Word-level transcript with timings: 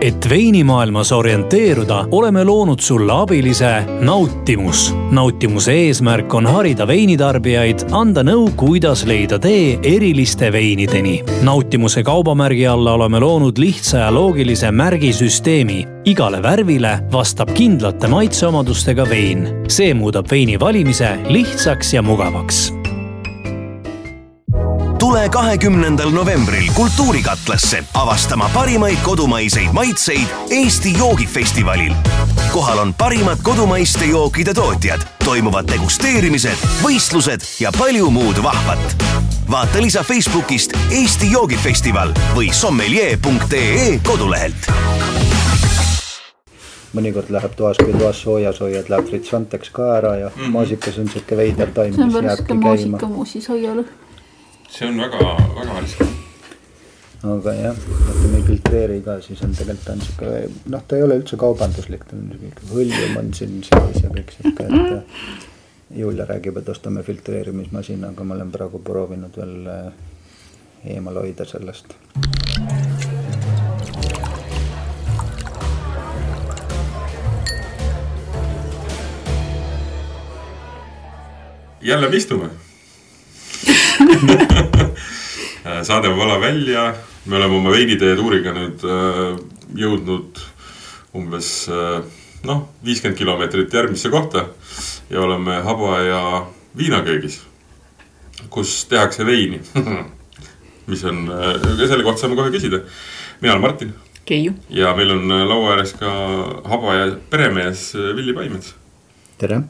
et 0.00 0.28
veinimaailmas 0.28 1.12
orienteeruda, 1.12 2.04
oleme 2.10 2.44
loonud 2.44 2.80
sulle 2.80 3.12
abilise 3.12 3.84
Nautimus. 4.00 4.94
nautimuse 5.10 5.72
eesmärk 5.72 6.34
on 6.34 6.46
harida 6.46 6.86
veinitarbijaid, 6.86 7.88
anda 7.90 8.22
nõu, 8.22 8.50
kuidas 8.56 9.04
leida 9.06 9.38
tee 9.38 9.78
eriliste 9.82 10.52
veinideni. 10.52 11.22
nautimuse 11.42 12.02
kaubamärgi 12.02 12.66
alla 12.66 12.92
oleme 12.92 13.20
loonud 13.20 13.58
lihtsa 13.58 13.98
ja 13.98 14.14
loogilise 14.14 14.70
märgisüsteemi. 14.70 15.86
igale 16.04 16.42
värvile 16.42 16.98
vastab 17.12 17.50
kindlate 17.54 18.08
maitseomadustega 18.08 19.08
vein. 19.08 19.48
see 19.68 19.94
muudab 19.94 20.30
veini 20.30 20.60
valimise 20.60 21.18
lihtsaks 21.28 21.94
ja 21.94 22.02
mugavaks 22.02 22.77
tule 25.08 25.28
kahekümnendal 25.28 26.10
novembril 26.10 26.68
Kultuurikatlasse 26.76 27.84
avastama 27.94 28.50
parimaid 28.54 28.96
kodumaiseid 29.04 29.72
maitseid 29.72 30.26
Eesti 30.50 30.98
joogifestivalil. 30.98 31.92
kohal 32.52 32.78
on 32.78 32.94
parimad 32.94 33.38
kodumaiste 33.42 34.04
jookide 34.04 34.54
tootjad, 34.54 35.00
toimuvad 35.24 35.68
degusteerimised, 35.72 36.64
võistlused 36.82 37.40
ja 37.60 37.72
palju 37.78 38.10
muud 38.10 38.42
vahvat. 38.42 39.04
vaata 39.50 39.80
lisa 39.82 40.02
Facebookist 40.02 40.76
Eesti 40.90 41.32
joogifestival 41.32 42.12
või 42.36 42.52
sommelier.ee 42.52 44.00
kodulehelt 44.06 44.68
mõnikord 46.92 47.30
läheb 47.30 47.56
toas, 47.56 47.80
kui 47.80 47.92
toas 47.92 48.20
soojas 48.22 48.60
hoiad, 48.60 48.88
läheb 48.88 49.08
fritsanteks 49.08 49.70
ka 49.70 49.88
ära 49.96 50.16
ja 50.16 50.28
-hmm. 50.28 50.52
maasikas 50.52 50.98
on 50.98 51.08
sihuke 51.08 51.36
veider 51.36 51.70
taim, 51.70 51.96
mis 51.96 52.14
jääbki 52.14 52.44
käima. 52.44 52.60
maasikamuusi 52.60 53.40
saiale 53.40 53.84
see 54.68 54.88
on 54.88 54.98
väga, 55.00 55.18
väga 55.56 55.80
riske. 55.80 56.06
aga 57.22 57.52
jah, 57.54 57.78
kui 58.20 58.30
me 58.30 58.38
ei 58.38 58.44
filtreeri 58.46 58.98
ka, 59.02 59.18
siis 59.24 59.40
on 59.42 59.54
tegelikult 59.56 59.88
on 59.94 60.02
sihuke 60.04 60.32
noh, 60.74 60.82
ta 60.86 60.98
ei 60.98 61.04
ole 61.06 61.16
üldse 61.18 61.38
kaubanduslik, 61.40 62.04
ta 62.06 62.16
on 62.16 62.28
sihuke 62.34 62.68
hõljum 62.72 63.16
on 63.22 63.32
siin 63.34 63.56
sees 63.66 64.02
ja 64.04 64.12
kõik 64.12 64.34
sihuke, 64.36 64.68
et. 64.68 65.46
Julia 65.98 66.26
räägib, 66.28 66.58
et 66.60 66.68
ostame 66.68 67.00
filtreerimismasina, 67.00 68.10
aga 68.12 68.24
ma 68.28 68.36
olen 68.36 68.50
praegu 68.52 68.76
proovinud 68.84 69.38
veel 69.40 69.70
eh, 69.72 70.92
eemal 70.94 71.16
hoida 71.22 71.48
sellest. 71.48 71.96
jälle 81.88 82.08
me 82.10 82.16
istume 82.16 82.50
saade 85.82 86.08
on 86.08 86.18
vala 86.18 86.40
välja, 86.40 86.94
me 87.24 87.36
oleme 87.36 87.54
oma 87.54 87.70
veinitee 87.72 88.16
tuuriga 88.16 88.52
nüüd 88.56 88.84
äh, 88.86 89.38
jõudnud 89.78 90.40
umbes 91.18 91.50
äh, 91.72 92.00
noh, 92.48 92.64
viiskümmend 92.84 93.18
kilomeetrit 93.18 93.74
järgmisse 93.74 94.10
kohta 94.12 94.46
ja 95.10 95.20
oleme 95.24 95.60
haba 95.66 96.00
ja 96.04 96.22
viinaköögis, 96.78 97.40
kus 98.50 98.84
tehakse 98.90 99.26
veini 99.26 99.60
mis 100.90 101.04
on, 101.04 101.16
äh, 101.28 101.54
selle 101.84 102.04
kohta 102.06 102.20
saame 102.24 102.38
kohe 102.38 102.50
küsida. 102.54 102.78
mina 103.40 103.52
olen 103.52 103.62
Martin. 103.62 103.94
Keiu. 104.28 104.52
ja 104.70 104.94
meil 104.96 105.10
on 105.10 105.28
laua 105.48 105.70
ääres 105.76 105.94
ka 105.96 106.10
haba 106.64 106.94
ja 106.94 107.16
peremees 107.30 107.94
Villi 107.94 108.32
Paimets. 108.36 108.74
tere 109.38 109.62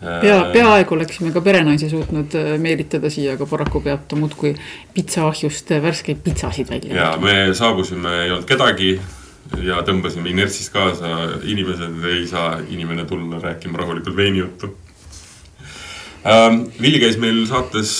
pea, 0.00 0.38
äh, 0.38 0.52
peaaegu 0.52 0.94
oleksime 0.94 1.32
ka 1.32 1.40
perenaisi 1.40 1.90
suutnud 1.90 2.34
äh, 2.38 2.54
meelitada 2.60 3.10
siia, 3.10 3.34
aga 3.38 3.46
paraku 3.46 3.80
peab 3.84 4.06
ta 4.08 4.16
muudkui 4.18 4.54
pitsaahjust 4.94 5.72
äh, 5.74 5.82
värskeid 5.82 6.22
pitsasid 6.24 6.70
välja. 6.70 6.94
ja 6.94 7.10
me 7.20 7.54
saabusime, 7.54 8.14
ei 8.24 8.30
olnud 8.30 8.48
kedagi 8.48 8.94
ja 9.62 9.80
tõmbasime 9.86 10.32
inertsist 10.32 10.72
kaasa, 10.72 11.14
inimesed 11.44 12.04
ei 12.10 12.26
saa 12.26 12.58
inimene 12.68 13.04
tulla 13.08 13.40
rääkima 13.42 13.78
rahulikult 13.78 14.16
veinijuttu 14.16 14.74
ähm,. 16.26 16.64
Villi 16.80 17.00
käis 17.00 17.18
meil 17.20 17.44
saates 17.46 17.94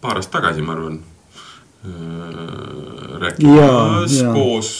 paar 0.00 0.18
aastat 0.20 0.40
tagasi, 0.40 0.62
ma 0.66 0.76
arvan 0.76 1.00
äh,. 1.86 3.18
rääkimas 3.26 4.22
koos 4.32 4.76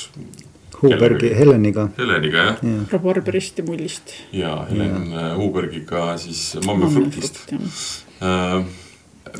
Hubergi, 0.82 1.30
Heleniga. 1.38 1.86
Heleniga 1.98 2.38
jah 2.46 2.62
ja.. 2.66 2.78
rabarberist 2.90 3.58
ja 3.58 3.64
mullist. 3.66 4.14
ja 4.34 4.54
Helen 4.70 5.12
ja. 5.12 5.28
Äh, 5.28 5.36
Hubergiga 5.38 6.16
siis 6.18 6.56
Mamme 6.66 6.90
Fruktist. 6.90 7.52
Äh, 7.52 8.64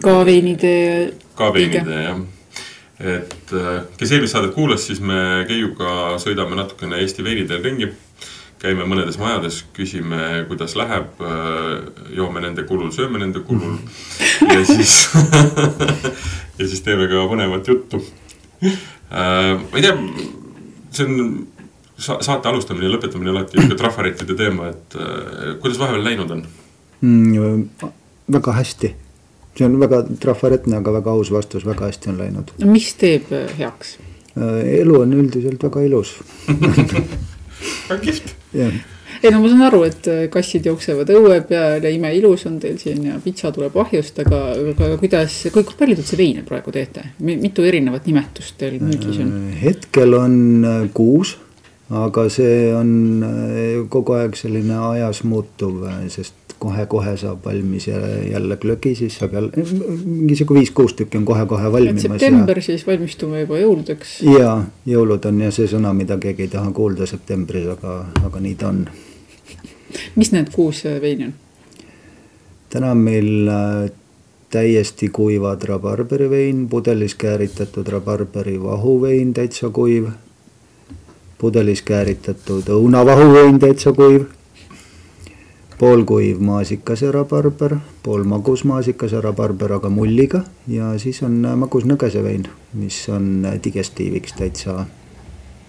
ka 0.03 0.15
veinide. 0.27 0.77
ka 1.37 1.51
veinide 1.55 1.99
jah 2.07 2.23
et 3.03 3.55
äh, 3.59 3.81
kes 3.99 4.13
eelmist 4.15 4.37
saadet 4.37 4.55
kuulas, 4.55 4.85
siis 4.87 5.01
me 5.03 5.43
Keiuga 5.49 6.15
sõidame 6.23 6.55
natukene 6.55 7.01
Eesti 7.03 7.25
veiniteel 7.27 7.65
ringi. 7.65 7.91
käime 8.63 8.85
mõnedes 8.87 9.17
majades, 9.19 9.65
küsime, 9.75 10.45
kuidas 10.47 10.77
läheb, 10.79 11.19
joome 12.15 12.39
nende 12.45 12.63
kulul, 12.63 12.93
sööme 12.95 13.19
nende 13.19 13.41
kulul 13.43 13.81
ja 14.47 14.61
siis 14.77 15.09
ja 16.61 16.69
siis 16.69 16.85
teeme 16.87 17.09
ka 17.11 17.27
põnevat 17.27 17.67
juttu. 17.67 17.99
ma 19.11 19.67
ei 19.75 19.83
tea 19.83 19.97
see 20.93 21.07
on 21.09 21.47
sa 21.99 22.19
saate 22.25 22.49
alustamine 22.51 22.89
ja 22.89 22.93
lõpetamine 22.95 23.33
alati 23.33 23.57
niisugune 23.57 23.79
trafarettide 23.79 24.37
teema, 24.39 24.71
et 24.73 24.97
äh, 24.99 25.53
kuidas 25.63 25.81
vahepeal 25.81 26.07
läinud 26.07 26.35
on 26.35 26.45
mm,? 27.01 27.91
väga 28.33 28.55
hästi, 28.57 28.95
see 29.59 29.67
on 29.67 29.77
väga 29.83 30.03
trafaretne, 30.23 30.79
aga 30.79 30.97
väga 30.99 31.15
aus 31.19 31.33
vastus, 31.35 31.67
väga 31.69 31.91
hästi 31.91 32.13
on 32.13 32.23
läinud. 32.23 32.55
no 32.63 32.71
mis 32.73 32.93
teeb 33.01 33.33
äh, 33.35 33.53
heaks 33.59 33.99
äh,? 34.37 34.81
elu 34.81 35.01
on 35.05 35.15
üldiselt 35.21 35.63
väga 35.69 35.85
ilus 35.89 36.17
väga 37.91 38.01
kihvt. 38.07 38.35
jah 38.57 38.83
ei 39.23 39.31
no 39.31 39.43
ma 39.43 39.51
saan 39.51 39.63
aru, 39.69 39.83
et 39.89 40.09
äh, 40.11 40.25
kassid 40.33 40.67
jooksevad 40.67 41.13
õue 41.15 41.39
peal 41.47 41.85
ja 41.85 41.93
imeilus 41.93 42.47
on 42.51 42.59
teil 42.63 42.79
siin 42.81 43.07
ja 43.07 43.21
pitsa 43.23 43.53
tuleb 43.55 43.77
ahjust, 43.85 44.19
aga, 44.25 44.43
aga 44.73 44.99
kuidas, 45.01 45.39
kui 45.55 45.65
palju 45.79 45.97
te 45.97 46.03
üldse 46.03 46.19
veine 46.19 46.45
praegu 46.47 46.75
teete, 46.75 47.07
mitu 47.23 47.67
erinevat 47.69 48.09
nimetust 48.11 48.59
teil 48.61 48.81
müügis 48.83 49.23
on? 49.23 49.33
Äh, 49.53 49.57
hetkel 49.63 50.19
on 50.19 50.37
äh, 50.67 50.85
kuus, 50.95 51.37
aga 51.93 52.27
see 52.33 52.71
on 52.75 52.93
kogu 53.93 54.17
aeg 54.17 54.39
selline 54.39 54.79
ajas 54.93 55.23
muutuv, 55.29 55.85
sest 56.13 56.39
kohe-kohe 56.63 57.17
saab 57.19 57.45
valmis 57.45 57.89
ja 57.89 57.99
jälle 58.31 58.57
glögi, 58.57 58.95
siis 58.95 59.17
saab 59.19 59.35
jälle, 59.35 59.65
mingi 60.05 60.37
sihuke 60.39 60.55
viis-kuus 60.55 60.95
tükki 60.99 61.19
on 61.19 61.25
kohe-kohe 61.29 61.73
valmimas. 61.73 62.03
september 62.03 62.59
ja... 62.59 62.67
siis 62.69 62.87
valmistume 62.87 63.43
juba 63.43 63.59
jõuludeks. 63.59 64.19
ja 64.39 64.53
jõulud 64.87 65.27
on 65.31 65.41
ja 65.47 65.51
see 65.55 65.71
sõna, 65.71 65.95
mida 65.97 66.19
keegi 66.23 66.47
ei 66.47 66.53
taha 66.53 66.71
kuulda 66.77 67.09
septembris, 67.11 67.67
aga, 67.77 67.97
aga 68.23 68.45
nii 68.47 68.55
ta 68.61 68.71
on 68.71 68.85
mis 70.17 70.33
need 70.33 70.53
kuus 70.55 70.85
veini 70.85 71.25
on? 71.31 71.35
täna 72.73 72.91
on 72.91 72.97
meil 73.05 73.49
äh, 73.49 73.91
täiesti 74.51 75.09
kuivad 75.09 75.63
rabarberivein, 75.63 76.69
pudelis 76.69 77.15
kääritatud 77.15 77.87
rabarberi 77.87 78.63
vahuvein, 78.63 79.35
täitsa 79.35 79.71
kuiv. 79.71 80.09
pudelis 81.39 81.83
kääritatud 81.83 82.69
õunavahuvein, 82.69 83.59
täitsa 83.59 83.93
kuiv. 83.93 84.25
poolkuiv 85.79 86.39
maasikas 86.39 87.03
ja 87.03 87.13
rabarber, 87.13 87.77
pool 88.03 88.25
magus 88.25 88.65
maasikas 88.65 89.13
ja 89.13 89.21
rabarber, 89.21 89.73
aga 89.73 89.89
mulliga 89.89 90.45
ja 90.69 90.99
siis 90.99 91.23
on 91.23 91.45
äh, 91.45 91.57
magus 91.57 91.85
nõgesevein, 91.85 92.49
mis 92.73 93.09
on 93.09 93.45
äh, 93.45 93.61
digestiiviks 93.65 94.33
täitsa 94.33 94.87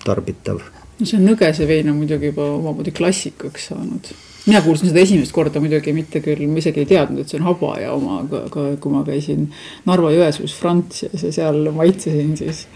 tarbitav 0.06 0.83
no 1.00 1.10
see 1.10 1.22
nõgese 1.22 1.68
vein 1.70 1.90
on 1.92 2.00
muidugi 2.02 2.32
juba 2.32 2.46
omamoodi 2.58 2.94
klassikaks 2.96 3.70
saanud. 3.72 4.12
mina 4.46 4.62
kuulsin 4.66 4.92
seda 4.92 5.04
esimest 5.04 5.32
korda 5.36 5.62
muidugi 5.64 5.94
mitte 5.96 6.22
küll, 6.24 6.46
ma 6.52 6.60
isegi 6.60 6.84
ei 6.84 6.90
teadnud, 6.90 7.24
et 7.24 7.32
see 7.32 7.40
on 7.40 7.48
Habaja 7.48 7.94
oma, 7.96 8.20
aga, 8.26 8.46
aga 8.50 8.66
kui 8.84 8.92
ma 8.94 9.06
käisin 9.08 9.48
Narva-Jõesuus 9.88 10.58
Frantsias 10.60 11.24
ja 11.24 11.32
seal 11.32 11.72
maitsesin, 11.76 12.36
siis 12.40 12.68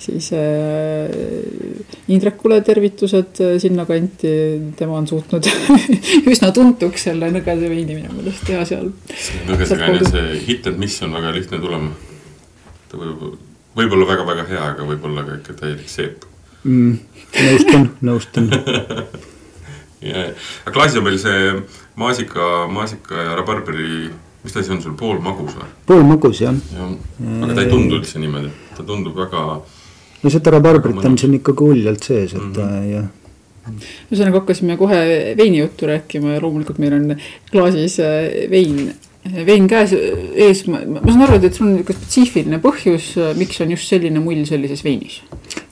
siis 0.00 0.30
äh, 0.32 1.10
Indrekule 2.08 2.60
tervitused 2.64 3.42
äh, 3.44 3.58
sinnakanti, 3.60 4.30
tema 4.78 4.96
on 4.96 5.08
suutnud 5.10 5.44
üsna 6.32 6.48
tuntuks 6.56 7.04
selle 7.10 7.28
nõgese 7.34 7.68
veini 7.68 7.98
minu 7.98 8.14
meelest 8.14 8.46
teha 8.48 8.64
seal. 8.68 8.88
see 9.12 9.44
nõgese 9.50 9.76
veini, 9.82 10.08
see 10.08 10.40
hit 10.46 10.70
and 10.70 10.80
miss 10.80 11.04
on 11.04 11.12
väga 11.18 11.34
lihtne 11.36 11.60
tulema. 11.60 11.92
ta 12.88 13.02
võib, 13.02 13.28
võib 13.76 13.98
olla 13.98 14.10
väga-väga 14.14 14.48
hea, 14.54 14.66
aga 14.72 14.88
võib-olla 14.94 15.26
ka 15.28 15.38
ikka 15.42 15.60
täielik 15.60 15.92
seep 15.92 16.29
mm,. 16.64 16.96
nõustun, 17.46 17.86
nõustun 18.06 18.48
ja, 20.10 20.26
aga 20.64 20.74
klaasis 20.74 21.00
on 21.00 21.06
meil 21.06 21.20
see 21.22 21.52
maasika, 22.00 22.48
maasika 22.72 23.28
ja 23.28 23.36
rabarberi, 23.40 24.08
mis 24.44 24.56
ta 24.56 24.62
asi 24.62 24.74
on 24.74 24.82
sul, 24.84 24.96
poolmagus 24.98 25.56
või? 25.58 25.70
poolmagus 25.90 26.42
jah 26.44 26.56
ja,. 26.76 26.90
aga 27.44 27.54
ta 27.54 27.64
ei 27.64 27.72
tundu 27.72 28.00
üldse 28.00 28.22
niimoodi, 28.22 28.52
ta 28.76 28.86
tundub 28.86 29.16
väga. 29.20 29.46
no 30.22 30.34
seda 30.36 30.56
rabarbrit 30.56 31.04
on 31.04 31.18
siin 31.20 31.38
ikkagi 31.40 31.72
uljalt 31.74 32.10
sees, 32.12 32.36
et 32.36 32.44
mm 32.44 32.52
-hmm. 32.58 32.92
jah 32.94 33.08
ühesõnaga 33.70 34.40
hakkasime 34.40 34.76
kohe 34.80 34.98
veinijuttu 35.38 35.86
rääkima 35.86 36.32
ja 36.34 36.40
loomulikult 36.42 36.78
meil 36.82 36.96
on 36.96 37.14
klaasis 37.52 38.00
äh, 38.00 38.48
vein 38.50 38.90
vein 39.46 39.66
käes, 39.68 39.92
ees, 39.92 40.62
ma 40.66 40.80
saan 40.80 41.24
aru, 41.26 41.36
et 41.44 41.54
sul 41.54 41.66
on 41.66 41.74
niisugune 41.74 41.98
spetsiifiline 41.98 42.60
põhjus, 42.64 43.12
miks 43.36 43.60
on 43.60 43.74
just 43.74 43.92
selline 43.92 44.22
mull 44.22 44.46
sellises 44.48 44.80
veinis? 44.84 45.20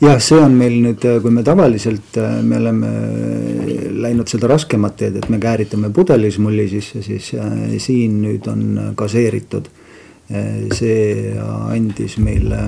Jah, 0.01 0.21
see 0.23 0.39
on 0.41 0.55
meil 0.59 0.77
nüüd, 0.83 1.05
kui 1.23 1.35
me 1.35 1.43
tavaliselt, 1.47 2.19
me 2.47 2.61
oleme 2.61 2.93
läinud 4.03 4.31
seda 4.31 4.51
raskemat 4.51 4.99
teed, 5.01 5.19
et 5.21 5.29
me 5.33 5.41
kääritame 5.43 5.91
pudelis 5.95 6.39
mulli 6.43 6.69
sisse, 6.71 7.03
siis 7.07 7.33
äh, 7.39 7.75
siin 7.83 8.23
nüüd 8.23 8.49
on 8.51 8.95
gaseeritud. 8.99 9.75
see 10.77 11.33
andis 11.41 12.19
meile 12.21 12.67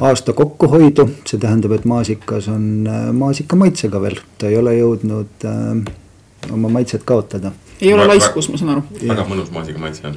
aasta 0.00 0.32
kokkuhoidu, 0.32 1.04
see 1.28 1.40
tähendab, 1.40 1.74
et 1.76 1.84
maasikas 1.84 2.48
on 2.48 2.88
maasika 3.12 3.58
maitsega 3.60 4.00
veel, 4.00 4.16
ta 4.40 4.48
ei 4.48 4.56
ole 4.56 4.72
jõudnud 4.78 5.44
äh, 5.44 6.54
oma 6.56 6.72
maitset 6.72 7.04
kaotada. 7.04 7.52
ei 7.80 7.92
ole 7.92 8.06
laiskus, 8.08 8.48
ma 8.48 8.60
saan 8.60 8.78
aru. 8.78 8.86
väga 9.02 9.28
mõnus 9.28 9.52
maasika 9.52 9.82
maitse 9.82 10.08
on 10.08 10.16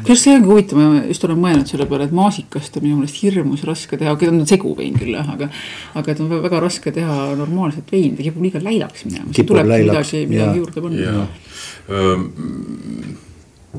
kuidas 0.00 0.22
see 0.24 0.34
ongi 0.36 0.50
huvitav, 0.50 0.78
ma 0.80 1.02
just 1.08 1.24
olen 1.26 1.40
mõelnud 1.42 1.70
selle 1.70 1.86
peale, 1.90 2.08
et 2.08 2.14
maasikast 2.16 2.78
on 2.78 2.86
minu 2.86 3.00
meelest 3.00 3.18
hirmus 3.22 3.64
raske 3.68 3.98
teha, 4.00 4.14
okei 4.16 4.30
ta 4.30 4.34
on 4.34 4.46
seguvein 4.48 4.96
küll 4.98 5.16
jah, 5.16 5.32
aga. 5.34 5.50
aga 5.98 6.14
et 6.14 6.22
on 6.22 6.30
väga 6.32 6.62
raske 6.64 6.94
teha 6.94 7.18
normaalset 7.38 7.92
veini, 7.92 8.16
ta 8.18 8.26
kipub 8.26 8.46
liiga 8.46 8.62
läilaks 8.62 9.06
minema. 9.08 9.34
kipub 9.36 9.60
läilaks, 9.60 10.14
midagi, 10.14 10.30
midagi 10.32 10.62
juurde 10.62 10.86
panna. 10.86 11.26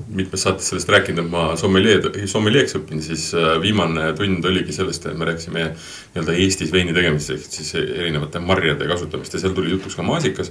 mitmes 0.10 0.42
saates 0.42 0.71
sellest 0.71 0.89
rääkinud, 0.89 1.21
et 1.21 1.30
ma 1.30 1.44
sommelier, 1.57 2.07
sommeliers 2.30 2.74
õpin, 2.80 3.01
siis 3.06 3.27
äh, 3.38 3.51
viimane 3.62 4.07
tund 4.18 4.45
oligi 4.50 4.74
sellest, 4.74 5.06
et 5.06 5.18
me 5.18 5.27
rääkisime 5.30 5.68
nii-öelda 5.69 6.33
Eestis 6.42 6.74
veini 6.74 6.95
tegemisest, 6.98 7.45
ehk 7.45 7.59
siis 7.59 7.75
erinevate 7.77 8.42
marjade 8.42 8.88
kasutamist 8.89 9.38
ja 9.38 9.44
seal 9.44 9.54
tuli 9.54 9.69
jutuks 9.75 9.94
ka 10.00 10.06
maasikas. 10.06 10.50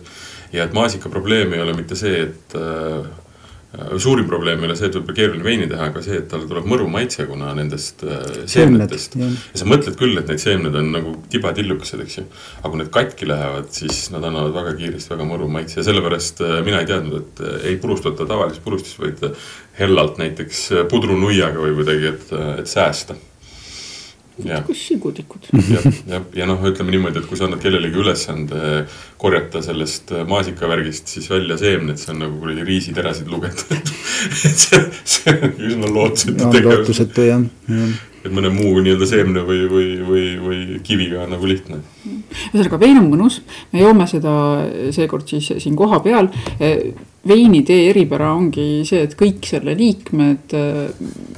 ja 0.55 0.63
et 0.63 0.77
maasika 0.79 1.11
probleem 1.11 1.57
ei 1.57 1.65
ole 1.65 1.75
mitte 1.75 1.99
see, 1.99 2.23
et 2.29 2.55
Äh, 2.55 3.32
suurim 3.99 4.27
probleem 4.29 4.61
ei 4.61 4.69
ole 4.69 4.75
see, 4.77 4.91
et 4.91 4.97
võib-olla 4.99 5.17
keeruline 5.17 5.47
veini 5.47 5.69
teha, 5.71 5.87
aga 5.89 6.03
see, 6.05 6.19
et 6.21 6.27
tal 6.29 6.45
tuleb 6.49 6.67
mõru 6.69 6.89
maitse, 6.93 7.25
kuna 7.29 7.55
nendest 7.57 8.05
äh, 8.05 8.21
seemnetest. 8.51 9.17
ja 9.17 9.31
sa 9.63 9.69
mõtled 9.69 9.97
küll, 10.01 10.19
et 10.21 10.29
need 10.29 10.43
seemned 10.43 10.77
on 10.77 10.93
nagu 10.93 11.15
tibatillukesed, 11.33 12.05
eks 12.05 12.19
ju. 12.21 12.27
aga 12.61 12.73
kui 12.75 12.83
need 12.83 12.93
katki 12.93 13.31
lähevad, 13.31 13.73
siis 13.73 14.05
nad 14.13 14.29
annavad 14.29 14.53
väga 14.59 14.77
kiiresti 14.81 15.15
väga 15.15 15.29
mõru 15.33 15.49
maitse 15.53 15.81
ja 15.81 15.87
sellepärast 15.89 16.45
äh, 16.45 16.59
mina 16.67 16.85
ei 16.85 16.91
teadnud, 16.93 17.19
et 17.23 17.45
ei 17.73 17.81
purustata 17.81 18.29
tavalises 18.29 18.61
purustis, 18.65 18.99
vaid 19.01 19.25
hellalt 19.81 20.21
näiteks 20.21 20.67
pudrunuiaga 20.93 21.65
või 21.65 21.77
kuidagi, 21.81 22.13
et, 22.13 22.33
et 22.61 22.69
säästa 22.69 23.17
kus 24.67 24.85
sigutikud. 24.89 25.49
jah, 25.53 25.89
ja, 26.09 26.21
ja 26.41 26.47
noh, 26.49 26.63
ütleme 26.69 26.95
niimoodi, 26.95 27.23
et 27.23 27.29
kui 27.31 27.39
sa 27.39 27.49
annad 27.49 27.63
kellelegi 27.63 28.01
ülesande 28.03 28.85
korjata 29.21 29.63
sellest 29.65 30.15
maasikavärgist 30.29 31.13
siis 31.17 31.29
välja 31.31 31.59
seemned, 31.61 32.01
see 32.01 32.15
on 32.15 32.25
nagu 32.25 32.41
kuradi 32.41 32.65
riisiterasid 32.69 33.29
lugeda 33.33 33.77
et 34.49 34.65
see, 34.65 34.81
see 35.05 35.37
on 35.37 35.61
üsna 35.73 35.93
lootusetu 35.93 36.41
no, 36.41 36.55
tegevus. 36.55 36.81
lootusetu 36.81 37.29
jah, 37.29 37.45
jah 37.69 38.01
et 38.23 38.31
mõne 38.31 38.53
muu 38.55 38.77
nii-öelda 38.83 39.07
seemne 39.11 39.43
või, 39.47 39.65
või, 39.71 39.87
või, 40.07 40.27
või 40.39 40.59
kiviga 40.87 41.25
on 41.25 41.33
nagu 41.35 41.49
lihtne. 41.49 41.81
ühesõnaga, 42.07 42.79
vein 42.79 43.01
on 43.01 43.09
mõnus, 43.11 43.41
me 43.73 43.83
joome 43.83 44.07
seda 44.11 44.35
seekord 44.95 45.27
siis 45.31 45.51
siin 45.63 45.75
kohapeal 45.79 46.31
veinitee 47.29 47.87
eripära 47.91 48.33
ongi 48.35 48.83
see, 48.87 49.05
et 49.07 49.13
kõik 49.19 49.47
selle 49.47 49.77
liikmed 49.79 50.55
äh, 50.59 50.79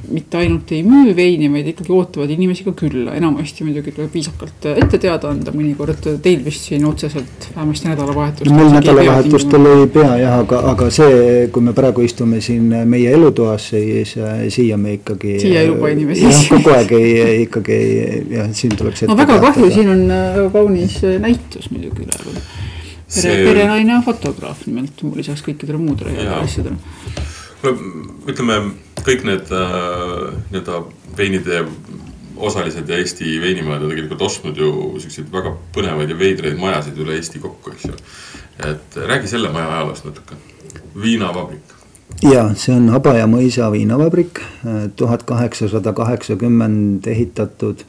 mitte 0.09 0.39
ainult 0.39 0.71
ei 0.73 0.81
müü 0.85 1.13
veini, 1.17 1.49
vaid 1.53 1.69
ikkagi 1.71 1.93
ootavad 1.93 2.31
inimesi 2.33 2.65
ka 2.65 2.73
külla, 2.77 3.13
enamasti 3.17 3.65
muidugi 3.67 3.93
tuleb 3.93 4.13
viisakalt 4.13 4.65
ette 4.73 4.99
teada 5.01 5.29
anda, 5.29 5.53
mõnikord 5.53 6.09
teil 6.25 6.41
vist 6.45 6.65
siin 6.69 6.85
otseselt 6.89 7.49
vähemasti 7.53 7.91
nädalavahetustel. 7.91 8.57
meil 8.57 8.73
nädalavahetustel 8.73 9.69
ei 9.75 9.87
pea 9.93 10.17
jah, 10.23 10.39
aga, 10.41 10.63
aga 10.73 10.89
see, 10.93 11.47
kui 11.53 11.65
me 11.65 11.75
praegu 11.77 12.05
istume 12.05 12.41
siin 12.41 12.67
meie 12.89 13.13
elutoas, 13.13 13.69
siis 13.75 14.17
siia 14.57 14.81
me 14.81 14.97
ikkagi. 14.99 15.37
siia 15.45 15.65
ei 15.65 15.69
luba 15.69 15.93
inimesi. 15.93 16.25
jah, 16.25 16.43
kogu 16.55 16.75
aeg 16.79 16.97
ei, 16.97 17.15
ikkagi 17.45 17.79
jah, 18.33 18.51
siin 18.57 18.77
tuleks. 18.77 19.05
no 19.09 19.17
väga 19.21 19.39
kahju, 19.49 19.71
siin 19.73 19.93
on 19.93 20.05
väga 20.09 20.51
kaunis 20.57 21.01
näitus 21.21 21.69
muidugi 21.73 22.09
üleval 22.09 22.54
pere, 23.15 23.45
perenaine 23.49 23.95
on 23.97 24.03
fotograaf 24.05 24.65
nimelt, 24.69 25.03
lisaks 25.15 25.43
kõikidele 25.45 25.81
muudele 25.81 26.15
headele 26.15 26.41
asjadele. 26.43 26.77
ütleme 28.29 28.59
kõik 29.05 29.23
need 29.27 29.53
äh, 29.53 30.33
nii-öelda 30.51 30.81
veinide 31.17 31.63
osalised 32.35 32.89
ja 32.89 32.97
Eesti 32.99 33.37
veinimajad 33.41 33.85
on 33.85 33.93
tegelikult 33.93 34.25
ostnud 34.27 34.57
ju 34.59 34.71
siukseid 34.99 35.31
väga 35.31 35.55
põnevaid 35.75 36.11
ja 36.11 36.19
veidraid 36.19 36.59
majasid 36.59 36.99
üle 36.99 37.15
Eesti 37.15 37.39
kokku, 37.43 37.71
eks 37.75 37.87
ju. 37.89 37.95
et 38.71 38.99
räägi 39.13 39.31
selle 39.31 39.53
maja 39.55 39.71
ajaloost 39.77 40.09
natuke, 40.09 40.37
viinavabrik 41.01 41.75
ja 42.23 42.47
see 42.59 42.75
on 42.75 42.89
Habaja 42.93 43.27
mõisa 43.29 43.69
viinavabrik, 43.73 44.39
tuhat 44.95 45.25
kaheksasada 45.27 45.93
kaheksakümmend 45.93 47.07
ehitatud 47.11 47.83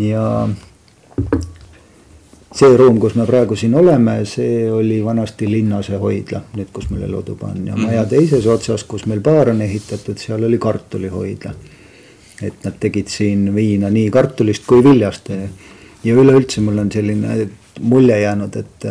ja 0.00 0.48
see 2.56 2.76
ruum, 2.76 2.98
kus 3.00 3.14
me 3.18 3.26
praegu 3.28 3.56
siin 3.56 3.74
oleme, 3.76 4.20
see 4.24 4.70
oli 4.72 5.02
vanasti 5.04 5.48
linnase 5.50 5.98
hoidla, 6.00 6.40
nüüd 6.56 6.70
kus 6.72 6.88
meil 6.90 7.04
elutuba 7.08 7.50
on 7.52 7.66
ja 7.68 7.76
maja 7.76 8.04
teises 8.08 8.46
otsas, 8.48 8.86
kus 8.88 9.06
meil 9.10 9.20
baar 9.24 9.52
on 9.52 9.60
ehitatud, 9.62 10.16
seal 10.18 10.44
oli 10.44 10.58
kartulihoidla. 10.58 11.54
et 12.42 12.64
nad 12.64 12.74
tegid 12.80 13.08
siin 13.08 13.54
viina 13.54 13.88
nii 13.88 14.10
kartulist 14.12 14.66
kui 14.68 14.82
viljast 14.84 15.30
ja 16.04 16.14
üleüldse 16.14 16.60
mul 16.60 16.78
on 16.78 16.90
selline 16.92 17.48
mulje 17.80 18.18
jäänud, 18.20 18.56
et 18.56 18.86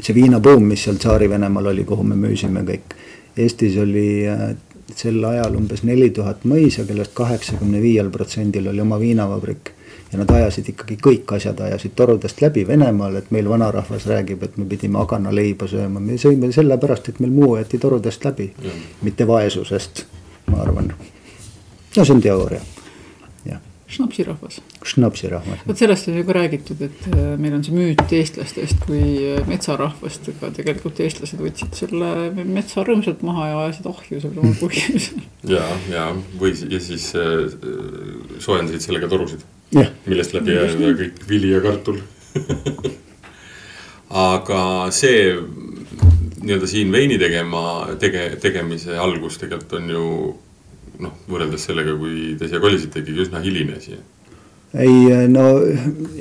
see 0.00 0.14
viinabuum, 0.14 0.64
mis 0.72 0.84
seal 0.84 0.98
Tsaari-Venemaal 0.98 1.70
oli, 1.70 1.84
kuhu 1.84 2.02
me 2.02 2.16
müüsime 2.18 2.64
kõik. 2.66 2.96
Eestis 3.38 3.76
oli 3.78 4.26
äh, 4.28 4.50
sel 4.96 5.22
ajal 5.24 5.54
umbes 5.58 5.84
neli 5.86 6.10
tuhat 6.14 6.44
mõisa, 6.48 6.84
kellest 6.88 7.14
kaheksakümne 7.14 7.82
viiel 7.82 8.10
protsendil 8.10 8.66
oli 8.72 8.82
oma 8.82 8.98
viinavabrik 9.00 9.74
ja 10.12 10.18
nad 10.18 10.30
ajasid 10.34 10.72
ikkagi 10.72 10.98
kõik 11.02 11.36
asjad 11.36 11.60
ajasid 11.66 11.94
torudest 11.98 12.42
läbi 12.42 12.66
Venemaal, 12.68 13.20
et 13.20 13.30
meil 13.34 13.48
vanarahvas 13.50 14.08
räägib, 14.10 14.42
et 14.42 14.58
me 14.58 14.66
pidime 14.70 14.98
aganaleiba 15.02 15.68
sööma, 15.70 16.02
me 16.02 16.18
sõime 16.20 16.50
sellepärast, 16.54 17.12
et 17.12 17.22
meil 17.22 17.32
muu 17.34 17.54
jäeti 17.58 17.78
torudest 17.82 18.26
läbi, 18.26 18.50
mitte 19.06 19.26
vaesusest, 19.28 20.04
ma 20.50 20.62
arvan. 20.64 20.92
no 21.96 22.04
see 22.04 22.14
on 22.14 22.22
teooria, 22.24 22.60
jah. 23.46 23.60
šnapsirahvas. 23.90 24.58
šnapsirahvas. 24.94 25.62
vot 25.68 25.78
sellest 25.78 26.10
on 26.10 26.18
ju 26.18 26.26
ka 26.26 26.36
räägitud, 26.40 26.82
et 26.88 27.06
äh, 27.12 27.30
meil 27.38 27.54
on 27.54 27.62
see 27.64 27.76
müüt 27.76 28.16
eestlastest 28.18 28.82
kui 28.88 29.14
äh, 29.30 29.46
metsarahvast, 29.46 30.26
aga 30.34 30.50
tegelikult 30.58 30.98
eestlased 31.06 31.38
võtsid 31.38 31.78
selle 31.84 32.10
metsa 32.42 32.82
rõõmsalt 32.82 33.22
maha 33.22 33.46
ja 33.52 33.62
ajasid 33.68 33.86
ahju 33.94 34.20
seal 34.26 34.42
oma 34.42 34.58
põhjusel. 34.58 35.22
ja, 35.54 35.62
ja 35.94 36.10
või 36.42 36.56
ja 36.66 36.82
siis 36.82 37.12
äh, 37.14 37.46
soojendasid 38.42 38.88
sellega 38.90 39.06
torusid 39.14 39.46
millest 39.72 40.34
läbi 40.34 40.56
jääb 40.56 40.80
kõik 40.98 41.24
vili 41.28 41.52
ja 41.54 41.60
kartul. 41.64 42.00
Aga 44.10 44.62
see 44.94 45.36
nii-öelda 46.40 46.66
siin 46.66 46.92
veini 46.92 47.18
tegema, 47.20 47.88
tege-, 48.00 48.36
tegemise 48.42 48.96
algus 48.98 49.38
tegelikult 49.38 49.76
on 49.78 49.92
ju 49.92 50.06
noh, 51.04 51.12
võrreldes 51.30 51.68
sellega, 51.68 51.94
kui 52.00 52.34
te 52.40 52.48
siia 52.48 52.62
kolisite, 52.62 53.04
ikkagi 53.04 53.26
üsna 53.26 53.42
hiline 53.44 53.78
siia. 53.80 54.00
ei 54.74 55.28
no 55.30 55.44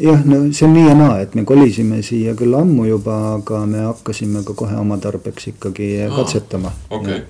jah, 0.02 0.24
no 0.26 0.42
see 0.54 0.66
on 0.66 0.74
nii 0.74 0.86
ja 0.88 0.96
naa, 0.98 1.20
et 1.24 1.36
me 1.38 1.44
kolisime 1.46 2.02
siia 2.06 2.36
küll 2.38 2.56
ammu 2.58 2.88
juba, 2.90 3.18
aga 3.36 3.66
me 3.70 3.84
hakkasime 3.88 4.42
ka 4.46 4.56
kohe 4.58 4.78
oma 4.78 4.98
tarbeks 5.02 5.52
ikkagi 5.54 5.92
Aa, 6.06 6.14
katsetama. 6.16 6.74
okay 6.90 7.22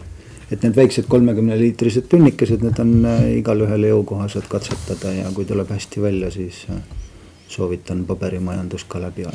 et 0.51 0.63
need 0.63 0.77
väiksed 0.77 1.10
kolmekümne 1.10 1.58
liitrised 1.60 2.08
tunnikesed, 2.10 2.63
need 2.65 2.79
on 2.82 2.96
äh, 3.06 3.27
igalühele 3.39 3.91
jõukohased 3.91 4.48
katsetada 4.50 5.13
ja 5.13 5.29
kui 5.36 5.46
tuleb 5.50 5.70
hästi 5.74 6.01
välja, 6.01 6.32
siis 6.34 6.63
äh, 6.74 6.82
soovitan 7.50 8.06
paberimajandus 8.06 8.86
ka 8.89 9.01
läbi 9.01 9.27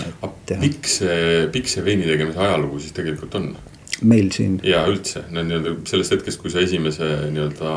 teha. 0.47 0.61
pikk 0.61 0.91
see, 0.91 1.47
pikk 1.55 1.71
see 1.71 1.85
veini 1.87 2.09
tegemise 2.09 2.43
ajalugu 2.43 2.83
siis 2.83 2.97
tegelikult 2.97 3.39
on? 3.39 3.55
meil 4.03 4.31
siin. 4.35 4.59
ja 4.67 4.85
üldse, 4.91 5.25
no 5.31 5.43
nii-öelda 5.47 5.77
sellest 5.89 6.17
hetkest, 6.17 6.43
kui 6.43 6.51
sa 6.51 6.63
esimese 6.65 7.09
nii-öelda 7.31 7.73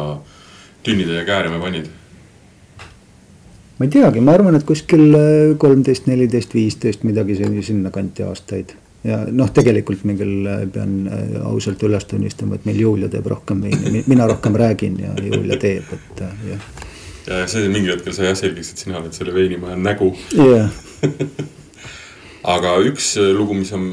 tünnide 0.85 1.19
ja 1.19 1.25
käärme 1.25 1.61
panid 1.61 1.89
ma 3.77 3.85
ei 3.85 3.93
teagi, 3.93 4.21
ma 4.25 4.33
arvan, 4.33 4.57
et 4.57 4.65
kuskil 4.65 5.07
äh, 5.13 5.53
kolmteist, 5.61 6.09
neliteist, 6.09 6.57
viisteist 6.57 7.05
midagi 7.05 7.37
sinnakanti 7.37 8.25
aastaid 8.25 8.73
ja 9.05 9.19
noh, 9.31 9.49
tegelikult 9.53 10.03
küll 10.03 10.47
äh, 10.49 10.63
pean 10.73 10.95
äh, 11.11 11.35
ausalt 11.45 11.83
üles 11.85 12.07
tunnistama, 12.09 12.57
et 12.57 12.65
meil 12.67 12.79
Julia 12.81 13.09
teeb 13.11 13.27
rohkem 13.29 13.61
mina 14.07 14.29
rohkem 14.29 14.57
räägin 14.57 14.97
ja 15.03 15.13
Julia 15.21 15.59
teeb, 15.61 15.91
et 15.93 16.23
äh, 16.25 16.47
jah. 16.53 16.71
ja 17.27 17.43
see 17.51 17.67
mingil 17.69 17.97
hetkel 17.97 18.15
sai 18.15 18.31
jah 18.31 18.39
selgeks, 18.39 18.73
et 18.73 18.85
sina 18.85 18.99
oled 19.01 19.13
selle 19.15 19.35
veinimaja 19.35 19.77
nägu. 19.79 20.13
jah 20.33 20.73
aga 22.57 22.77
üks 22.87 23.15
lugu, 23.35 23.57
mis 23.57 23.73
on, 23.75 23.87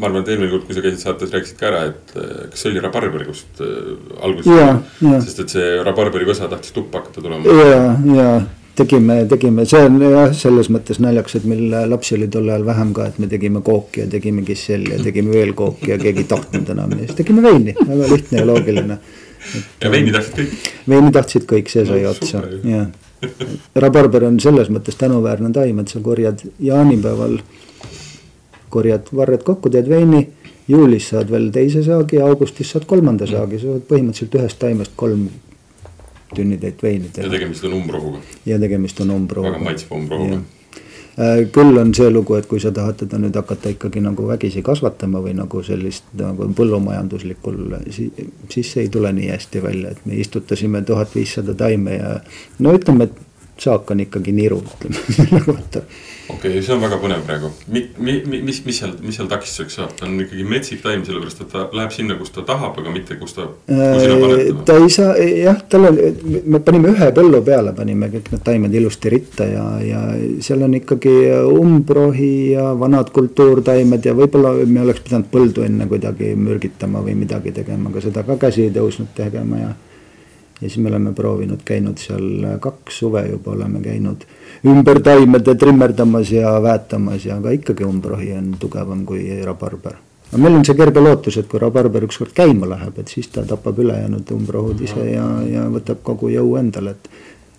ma 0.00 0.08
arvan, 0.08 0.22
et 0.22 0.30
eelmine 0.32 0.50
kord, 0.50 0.64
kui 0.64 0.76
sa 0.76 0.82
käisid 0.84 1.02
saates, 1.02 1.32
rääkisid 1.34 1.58
ka 1.60 1.66
ära, 1.68 1.82
et 1.90 2.14
kas 2.14 2.62
see 2.62 2.70
oli 2.70 2.80
rabarberi, 2.80 3.26
kust 3.28 3.60
alguses. 3.60 4.94
sest 5.26 5.42
et 5.44 5.52
see 5.52 5.74
rabarberi 5.84 6.24
võsa 6.28 6.48
tahtis 6.48 6.72
tuppa 6.72 7.02
hakata 7.02 7.20
tulema. 7.20 7.58
ja, 7.68 7.82
ja 8.16 8.30
tegime, 8.78 9.16
tegime, 9.30 9.64
see 9.68 9.80
on 9.86 9.98
jah, 10.02 10.30
selles 10.36 10.70
mõttes 10.72 11.00
naljakas, 11.02 11.38
et 11.40 11.46
meil 11.50 11.74
lapsi 11.90 12.14
oli 12.16 12.28
tol 12.32 12.48
ajal 12.48 12.66
vähem 12.68 12.92
ka, 12.96 13.08
et 13.10 13.18
me 13.22 13.28
tegime 13.30 13.62
kooki 13.66 14.04
ja 14.04 14.10
tegime 14.10 14.44
kisselli 14.46 14.94
ja 14.94 15.00
tegime 15.02 15.34
veel 15.34 15.54
kooki 15.58 15.92
ja 15.92 15.98
keegi 16.00 16.24
ei 16.24 16.30
tahtnud 16.30 16.72
enam 16.74 16.94
ja 16.96 17.02
siis 17.04 17.18
tegime 17.18 17.44
veini, 17.44 17.74
väga 17.78 18.10
lihtne 18.12 18.40
ja 18.40 18.46
loogiline. 18.48 18.98
ja 19.82 19.92
veini 19.92 20.14
tahtsid 20.14 20.40
kõik? 20.40 20.72
veini 20.94 21.12
tahtsid 21.18 21.48
kõik, 21.52 21.72
see 21.72 21.86
sai 21.88 22.04
no, 22.04 22.14
otsa, 22.14 22.42
jah. 22.68 22.88
rabarber 23.86 24.28
on 24.30 24.38
selles 24.42 24.70
mõttes 24.74 24.98
tänuväärne 25.00 25.52
taim, 25.56 25.82
et 25.82 25.94
sa 25.94 26.02
korjad 26.04 26.44
jaanipäeval, 26.62 27.40
korjad 28.70 29.10
varred 29.16 29.42
kokku, 29.46 29.72
teed 29.74 29.90
veini 29.90 30.26
juulis 30.68 31.10
saad 31.10 31.30
veel 31.32 31.50
teise 31.52 31.82
saagi, 31.86 32.20
augustis 32.22 32.74
saad 32.74 32.86
kolmanda 32.88 33.26
saagi, 33.26 33.60
sa 33.60 33.74
saad 33.74 33.86
põhimõtteliselt 33.90 34.40
ühest 34.40 34.60
taimest 34.62 34.96
kolm 34.96 35.28
tünnitäit 36.34 36.82
veini 36.82 37.10
teha. 37.12 37.26
ja 37.26 37.32
tegemist 37.32 37.64
on 37.64 37.74
umbrohuga. 37.80 38.22
ja 38.46 38.58
tegemist 38.58 39.00
on 39.00 39.10
umbrohuga. 39.10 39.52
väga 39.52 39.64
maitsva 39.64 39.96
umbrohuga 39.96 40.40
äh, 41.18 41.44
küll 41.52 41.78
on 41.80 41.94
see 41.94 42.10
lugu, 42.10 42.34
et 42.38 42.46
kui 42.50 42.60
sa 42.60 42.72
tahad 42.74 43.00
teda 43.02 43.20
nüüd 43.22 43.36
hakata 43.36 43.72
ikkagi 43.74 44.02
nagu 44.04 44.28
vägisi 44.28 44.62
kasvatama 44.66 45.22
või 45.24 45.36
nagu 45.38 45.62
sellist 45.66 46.10
nagu 46.18 46.50
põllumajanduslikul, 46.58 47.62
siis 47.88 48.72
see 48.72 48.86
ei 48.86 48.92
tule 48.92 49.12
nii 49.12 49.32
hästi 49.32 49.62
välja, 49.62 49.94
et 49.94 50.04
me 50.06 50.18
istutasime 50.20 50.82
tuhat 50.82 51.14
viissada 51.14 51.54
taime 51.54 51.98
ja 51.98 52.18
no 52.58 52.76
ütleme, 52.76 53.08
et 53.08 53.27
saak 53.60 53.90
on 53.90 54.06
ikkagi 54.06 54.34
niru, 54.36 54.62
ütleme 54.76 55.02
selle 55.18 55.42
kohta 55.46 55.84
okei 56.28 56.50
okay,, 56.50 56.62
see 56.62 56.74
on 56.74 56.82
väga 56.82 56.98
põnev 57.00 57.22
praegu. 57.26 57.50
Mi, 57.72 57.82
mi, 57.96 58.18
mi, 58.28 58.40
mis, 58.44 58.60
mis 58.66 58.78
seal, 58.80 58.92
mis 59.04 59.16
seal 59.18 59.28
takistuseks 59.30 59.78
saab, 59.78 59.94
ta 59.96 60.06
on 60.06 60.18
ikkagi 60.22 60.44
metsik 60.48 60.82
taim, 60.84 61.02
sellepärast 61.06 61.42
et 61.44 61.50
ta 61.52 61.64
läheb 61.74 61.94
sinna, 61.94 62.16
kus 62.20 62.32
ta 62.34 62.44
tahab, 62.48 62.76
aga 62.82 62.92
mitte 62.92 63.16
kus 63.20 63.34
ta, 63.36 63.48
panete. 63.68 64.54
ta 64.68 64.76
ei 64.82 64.92
saa, 64.92 65.14
jah, 65.16 65.62
tal 65.72 65.88
on, 65.90 66.00
me 66.52 66.60
panime 66.64 66.92
ühe 66.92 67.10
põllu 67.16 67.40
peale, 67.46 67.72
panime 67.76 68.10
kõik 68.12 68.30
need 68.34 68.44
taimed 68.44 68.78
ilusti 68.80 69.12
ritta 69.14 69.48
ja, 69.48 69.66
ja 69.84 70.04
seal 70.44 70.64
on 70.68 70.76
ikkagi 70.78 71.16
umbrohi 71.48 72.32
ja 72.52 72.70
vanad 72.78 73.12
kultuurtaimed 73.16 74.08
ja 74.10 74.16
võib-olla 74.18 74.54
me 74.66 74.84
oleks 74.84 75.04
pidanud 75.06 75.32
põldu 75.32 75.64
enne 75.66 75.88
kuidagi 75.90 76.34
mürgitama 76.38 77.02
või 77.04 77.16
midagi 77.24 77.54
tegema, 77.56 77.92
aga 77.92 78.04
seda 78.04 78.26
ka 78.28 78.38
käsi 78.46 78.68
ei 78.68 78.74
tõusnud 78.74 79.14
tegema 79.16 79.64
ja 79.64 79.76
ja 80.60 80.68
siis 80.68 80.78
me 80.78 80.90
oleme 80.90 81.12
proovinud, 81.14 81.62
käinud 81.64 81.98
seal 82.02 82.58
kaks 82.60 82.98
suve 82.98 83.24
juba 83.28 83.54
oleme 83.54 83.80
käinud 83.84 84.24
ümber 84.66 85.00
taimede 85.02 85.54
trimmerdamas 85.54 86.32
ja 86.32 86.56
väetamas 86.62 87.26
ja 87.26 87.36
aga 87.36 87.54
ikkagi 87.54 87.86
umbrohi 87.86 88.32
on 88.38 88.54
tugevam 88.60 89.04
kui 89.06 89.28
rabarber. 89.44 89.94
aga 90.32 90.42
meil 90.42 90.58
on 90.58 90.64
see 90.64 90.74
kerge 90.74 91.00
lootus, 91.00 91.36
et 91.38 91.46
kui 91.48 91.60
rabarber 91.62 92.04
ükskord 92.08 92.34
käima 92.34 92.68
läheb, 92.68 92.98
et 92.98 93.08
siis 93.08 93.28
ta 93.28 93.46
tapab 93.46 93.78
ülejäänud 93.78 94.34
umbrohud 94.34 94.80
ise 94.80 95.10
ja, 95.12 95.28
ja 95.46 95.68
võtab 95.70 96.02
kogu 96.02 96.32
jõu 96.34 96.56
endale, 96.58 96.96
et, 96.96 97.08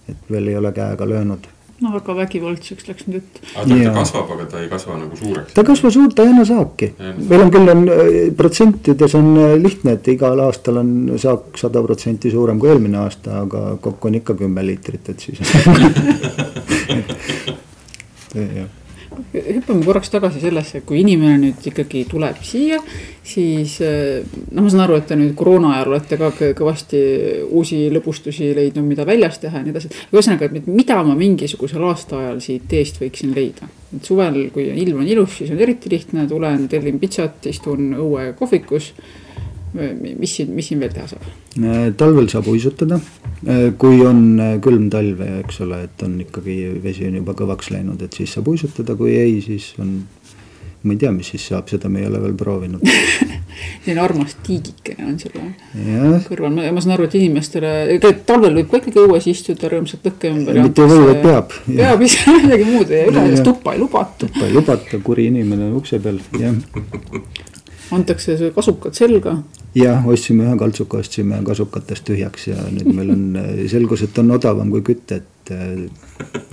et 0.10 0.30
veel 0.32 0.52
ei 0.52 0.60
ole 0.60 0.74
käega 0.76 1.08
löönud 1.08 1.48
no 1.84 1.92
väga 1.94 2.16
vägivaldseks 2.18 2.88
läks 2.90 3.08
nüüd 3.08 3.20
jutt. 3.20 3.40
aga 3.56 3.68
ta, 3.68 3.78
ta 3.84 3.94
kasvab, 4.00 4.32
aga 4.36 4.48
ta 4.52 4.64
ei 4.64 4.70
kasva 4.72 4.98
nagu 5.00 5.20
suureks? 5.20 5.54
ta 5.54 5.64
ei 5.64 5.70
kasva 5.70 5.92
suurt, 5.96 6.16
ta 6.16 6.26
ei 6.26 6.34
anna 6.34 6.46
saaki. 6.50 6.88
meil 7.20 7.46
on 7.46 7.54
küll 7.56 7.74
on 7.74 7.86
äh, 7.94 8.18
protsentides 8.38 9.16
on 9.20 9.30
äh, 9.38 9.54
lihtne, 9.62 9.92
et 10.00 10.12
igal 10.16 10.44
aastal 10.48 10.82
on 10.84 10.90
saak 11.22 11.60
sada 11.62 11.84
protsenti 11.86 12.32
suurem 12.34 12.60
kui 12.60 12.70
eelmine 12.74 12.98
aasta, 13.04 13.44
aga 13.46 13.60
kokku 13.84 14.12
on 14.12 14.20
ikka 14.22 14.34
kümme 14.44 14.66
liitrit, 14.66 15.14
et 15.14 15.20
siis 15.28 15.40
jah 18.60 18.70
hüppame 19.34 19.86
korraks 19.86 20.10
tagasi 20.14 20.42
sellesse, 20.42 20.82
kui 20.88 21.02
inimene 21.04 21.38
nüüd 21.42 21.68
ikkagi 21.72 22.04
tuleb 22.10 22.40
siia, 22.46 22.80
siis 23.26 23.78
noh, 23.82 24.64
ma 24.64 24.72
saan 24.72 24.84
aru, 24.86 24.98
et 25.00 25.08
te 25.10 25.18
nüüd 25.20 25.36
koroona 25.38 25.76
ajal 25.76 25.94
olete 25.94 26.20
ka 26.20 26.32
kõvasti 26.58 27.02
uusi 27.46 27.84
lõbustusi 27.94 28.52
leidnud, 28.58 28.88
mida 28.90 29.06
väljas 29.08 29.40
teha 29.44 29.62
ja 29.62 29.66
nii 29.66 29.76
edasi. 29.76 29.94
ühesõnaga, 30.14 30.50
et 30.50 30.68
mida 30.68 31.00
ma 31.06 31.16
mingisugusel 31.20 31.86
aastaajal 31.92 32.42
siit 32.44 32.74
eest 32.74 33.02
võiksin 33.02 33.36
leida? 33.36 33.70
et 33.96 34.06
suvel, 34.06 34.44
kui 34.54 34.68
ilm 34.70 35.02
on 35.02 35.08
ilus, 35.10 35.40
siis 35.40 35.50
on 35.54 35.62
eriti 35.62 35.90
lihtne, 35.90 36.28
tulen, 36.30 36.68
tellin 36.70 37.00
pitsat, 37.02 37.46
istun 37.50 37.96
õue 37.98 38.34
kohvikus 38.38 38.94
mis 39.74 40.36
siin, 40.36 40.54
mis 40.56 40.70
siin 40.72 40.82
veel 40.82 40.94
teha 40.94 41.08
saab? 41.12 41.26
Äh, 41.60 41.90
talvel 41.98 42.30
saab 42.32 42.48
uisutada, 42.52 43.00
äh, 43.46 43.70
kui 43.82 44.02
on 44.06 44.24
äh, 44.42 44.56
külm 44.64 44.90
talv, 44.94 45.22
eks 45.44 45.62
ole, 45.66 45.84
et 45.90 46.06
on 46.06 46.20
ikkagi 46.26 46.60
vesi 46.84 47.08
on 47.10 47.20
juba 47.22 47.36
kõvaks 47.38 47.72
läinud, 47.76 48.02
et 48.06 48.18
siis 48.18 48.34
saab 48.38 48.50
uisutada, 48.54 48.98
kui 49.00 49.16
ei, 49.18 49.40
siis 49.46 49.74
on. 49.82 50.00
ma 50.84 50.96
ei 50.96 51.00
tea, 51.02 51.12
mis 51.12 51.28
siis 51.34 51.50
saab, 51.52 51.68
seda 51.68 51.90
me 51.92 52.00
ei 52.00 52.08
ole 52.08 52.22
veel 52.24 52.38
proovinud 52.40 52.86
selline 53.84 54.02
armas 54.02 54.36
tiigikene 54.46 55.06
on 55.08 55.18
selle 55.20 56.20
kõrval, 56.28 56.56
ma 56.56 56.84
saan 56.84 56.96
aru, 56.96 57.08
et 57.10 57.18
inimestele, 57.20 58.00
talvel 58.28 58.56
võib 58.60 58.72
ka 58.72 58.80
ikkagi 58.82 59.04
õues 59.04 59.28
istuda 59.32 59.72
rõõmsalt 59.74 60.06
lõkke 60.08 60.32
ümber. 60.32 60.62
mitte 60.64 60.86
ei 60.86 60.92
või, 60.92 61.06
vaid 61.10 61.22
peab. 61.26 61.56
peab 61.82 62.06
ise 62.06 62.36
midagi 62.38 62.68
muud 62.70 62.94
ja 62.96 63.04
üle 63.10 63.44
tuppa 63.46 63.76
ei 63.76 63.84
lubata. 63.84 64.26
tuppa 64.26 64.48
ei 64.48 64.56
lubata, 64.56 65.02
kuri 65.04 65.30
inimene 65.34 65.72
ukse 65.80 66.02
peal, 66.04 66.22
jah 66.40 66.56
antakse 67.96 68.38
see 68.38 68.52
kasukad 68.56 68.98
selga. 68.98 69.36
jah, 69.78 70.06
ostsime 70.08 70.48
ühe 70.48 70.58
kaltsuka, 70.60 71.02
ostsime 71.04 71.42
kasukatest 71.46 72.06
tühjaks 72.10 72.50
ja 72.50 72.58
nüüd 72.70 72.92
meil 72.94 73.14
on, 73.16 73.24
selgus, 73.74 74.04
et 74.06 74.22
on 74.22 74.36
odavam 74.38 74.72
kui 74.74 74.84
kütet 74.92 75.54
eh, 75.54 75.88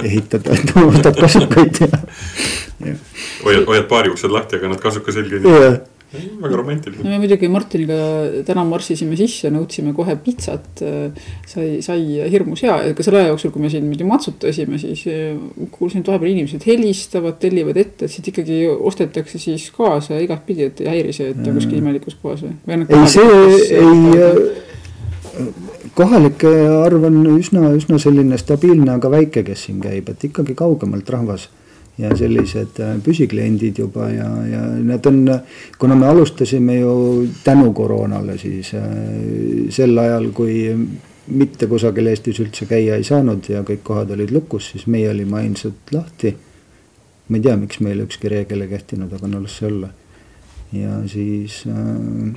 ehitada, 0.05 0.57
et 0.57 0.73
ostad 0.85 1.21
kasukaid 1.21 1.83
ja, 1.85 1.90
ja. 2.90 2.97
hoiad, 3.45 3.66
hoiad 3.69 3.90
paari 3.90 4.14
uksed 4.14 4.33
lahti, 4.33 4.61
aga 4.61 4.75
nad 4.75 4.83
kasuka 4.83 5.14
selga 5.16 5.40
ei 5.40 5.47
tee 5.47 5.76
väga 6.13 6.57
romantiline. 6.57 7.05
me 7.05 7.19
muidugi 7.19 7.49
Martiniga 7.51 7.97
täna 8.47 8.65
marssisime 8.69 9.17
sisse, 9.19 9.51
nõudsime 9.55 9.95
kohe 9.97 10.17
pitsat. 10.23 10.83
sai, 11.47 11.81
sai 11.83 12.29
hirmus 12.33 12.63
hea, 12.67 12.77
ka 12.97 13.07
selle 13.07 13.23
aja 13.23 13.33
jooksul, 13.33 13.53
kui 13.55 13.65
me 13.65 13.71
siin 13.73 13.87
muidu 13.89 14.07
matsutasime, 14.09 14.79
siis 14.83 15.07
eh, 15.11 15.35
kuulsin, 15.75 16.05
et 16.05 16.13
vahepeal 16.13 16.35
inimesed 16.35 16.67
helistavad, 16.69 17.41
tellivad 17.43 17.81
ette, 17.81 18.07
et 18.07 18.13
siit 18.13 18.31
ikkagi 18.33 18.63
ostetakse 18.77 19.41
siis 19.43 19.69
kaasa 19.75 20.21
igatpidi, 20.23 20.71
et 20.71 20.85
ei 20.85 20.93
häiri 20.95 21.17
see, 21.17 21.33
et 21.35 21.43
ta 21.43 21.55
kuskil 21.57 21.81
imelikus 21.81 22.19
kohas 22.23 22.47
või? 22.47 22.55
ei, 22.87 23.07
see 23.11 23.81
ei 23.81 24.65
kohalike 25.97 26.51
arv 26.85 27.07
on 27.09 27.21
üsna, 27.37 27.71
üsna 27.77 27.99
selline 28.01 28.39
stabiilne, 28.41 28.89
aga 28.97 29.11
väike, 29.13 29.45
kes 29.47 29.67
siin 29.69 29.81
käib, 29.83 30.11
et 30.13 30.27
ikkagi 30.29 30.57
kaugemalt 30.59 31.09
rahvas 31.13 31.49
ja 31.99 32.12
sellised 32.17 32.81
äh, 32.85 32.95
püsikliendid 33.05 33.79
juba 33.81 34.11
ja, 34.12 34.29
ja 34.50 34.62
need 34.76 35.07
on, 35.09 35.23
kuna 35.81 35.97
me 35.97 36.09
alustasime 36.11 36.79
ju 36.79 37.26
tänu 37.45 37.73
koroonale, 37.73 38.38
siis 38.38 38.75
äh, 38.76 38.88
sel 39.73 39.97
ajal, 39.99 40.31
kui 40.37 40.59
mitte 41.26 41.67
kusagil 41.67 42.11
Eestis 42.12 42.41
üldse 42.45 42.69
käia 42.71 42.99
ei 43.00 43.07
saanud 43.07 43.49
ja 43.50 43.65
kõik 43.67 43.83
kohad 43.87 44.12
olid 44.15 44.35
lukus, 44.35 44.71
siis 44.75 44.87
meie 44.87 45.11
olime 45.11 45.41
ainsad 45.41 45.95
lahti. 45.95 46.35
ma 47.29 47.37
ei 47.37 47.43
tea, 47.43 47.57
miks 47.59 47.81
meile 47.83 48.05
ükski 48.07 48.29
reegel 48.31 48.62
ei 48.62 48.69
kehtinud, 48.71 49.12
aga 49.12 49.26
no 49.26 49.41
las 49.43 49.57
see 49.59 49.67
olla. 49.67 49.88
ja 50.73 51.00
siis 51.09 51.62
äh, 51.67 52.37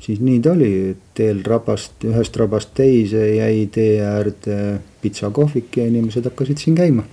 siis 0.00 0.18
nii 0.20 0.40
ta 0.42 0.52
oli, 0.52 0.96
teel 1.14 1.44
rabast, 1.46 2.02
ühest 2.10 2.36
rabast 2.36 2.74
teise 2.74 3.22
jäi 3.36 3.68
tee 3.72 4.02
äärde 4.02 4.80
pitsakohvik 5.00 5.76
ja 5.76 5.86
inimesed 5.86 6.26
hakkasid 6.26 6.58
siin 6.58 6.76
käima 6.76 7.06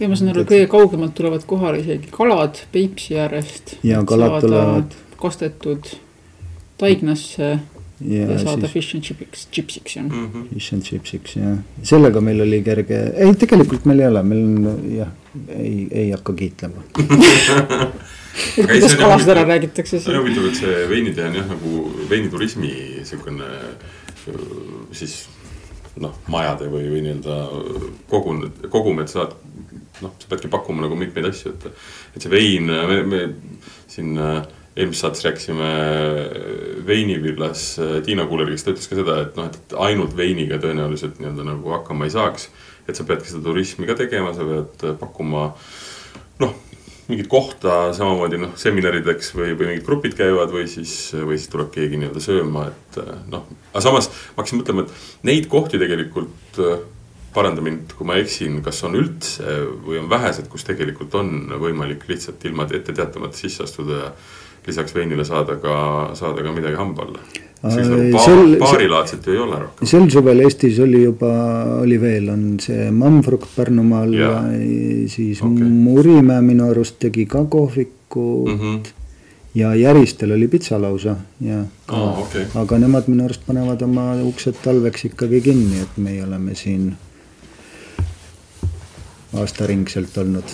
ja 0.00 0.08
ma 0.08 0.18
saan 0.18 0.32
aru, 0.34 0.44
kõige 0.48 0.68
kaugemalt 0.70 1.16
tulevad 1.18 1.46
kohale 1.48 1.82
isegi 1.82 2.12
kalad 2.14 2.60
Peipsi 2.72 3.18
äärest. 3.18 3.78
ja 3.86 4.04
kalad 4.06 4.40
tulevad. 4.44 4.94
kastetud 5.18 5.90
Taignasse 6.78 7.58
ja, 8.00 8.26
ja 8.30 8.38
saada 8.38 8.68
siis... 8.68 8.72
fish 8.72 8.96
and 8.96 9.04
chipsiks, 9.04 9.48
chipsiks 9.52 9.96
jah 9.96 10.04
mm. 10.04 10.26
-hmm. 10.26 10.54
Fish 10.54 10.74
and 10.74 10.82
chipsiks 10.82 11.36
jah, 11.36 11.58
sellega 11.82 12.20
meil 12.20 12.40
oli 12.40 12.62
kerge, 12.62 13.00
ei 13.16 13.34
tegelikult 13.34 13.84
meil 13.84 14.00
ei 14.04 14.06
ole, 14.06 14.22
meil 14.22 14.44
on 14.44 14.92
jah, 14.96 15.10
ei, 15.56 15.88
ei 15.90 16.10
hakka 16.10 16.32
kiitlema 16.32 16.82
et 18.58 18.66
kuidas 18.70 18.94
kalast 18.96 19.28
ära 19.28 19.44
räägitakse. 19.44 20.00
see 20.00 20.14
on 20.14 20.22
huvitav, 20.22 20.46
et 20.46 20.60
see 20.62 20.88
veinitee 20.90 21.26
on 21.26 21.40
jah 21.40 21.48
nagu 21.48 21.90
veiniturismi 22.10 23.02
siukene 23.04 23.50
siis 24.92 25.26
noh, 26.02 26.14
majade 26.30 26.68
või, 26.72 26.86
või 26.92 27.04
nii-öelda 27.06 27.38
kogun, 28.10 28.44
kogum, 28.70 29.00
et 29.02 29.12
saad 29.12 29.34
noh, 30.02 30.14
sa 30.18 30.30
peadki 30.30 30.50
pakkuma 30.52 30.84
nagu 30.84 30.98
mitmeid 30.98 31.28
asju, 31.30 31.54
et, 31.54 31.66
et 32.14 32.24
see 32.24 32.32
vein, 32.32 32.68
me, 32.68 33.00
me 33.08 33.22
siin 33.90 34.14
äh, 34.22 34.40
eelmises 34.78 35.02
saates 35.04 35.24
rääkisime 35.26 35.68
äh, 35.72 36.86
veinivillas 36.86 37.66
äh, 37.82 37.98
Tiina 38.06 38.26
Kuuler, 38.30 38.50
kes 38.52 38.66
ta 38.66 38.74
ütles 38.74 38.90
ka 38.90 38.98
seda, 38.98 39.18
et 39.26 39.38
noh, 39.38 39.50
et 39.50 39.76
ainult 39.88 40.16
veiniga 40.18 40.60
tõenäoliselt 40.62 41.18
nii-öelda 41.22 41.46
nagu 41.48 41.76
hakkama 41.76 42.08
ei 42.08 42.14
saaks. 42.14 42.50
et 42.88 42.96
sa 42.96 43.04
peadki 43.04 43.28
seda 43.28 43.42
turismi 43.44 43.84
ka 43.84 43.98
tegema, 43.98 44.30
sa 44.32 44.46
pead 44.48 44.84
pakkuma 44.96 45.50
noh, 46.40 46.54
mingit 47.08 47.30
kohta 47.32 47.88
samamoodi 47.96 48.40
noh, 48.42 48.52
seminarideks 48.60 49.32
või, 49.36 49.54
või 49.56 49.72
mingid 49.72 49.86
grupid 49.86 50.16
käivad 50.18 50.52
või 50.52 50.66
siis, 50.68 50.92
või 51.16 51.38
siis 51.38 51.48
tuleb 51.52 51.72
keegi 51.72 52.00
nii-öelda 52.00 52.22
sööma, 52.22 52.68
et 52.68 53.00
noh. 53.32 53.48
aga 53.72 53.84
samas 53.84 54.10
ma 54.12 54.42
hakkasin 54.42 54.60
mõtlema, 54.60 54.84
et 54.84 55.26
neid 55.28 55.48
kohti 55.50 55.80
tegelikult 55.80 56.62
paranda 57.34 57.62
mind, 57.64 57.94
kui 57.96 58.08
ma 58.08 58.16
eksin, 58.20 58.60
kas 58.64 58.80
on 58.88 58.96
üldse 58.98 59.58
või 59.84 60.00
on 60.02 60.08
vähesed, 60.10 60.48
kus 60.52 60.66
tegelikult 60.68 61.14
on 61.18 61.52
võimalik 61.60 62.08
lihtsalt 62.10 62.44
ilma 62.48 62.68
ette 62.68 62.92
teatamata 62.92 63.36
sisse 63.38 63.64
astuda 63.64 64.00
ja 64.02 64.12
lisaks 64.68 64.94
veinile 64.96 65.24
saada 65.28 65.56
ka, 65.62 65.76
saada 66.18 66.44
ka 66.44 66.52
midagi 66.52 66.80
hamba 66.80 67.06
alla? 67.06 67.47
Siis 67.62 67.88
nagu 67.90 68.20
sel- 68.24 68.58
baarilaadset 68.58 69.26
ju 69.26 69.32
ei 69.32 69.38
ole 69.38 69.58
rohkem. 69.58 69.86
sel 69.90 70.06
suvel 70.10 70.44
Eestis 70.44 70.78
oli 70.84 71.02
juba, 71.02 71.32
oli 71.82 72.00
veel, 72.00 72.28
on 72.30 72.44
see 72.62 72.90
Manfrukt 72.94 73.50
Pärnumaal 73.56 74.14
ja 74.14 74.30
Jaa. 74.30 74.42
siis 75.10 75.42
okay. 75.42 75.66
Murimäe 75.66 76.40
minu 76.42 76.70
arust 76.70 76.98
tegi 77.02 77.26
ka 77.26 77.44
kohviku 77.44 78.46
mm. 78.48 78.60
-hmm. 78.60 78.88
ja 79.54 79.74
Järistel 79.74 80.32
oli 80.32 80.48
pitsa 80.48 80.82
lausa 80.82 81.16
ja 81.40 81.64
aa, 81.88 82.12
okei. 82.18 82.46
aga 82.54 82.78
nemad 82.78 83.10
minu 83.10 83.24
arust 83.24 83.42
panevad 83.46 83.82
oma 83.82 84.14
uksed 84.22 84.62
talveks 84.64 85.04
ikkagi 85.04 85.40
kinni, 85.40 85.82
et 85.82 85.96
meie 85.96 86.24
oleme 86.24 86.54
siin 86.54 86.96
aastaringselt 89.34 90.18
olnud. 90.18 90.44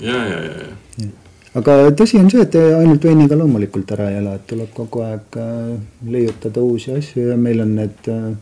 ja, 0.00 0.16
ja, 0.16 0.44
ja, 0.44 0.56
ja. 0.66 0.74
Aga 1.58 1.76
tõsi 1.96 2.18
on 2.20 2.30
see, 2.32 2.42
et 2.46 2.56
ainult 2.56 3.04
veiniga 3.04 3.36
loomulikult 3.38 3.92
ära 3.96 4.08
ei 4.12 4.20
ela, 4.22 4.36
et 4.38 4.46
tuleb 4.48 4.72
kogu 4.76 5.04
aeg 5.04 5.38
äh, 5.40 5.76
leiutada 6.08 6.64
uusi 6.64 6.94
asju 6.96 7.28
ja 7.32 7.36
meil 7.36 7.60
on 7.64 7.74
need 7.76 8.08
äh, 8.12 8.32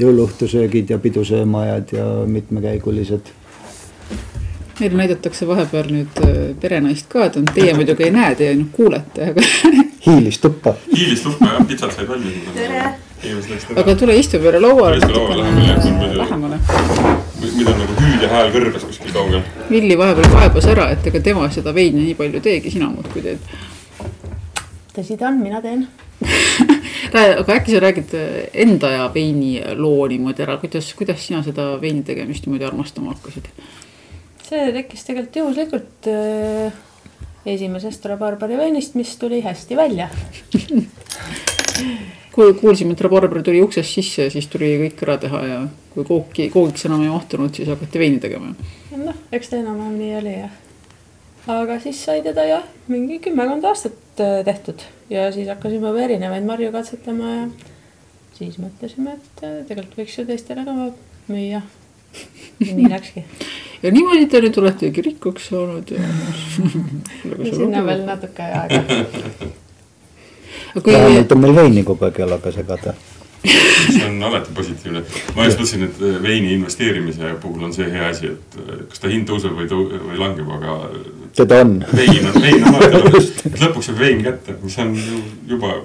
jõuluõhtusöögid 0.00 0.90
ja 0.94 0.98
pidusöömajad 0.98 1.92
ja 1.96 2.06
mitmekäigulised. 2.26 3.34
meile 4.80 4.96
näidatakse 4.96 5.46
vahepeal 5.48 5.90
nüüd 5.92 6.20
äh, 6.24 6.36
perenaist 6.60 7.08
ka, 7.08 7.24
et 7.26 7.36
on- 7.36 7.50
teie 7.54 7.74
muidugi 7.74 8.06
ei 8.06 8.14
näe, 8.14 8.34
teie 8.34 8.54
ainult 8.54 8.70
kuulete, 8.72 9.30
aga 9.34 9.44
hiilis 10.06 10.38
tuppa. 10.38 10.74
Hiilist 10.96 11.26
lukku 11.26 11.44
jah, 11.44 11.66
pitsad 11.68 11.92
said 11.92 12.08
valmis. 12.08 12.38
aga 13.76 13.90
ära. 13.90 13.94
tule 13.98 14.16
istu 14.16 14.38
peale 14.38 14.60
lauale 14.60 15.00
lähemale. 16.16 16.62
Mida 17.40 17.72
nagu 17.76 17.96
hüüdja 17.98 18.28
hääl 18.30 18.52
kõrbes 18.54 18.84
kuskil 18.88 19.12
kaugel. 19.14 19.42
Villi 19.70 19.96
vahepeal 19.98 20.34
kaebas 20.34 20.68
ära, 20.70 20.88
et 20.94 21.06
ega 21.10 21.22
tema 21.24 21.48
seda 21.52 21.74
veini 21.76 22.04
nii 22.08 22.16
palju 22.18 22.42
teegi, 22.44 22.72
sina 22.74 22.90
muudkui 22.92 23.24
teed. 23.24 23.40
tõsi 24.94 25.16
ta 25.18 25.30
on, 25.30 25.40
mina 25.42 25.62
teen. 25.64 25.86
aga 27.16 27.56
äkki 27.56 27.74
sa 27.74 27.82
räägid 27.82 28.14
enda 28.64 28.92
ja 28.92 29.08
veini 29.14 29.54
loo 29.78 30.06
niimoodi 30.10 30.44
ära, 30.44 30.58
kuidas, 30.60 30.92
kuidas 30.98 31.24
sina 31.26 31.42
seda 31.46 31.72
veini 31.80 32.04
tegemist 32.06 32.46
niimoodi 32.46 32.68
armastama 32.68 33.14
hakkasid? 33.14 33.50
see 34.50 34.70
tekkis 34.74 35.04
tegelikult 35.06 35.36
juhuslikult 35.38 36.08
äh, 36.10 36.78
esimesest 37.46 38.06
rabarbari 38.10 38.58
veinist, 38.58 38.96
mis 38.98 39.12
tuli 39.18 39.38
hästi 39.44 39.78
välja. 39.78 40.08
kui 42.40 42.54
kuulsime, 42.56 42.94
et 42.96 43.02
rabarber 43.04 43.42
tuli 43.44 43.60
uksest 43.64 43.96
sisse, 43.98 44.28
siis 44.32 44.48
tuli 44.50 44.72
kõik 44.84 45.02
ära 45.04 45.16
teha 45.20 45.40
ja 45.44 45.58
kui 45.92 46.06
kooki, 46.08 46.48
koogiks 46.52 46.86
enam 46.88 47.04
ei 47.04 47.12
mahtunud, 47.12 47.52
siis 47.56 47.68
hakati 47.68 48.00
veini 48.00 48.20
tegema. 48.22 48.54
noh, 48.96 49.18
eks 49.32 49.52
ta 49.52 49.58
enam-vähem 49.60 49.98
nii 49.98 50.14
oli 50.20 50.36
jah. 50.38 50.54
aga 51.56 51.76
siis 51.82 52.00
sai 52.04 52.22
teda 52.24 52.46
jah, 52.48 52.64
mingi 52.88 53.20
kümmekond 53.26 53.66
aastat 53.68 54.22
äh, 54.24 54.40
tehtud 54.46 54.86
ja 55.12 55.28
siis 55.34 55.50
hakkasime 55.52 55.92
juba 55.92 56.06
erinevaid 56.06 56.46
marju 56.48 56.72
katsetama 56.72 57.34
ja 57.34 57.44
siis 58.38 58.56
mõtlesime, 58.62 59.18
et 59.18 59.44
äh, 59.44 59.60
tegelikult 59.68 60.00
võiks 60.00 60.18
ju 60.18 60.26
teistele 60.28 60.64
ka 60.64 60.76
müüa. 61.28 61.62
nii 62.60 62.90
läkski. 62.90 63.24
ja 63.84 63.92
niimoodi 63.92 64.28
te 64.32 64.40
nüüd 64.46 64.62
oletegi 64.64 65.04
rikkaks 65.10 65.50
saanud 65.52 65.92
ja. 65.92 66.12
sinna 67.58 67.84
veel 67.84 68.06
natuke 68.08 68.48
aega. 68.48 69.50
kui 70.82 70.92
vähemalt 70.92 71.32
on 71.32 71.40
meil 71.44 71.56
veini 71.56 71.84
kogu 71.86 72.08
aeg 72.08 72.18
jalaga 72.24 72.52
segada. 72.52 72.94
see 73.40 74.04
on 74.04 74.22
alati 74.22 74.52
positiivne. 74.54 75.02
ma 75.36 75.44
just 75.46 75.58
mõtlesin, 75.60 75.86
et 75.86 76.00
veini 76.22 76.52
investeerimise 76.54 77.34
puhul 77.40 77.64
on 77.68 77.72
see 77.72 77.88
hea 77.90 78.10
asi, 78.10 78.34
et 78.34 78.58
eh, 78.60 78.82
kas 78.90 79.00
ta 79.00 79.12
hind 79.12 79.28
tõuseb 79.30 79.56
või 79.56 79.70
tõu-, 79.70 79.86
või 80.10 80.20
langeb, 80.20 80.50
aga 80.58 80.76
teda 81.38 81.62
on. 81.64 81.78
vein 81.96 82.28
on, 82.28 82.36
vein 82.42 82.60
on 82.60 82.74
alati 82.74 82.98
olemas. 83.00 83.30
et 83.46 83.62
lõpuks 83.64 83.88
saab 83.90 84.02
vein 84.02 84.20
kätte, 84.26 84.58
mis 84.62 84.78
on 84.84 84.92
ju 84.98 85.22
juba 85.54 85.78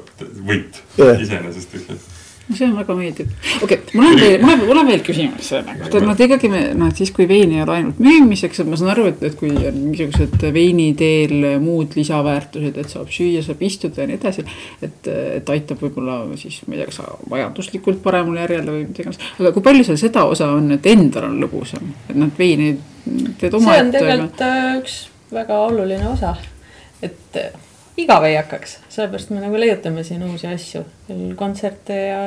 võit 0.50 0.84
Jah. 1.00 1.22
iseenesest 1.22 1.77
lihtsalt. 1.77 2.12
See 2.54 2.66
on 2.68 2.75
väga 2.78 2.96
meeldiv. 2.98 3.30
okei 3.64 3.78
okay,, 3.78 3.94
mul 3.94 4.06
on 4.06 4.20
teile, 4.20 4.40
mul 4.42 4.54
on, 4.54 4.64
mul 4.70 4.80
on 4.82 4.90
veel 4.92 5.04
küsimus. 5.06 5.50
Nad 6.06 6.22
ikkagi, 6.25 6.52
noh, 6.52 6.92
et 6.92 7.02
siis 7.02 7.12
kui 7.16 7.28
vein 7.30 7.54
ei 7.56 7.64
ole 7.64 7.74
ainult 7.80 8.02
müümiseks, 8.04 8.62
et 8.62 8.70
ma 8.70 8.78
saan 8.80 8.92
aru, 8.94 9.08
et, 9.10 9.24
et 9.25 9.38
kui 9.40 9.50
on 9.56 9.80
mingisugused 9.80 10.46
veini 10.54 10.92
teel 11.00 11.36
muud 11.64 11.98
lisaväärtused, 11.98 12.78
et 12.82 12.94
saab 12.94 13.10
süüa, 13.14 13.42
saab 13.46 13.64
istuda 13.66 14.04
ja 14.04 14.10
nii 14.12 14.20
edasi. 14.20 14.46
et, 14.86 15.12
et 15.40 15.54
aitab 15.56 15.82
võib-olla 15.82 16.22
siis, 16.40 16.62
ma 16.68 16.78
ei 16.78 16.84
tea, 16.84 16.92
kas 16.92 17.02
majanduslikult 17.32 18.02
paremale 18.06 18.46
järjele 18.46 18.78
või 18.78 18.88
mida 18.90 19.06
iganes. 19.06 19.22
aga 19.40 19.54
kui 19.56 19.66
palju 19.66 19.88
seal 19.90 20.02
seda 20.06 20.28
osa 20.30 20.52
on, 20.54 20.70
et 20.78 20.92
endal 20.94 21.32
on 21.32 21.40
lõbusam, 21.42 21.94
et 22.10 22.16
noh, 22.16 22.30
et 22.30 22.40
veini 22.40 22.74
teed 23.40 23.50
see 23.50 23.54
on 23.54 23.62
omaette. 23.62 23.98
tegelikult 23.98 24.46
äh, 24.46 24.74
üks 24.80 25.00
väga 25.34 25.62
oluline 25.66 26.10
osa, 26.14 26.36
et 27.02 27.41
igav 27.97 28.25
ei 28.27 28.36
hakkaks, 28.36 28.79
sellepärast 28.89 29.31
me 29.31 29.43
nagu 29.43 29.60
leiutame 29.60 30.03
siin 30.03 30.23
uusi 30.27 30.47
asju, 30.47 30.84
kontserte 31.39 31.99
ja 32.08 32.23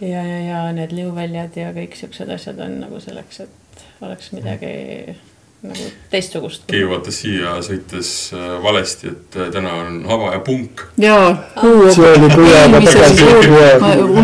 ja, 0.00 0.22
ja, 0.22 0.38
ja 0.48 0.64
need 0.72 0.92
liuväljad 0.92 1.56
ja 1.56 1.70
kõik 1.76 1.96
siuksed 1.98 2.30
asjad 2.34 2.58
on 2.64 2.80
nagu 2.82 3.00
selleks, 3.00 3.44
et 3.44 3.84
oleks 4.04 4.32
midagi 4.34 4.74
nagu 5.64 5.86
teistsugust. 6.12 6.64
Keiu 6.68 6.90
vaatas 6.90 7.18
siia 7.22 7.54
sõites 7.64 8.08
äh, 8.36 8.48
valesti, 8.62 9.12
et 9.14 9.38
äh, 9.38 9.48
täna 9.54 9.72
on 9.80 9.96
hava 10.08 10.32
ja 10.34 10.40
punk. 10.44 10.82
jaa, 11.00 11.30
kuu. 11.56 11.86
See 11.94 12.10
oli 12.10 12.28
kuu 12.34 12.48
aega 12.50 12.80
tagasi, 12.84 13.28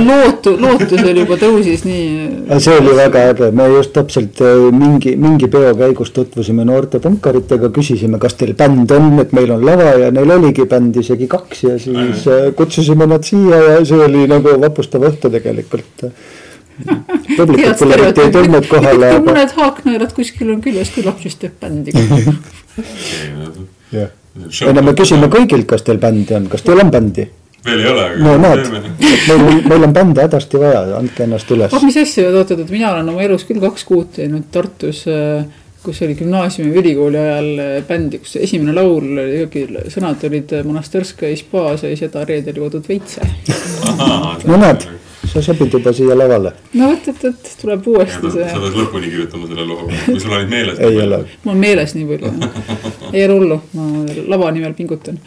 lootu, 0.05 0.55
lootus 0.61 1.00
oli 1.00 1.24
juba 1.24 1.38
tõusis 1.40 1.87
nii. 1.88 2.59
see 2.61 2.76
oli 2.76 2.96
väga 2.98 3.24
äge, 3.33 3.50
me 3.57 3.68
just 3.72 3.94
täpselt 3.96 4.42
äh, 4.44 4.66
mingi, 4.74 5.14
mingi 5.20 5.48
peo 5.53 5.72
käigus 5.79 6.12
tutvusime 6.16 6.66
noorte 6.68 7.00
punkaritega, 7.03 7.72
küsisime, 7.76 8.20
kas 8.22 8.37
teil 8.40 8.53
bänd 8.59 8.92
on, 8.96 9.14
et 9.24 9.33
meil 9.37 9.55
on 9.57 9.64
lava 9.64 9.94
ja 10.05 10.12
neil 10.14 10.37
oligi 10.37 10.68
bänd 10.68 11.00
isegi 11.00 11.31
kaks 11.31 11.64
ja 11.64 11.79
siis 11.81 12.29
kutsusime 12.57 13.09
nad 13.09 13.24
siia 13.26 13.64
ja 13.64 13.81
see 13.88 14.05
oli 14.05 14.26
nagu 14.31 14.59
vapustav 14.61 15.09
õhtu 15.09 15.33
tegelikult. 15.33 16.05
publikut 17.38 17.83
eriti 17.97 18.25
ei 18.25 18.33
tulnud 18.35 18.71
kohale, 18.71 19.12
mõned 19.25 19.53
haaknõelad 19.57 20.14
kuskil 20.16 20.55
on 20.55 20.62
küljes, 20.64 20.93
küllap 20.95 21.21
siis 21.23 21.37
teeb 21.40 21.59
bändi. 21.61 21.95
ei 23.97 24.73
no 24.75 24.83
me 24.87 24.97
küsime 24.99 25.29
kõigilt, 25.33 25.69
kas 25.71 25.85
teil 25.87 26.01
bändi 26.03 26.37
on, 26.38 26.49
kas 26.53 26.62
teil 26.66 26.83
on 26.83 26.90
bändi? 26.95 27.29
veel 27.64 27.81
ei 27.83 27.88
ole, 27.90 28.05
no 28.16 28.35
aga 28.35 28.40
näed, 28.40 28.61
teeme. 28.64 28.93
et 29.05 29.25
meil, 29.29 29.59
meil 29.69 29.83
on 29.85 29.97
bände 29.97 30.23
hädasti 30.25 30.61
vaja, 30.62 30.85
andke 30.97 31.27
ennast 31.27 31.51
üles. 31.53 31.75
Ah, 31.77 31.83
mis 31.85 31.99
asja, 32.01 32.31
oot, 32.33 32.55
oot, 32.55 32.71
mina 32.73 32.95
olen 32.95 33.11
oma 33.12 33.21
elus 33.27 33.45
küll 33.49 33.61
kaks 33.61 33.85
kuud 33.88 34.14
teinud 34.16 34.47
Tartus, 34.55 35.03
kus 35.85 36.01
oli 36.05 36.14
gümnaasiumi 36.19 36.73
või 36.73 36.83
ülikooli 36.83 37.21
ajal 37.21 37.51
äh, 37.64 37.77
bändi, 37.88 38.21
kus 38.21 38.37
esimene 38.40 38.75
laul 38.77 39.05
oli 39.14 39.45
ikkagi, 39.47 39.85
sõnad 39.93 40.25
olid 40.29 40.53
äh, 40.57 40.64
Monastirskaja 40.66 41.38
spa 41.40 41.62
sai 41.81 41.95
seda 41.97 42.25
reedel 42.29 42.61
joodud 42.61 42.88
veitse. 42.88 43.25
no 44.49 44.59
näed, 44.61 44.85
sa 45.28 45.42
sobid 45.42 45.72
juba 45.72 45.92
siia 45.92 46.16
lavale, 46.16 46.52
no 46.74 46.88
vot, 46.90 47.09
et, 47.12 47.24
et 47.28 47.50
tuleb 47.61 47.87
uuesti 47.92 48.20
sa 48.22 48.30
see, 48.33 48.46
pead 48.54 48.78
lõpuni 48.78 49.11
kirjutama 49.12 49.48
selle 49.50 49.66
loo, 49.68 49.88
kui 50.06 50.20
sul 50.22 50.37
olid 50.37 50.52
meeles. 50.52 50.80
ei 50.80 51.00
ole. 51.02 51.20
mul 51.44 51.54
on 51.54 51.61
meeles 51.61 51.94
nii 51.96 52.06
palju. 52.09 52.33
ei 53.14 53.24
ole 53.26 53.37
hullu, 53.37 53.61
ma 53.76 53.88
lava 54.35 54.50
nimel 54.56 54.74
pingutan. 54.78 55.20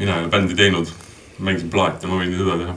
mina 0.00 0.16
ei 0.16 0.24
ole 0.24 0.32
bändi 0.32 0.58
teinud, 0.58 0.90
mängisin 1.38 1.70
plaate, 1.70 2.10
ma 2.10 2.18
võin 2.20 2.34
seda 2.40 2.58
teha. 2.64 2.76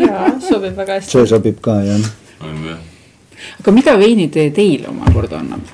jaa, 0.00 0.32
sobib 0.48 0.80
väga 0.80 0.98
hästi. 0.98 1.14
see 1.16 1.30
sobib 1.34 1.60
ka 1.64 1.78
jah. 1.86 2.10
on 2.40 2.66
jah. 2.70 2.82
aga 3.60 3.78
mida 3.78 3.98
veinitee 4.00 4.50
teile 4.56 4.88
omakorda 4.94 5.42
annab? 5.44 5.66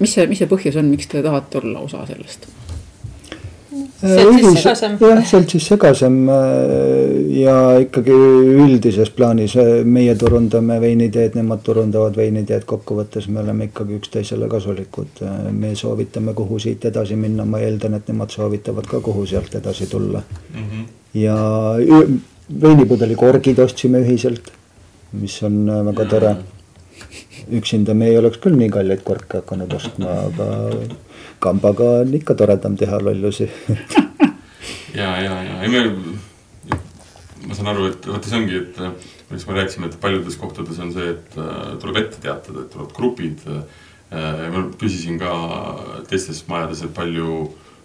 mis 0.00 0.14
see, 0.14 0.28
mis 0.30 0.42
see 0.42 0.50
põhjus 0.50 0.78
on, 0.78 0.92
miks 0.92 1.10
te 1.10 1.22
tahate 1.24 1.60
olla 1.62 1.82
osa 1.88 2.06
sellest? 2.08 2.46
Seltsis 4.04 4.58
segasem. 4.60 4.96
jah, 5.00 5.20
seltsis 5.24 5.66
segasem 5.70 6.16
äh, 6.28 7.38
ja 7.40 7.54
ikkagi 7.80 8.12
üldises 8.64 9.08
plaanis 9.16 9.54
äh, 9.56 9.70
meie 9.84 10.12
turundame 10.20 10.76
veiniteed, 10.82 11.38
nemad 11.38 11.62
turundavad 11.64 12.18
veiniteed, 12.20 12.66
kokkuvõttes 12.68 13.30
me 13.32 13.40
oleme 13.40 13.70
ikkagi 13.70 13.96
üksteisele 14.00 14.48
kasulikud. 14.52 15.24
me 15.52 15.72
soovitame, 15.78 16.34
kuhu 16.36 16.58
siit 16.60 16.84
edasi 16.84 17.16
minna, 17.16 17.46
ma 17.48 17.62
eeldan, 17.64 17.96
et 17.96 18.12
nemad 18.12 18.30
soovitavad 18.34 18.86
ka, 18.90 19.00
kuhu 19.00 19.24
sealt 19.26 19.54
edasi 19.54 19.88
tulla. 19.88 20.22
ja 21.14 21.38
ü- 21.80 22.20
veinipudeli 22.62 23.16
korgid 23.16 23.58
ostsime 23.58 24.02
ühiselt, 24.04 24.50
mis 25.16 25.36
on 25.42 25.64
äh, 25.68 25.84
väga 25.92 26.10
tore. 26.10 26.34
üksinda 27.52 27.92
me 27.94 28.06
ei 28.08 28.16
oleks 28.16 28.38
küll 28.40 28.54
nii 28.56 28.70
kalleid 28.72 29.02
korke 29.04 29.42
hakanud 29.42 29.72
ostma, 29.76 30.12
aga 30.28 30.46
kambaga 31.44 31.90
on 32.02 32.14
ikka 32.20 32.36
toredam 32.38 32.76
teha 32.80 33.00
lollusi 33.02 33.48
ja, 35.00 35.10
ja, 35.22 35.40
ja 35.48 35.62
ei 35.62 35.72
me, 35.72 35.82
ma 37.46 37.56
saan 37.56 37.72
aru, 37.74 37.90
et 37.92 38.08
vaata, 38.08 38.30
see 38.30 38.40
ongi, 38.40 38.60
et 38.62 38.80
millest 39.30 39.48
me 39.48 39.58
rääkisime, 39.58 39.90
et 39.90 39.98
paljudes 40.00 40.36
kohtades 40.40 40.78
on 40.84 40.92
see, 40.94 41.10
et 41.16 41.36
äh, 41.40 41.74
tuleb 41.82 42.00
ette 42.02 42.22
teatada, 42.22 42.64
et 42.64 42.72
tulevad 42.72 42.94
grupid 42.96 43.48
äh,. 43.48 43.82
ma 44.52 44.60
küsisin 44.78 45.16
ka 45.18 45.30
teistes 46.06 46.44
majades, 46.46 46.84
et 46.86 46.92
palju 46.94 47.28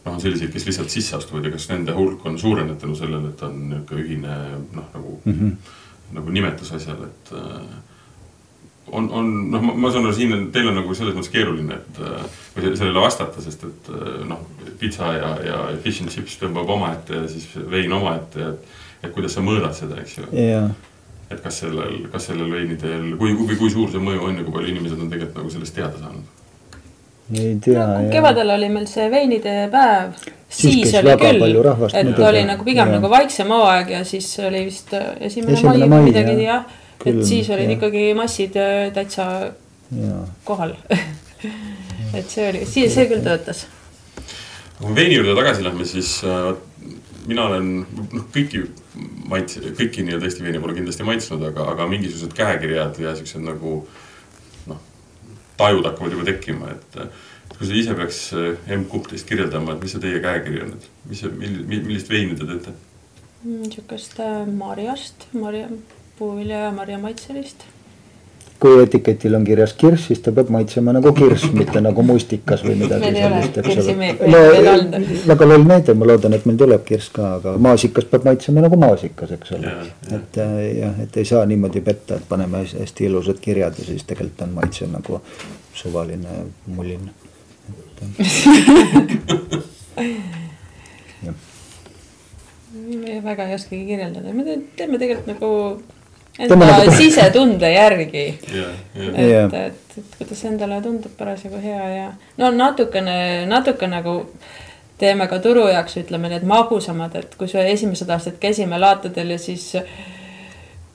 noh, 0.04 0.12
on 0.12 0.20
selliseid, 0.22 0.52
kes 0.54 0.68
lihtsalt 0.68 0.92
sisse 0.94 1.16
astuvad 1.18 1.48
ja 1.48 1.52
kas 1.56 1.70
nende 1.72 1.96
hulk 1.96 2.26
on 2.28 2.38
suurenenud 2.38 2.78
tänu 2.78 2.98
sellele, 3.00 3.32
et 3.32 3.42
on 3.48 3.56
niisugune 3.72 4.04
ühine 4.04 4.36
noh, 4.76 4.90
nagu 4.94 5.16
mm, 5.24 5.38
-hmm. 5.40 5.72
nagu 6.20 6.36
nimetus 6.36 6.72
asjal, 6.76 7.02
et 7.08 7.34
äh, 7.34 7.64
on, 8.92 9.10
on 9.12 9.30
noh, 9.52 9.64
ma 9.76 9.92
saan 9.92 10.08
aru, 10.08 10.16
siin 10.18 10.34
on, 10.36 10.46
teil 10.54 10.70
on 10.72 10.78
nagu 10.80 10.96
selles 10.98 11.16
mõttes 11.18 11.32
keeruline, 11.34 11.80
et 11.80 12.02
või 12.56 12.74
sellele 12.78 13.04
vastata, 13.04 13.44
sest 13.44 13.66
et 13.68 13.92
noh, 14.30 14.44
pitsa 14.80 15.14
ja, 15.18 15.32
ja 15.46 15.60
fish 15.84 16.04
and 16.04 16.14
chips 16.14 16.38
tõmbab 16.42 16.70
omaette 16.76 17.22
ja 17.22 17.28
siis 17.32 17.50
vein 17.72 17.94
omaette, 17.96 18.54
et, 18.54 18.82
et 19.04 19.14
kuidas 19.16 19.36
sa 19.38 19.44
mõõdad 19.46 19.76
seda, 19.78 20.00
eks 20.02 20.18
ju 20.20 20.28
yeah.. 20.32 20.72
et 21.30 21.40
kas 21.44 21.62
sellel, 21.64 22.02
kas 22.14 22.30
sellel 22.32 22.52
veinidel, 22.54 23.14
kui, 23.20 23.36
kui, 23.38 23.60
kui 23.60 23.72
suur 23.74 23.92
see 23.94 24.04
mõju 24.04 24.28
on 24.30 24.42
ja 24.42 24.48
kui 24.48 24.56
palju 24.58 24.74
inimesed 24.74 25.00
on 25.00 25.14
tegelikult 25.14 25.42
nagu 25.42 25.56
sellest 25.56 25.78
teada 25.78 26.02
saanud? 26.02 26.36
ei 27.36 27.56
tea 27.62 27.86
no,. 27.86 28.10
kevadel 28.12 28.56
oli 28.56 28.70
meil 28.74 28.90
see 28.90 29.08
veinide 29.12 29.56
päev. 29.74 30.18
siis, 30.50 30.94
oli 30.98 31.16
küll, 31.22 31.48
et 31.94 32.22
oli 32.32 32.44
nagu 32.48 32.66
pigem 32.66 32.88
ja. 32.88 32.98
nagu 32.98 33.12
vaiksem 33.12 33.52
hooaeg 33.54 33.98
ja 34.00 34.04
siis 34.08 34.32
oli 34.42 34.66
vist 34.70 34.94
esimene, 34.98 35.58
esimene 35.58 35.90
mai 35.90 35.98
või 36.00 36.12
midagi 36.12 36.38
jah 36.42 36.64
ja 36.64 36.88
et 37.06 37.20
siis 37.26 37.50
olid 37.50 37.70
ja. 37.70 37.76
ikkagi 37.78 38.06
massid 38.18 38.56
äh, 38.60 38.90
täitsa 38.94 39.26
ja. 39.96 40.24
kohal 40.48 40.76
et 42.18 42.28
see 42.28 42.50
oli, 42.50 42.66
see, 42.68 42.90
see 42.92 43.08
küll 43.10 43.24
töötas. 43.26 43.66
kui 44.80 44.96
veini 44.96 45.16
juurde 45.16 45.36
tagasi 45.38 45.64
lähme, 45.64 45.88
siis 45.88 46.18
äh, 46.28 46.52
mina 47.30 47.48
olen 47.48 47.72
noh, 47.86 48.28
kõiki 48.36 48.66
maits-, 49.32 49.62
kõiki 49.78 50.04
nii-öelda 50.06 50.28
Eesti 50.28 50.46
veini 50.46 50.62
pole 50.64 50.76
kindlasti 50.78 51.08
maitsnud, 51.08 51.44
aga, 51.52 51.70
aga 51.74 51.88
mingisugused 51.92 52.36
käekirjad 52.38 53.00
ja 53.04 53.16
siuksed 53.18 53.44
nagu 53.46 53.82
noh, 54.70 54.82
tajud 55.60 55.88
hakkavad 55.88 56.18
juba 56.18 56.28
tekkima, 56.32 56.74
et 56.76 57.00
kui 57.56 57.68
sa 57.68 57.80
ise 57.80 57.96
peaks 57.96 58.26
äh, 58.36 58.76
M-kupp 58.80 59.12
teist 59.14 59.30
kirjeldama, 59.30 59.76
et 59.78 59.88
mis 59.88 59.96
see 59.96 60.04
teie 60.04 60.20
käekiri 60.24 60.66
on, 60.66 60.76
et 60.76 61.10
mis 61.12 61.24
see, 61.24 61.32
millist 61.40 62.12
veini 62.12 62.36
te 62.36 62.50
teete? 62.50 62.76
niisugust 63.40 64.18
marjast, 64.52 65.30
marja 65.32 65.70
puuvilja 66.20 66.58
ja 66.58 66.72
marjamaitselist. 66.72 67.58
kui 68.60 68.82
etiketil 68.84 69.36
on 69.38 69.46
kirjas 69.48 69.72
kirss, 69.80 70.10
siis 70.10 70.20
ta 70.20 70.34
peab 70.36 70.50
maitsema 70.52 70.92
nagu 70.92 71.14
kirss, 71.16 71.46
mitte 71.60 71.80
nagu 71.80 72.04
mustikas 72.04 72.60
või 72.66 72.74
midagi 72.82 73.12
sellist, 73.16 73.60
eks 73.62 73.78
ole. 73.86 74.10
no 74.34 74.42
väga 75.30 75.48
loll 75.48 75.64
näide, 75.70 75.96
ma 75.96 76.10
loodan, 76.10 76.36
et 76.36 76.44
meil 76.50 76.60
tuleb 76.60 76.84
kirss 76.90 77.14
ka, 77.16 77.24
aga 77.38 77.54
maasikas 77.70 78.10
peab 78.12 78.28
maitsema 78.28 78.66
nagu 78.66 78.80
maasikas, 78.82 79.32
eks 79.38 79.54
ole. 79.56 79.72
et 80.18 80.42
äh, 80.44 80.58
jah, 80.82 81.00
et 81.06 81.14
ei 81.24 81.30
saa 81.30 81.46
niimoodi 81.48 81.80
petta, 81.86 82.20
et 82.20 82.28
paneme 82.34 82.66
hästi 82.68 83.08
ilusad 83.08 83.40
kirjad 83.40 83.80
ja 83.80 83.88
siis 83.88 84.04
tegelikult 84.10 84.44
on 84.48 84.52
maitse 84.60 84.84
nagu 84.92 85.22
suvaline 85.84 86.34
mullin. 86.68 87.08
me 92.74 93.22
väga 93.24 93.48
ei 93.48 93.56
oskagi 93.56 93.86
kirjeldada, 93.86 94.34
me 94.34 94.58
teeme 94.78 95.00
tegelikult 95.02 95.30
nagu 95.32 95.50
enda 96.40 96.56
nagu... 96.56 96.96
sisetunde 96.96 97.72
järgi 97.74 98.26
yeah,. 98.54 98.72
Yeah. 98.96 99.46
et, 99.46 99.54
et, 99.54 99.98
et 99.98 100.16
kuidas 100.18 100.44
endale 100.48 100.80
tundub 100.84 101.12
parasjagu 101.18 101.60
hea 101.64 101.90
ja 101.96 102.08
no 102.38 102.52
natukene, 102.56 103.46
natuke 103.50 103.90
nagu 103.92 104.22
teeme 105.00 105.28
ka 105.32 105.40
turu 105.44 105.68
jaoks, 105.72 105.98
ütleme 106.02 106.32
need 106.32 106.46
magusamad, 106.48 107.16
et 107.16 107.36
kui 107.40 107.48
sa 107.52 107.64
esimesed 107.74 108.10
aastad 108.12 108.40
käisime 108.42 108.80
laatadel 108.80 109.36
ja 109.36 109.40
siis 109.40 109.70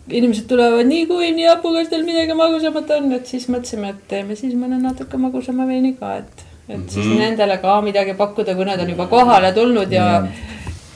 inimesed 0.09 0.49
tulevad 0.49 0.85
nii 0.89 1.07
kui 1.09 1.31
nii 1.37 1.47
hapu, 1.49 1.73
kas 1.77 1.89
teil 1.93 2.05
midagi 2.05 2.37
magusamat 2.37 2.91
on, 2.99 3.13
et 3.17 3.31
siis 3.31 3.47
mõtlesime, 3.53 3.95
et 3.95 4.03
teeme 4.11 4.37
siis 4.37 4.53
mõne 4.59 4.81
natuke 4.83 5.21
magusama 5.21 5.69
veini 5.69 5.95
ka, 6.01 6.19
et, 6.21 6.45
et 6.69 6.77
mm 6.77 6.83
-hmm. 6.83 6.91
siis 6.91 7.07
mhm. 7.07 7.23
nendele 7.23 7.59
ka 7.63 7.81
midagi 7.81 8.15
pakkuda, 8.15 8.55
kui 8.55 8.69
nad 8.69 8.81
on 8.81 8.91
juba 8.91 9.07
kohale 9.07 9.53
tulnud 9.53 9.93
ja 9.93 10.11
yeah., 10.11 10.29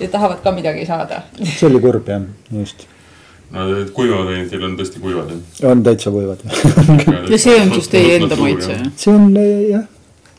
ja 0.00 0.08
tahavad 0.08 0.40
ka 0.42 0.52
midagi 0.52 0.86
saada. 0.86 1.22
see 1.44 1.68
oli 1.68 1.80
kurb 1.80 2.08
jah, 2.08 2.22
just 2.52 2.86
no 3.50 3.68
kuivavad 3.96 4.32
veinid 4.32 4.50
teil 4.52 4.64
on 4.68 4.74
tõesti 4.80 5.02
kuivad 5.02 5.30
jah? 5.32 5.70
on 5.70 5.84
täitsa 5.86 6.12
kuivad 6.14 6.42
ja 7.32 7.38
see 7.38 7.60
on 7.60 7.72
siis 7.76 7.92
teie 7.92 8.18
enda 8.18 8.36
maitse 8.40 8.74
jah? 8.74 8.90
see 8.96 9.14
on 9.14 9.30
jah 9.70 9.86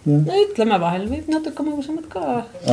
no 0.07 0.37
ütleme, 0.43 0.77
vahel 0.79 1.05
võib 1.09 1.27
natuke 1.31 1.63
magusamad 1.65 2.05
ka. 2.11 2.21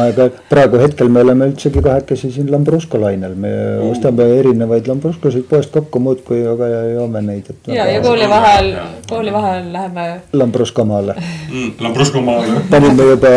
aga 0.03 0.29
praegu 0.51 0.79
hetkel 0.81 1.11
me 1.13 1.23
oleme 1.27 1.49
üldsegi 1.51 1.83
kahekesi 1.83 2.31
siin 2.35 2.51
Lambrusco 2.53 3.01
lainel, 3.03 3.35
me 3.35 3.51
mm. 3.51 3.91
ostame 3.91 4.27
erinevaid 4.39 4.87
Lambruscosid 4.91 5.47
poest 5.51 5.73
kokku 5.75 6.03
muudkui, 6.03 6.43
aga 6.53 6.69
joome 6.93 7.23
neid. 7.27 7.51
ja, 7.67 7.87
ja 7.91 8.03
kooli 8.05 8.29
vahel, 8.31 8.73
kooli 9.11 9.33
vahel 9.35 9.73
läheme. 9.73 10.07
Lambrusco 10.33 10.85
maale 10.85 11.17
mm,. 11.19 11.73
Lambrusco 11.81 12.23
maale. 12.23 12.61
panime 12.71 13.09
juba 13.13 13.33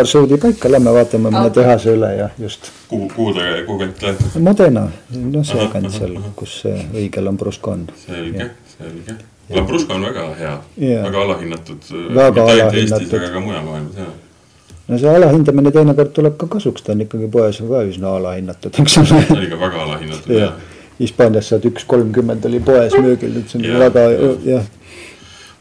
marsruudi 0.00 0.40
paika, 0.46 0.70
lähme 0.72 0.94
vaatame 0.96 1.28
mõne 1.28 1.50
okay. 1.50 1.58
tehase 1.60 1.96
üle 1.98 2.14
ja 2.16 2.30
just. 2.40 2.72
kuhu, 2.88 3.10
kuhu 3.16 3.34
te, 3.36 3.50
kuhu 3.66 3.82
kanti 3.84 4.08
lähete? 4.08 4.46
Modena, 4.48 4.86
noh 5.36 5.44
sealkant 5.46 5.92
seal, 5.92 6.16
kus 6.38 6.62
see 6.64 6.78
õige 6.94 7.24
Lambrusco 7.24 7.76
on. 7.76 7.86
selge, 8.06 8.50
selge 8.76 9.20
Lambrusco 9.50 9.94
on 9.94 10.04
väga 10.06 10.26
hea 10.38 10.58
väga 11.02 11.22
alahinnatud. 11.22 11.88
väga 12.14 12.44
alahinnatud. 12.44 13.14
aga 13.20 13.32
ka 13.32 13.40
mujal 13.40 13.64
maailmas, 13.66 13.96
jah 13.96 14.12
no 14.88 14.98
see 14.98 15.08
alahindamine 15.08 15.72
teinekord 15.74 16.12
tuleb 16.16 16.36
ka 16.40 16.48
kasuks, 16.56 16.84
ta 16.84 16.92
on 16.94 17.04
ikkagi 17.04 17.30
poes 17.32 17.58
ka 17.62 17.82
üsna 17.88 18.14
alahinnatud, 18.18 18.78
eks 18.82 18.98
ole. 19.02 19.24
ta 19.28 19.36
oli 19.38 19.50
ka 19.50 19.58
väga 19.60 19.82
alahinnatud 19.86 20.38
jah. 20.38 20.54
Hispaanias 20.98 21.48
saad 21.50 21.64
üks 21.66 21.86
kolmkümmend 21.88 22.44
oli 22.46 22.60
poes 22.62 22.94
müügil, 22.94 23.38
et 23.40 23.50
see 23.50 23.60
on 23.60 23.66
ja, 23.66 23.78
väga 23.80 24.02
jah. 24.46 24.66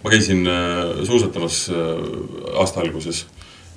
ma 0.04 0.14
käisin 0.14 0.44
äh, 0.50 1.06
suusatamas 1.08 1.64
äh, 1.72 2.58
aasta 2.62 2.84
alguses 2.84 3.26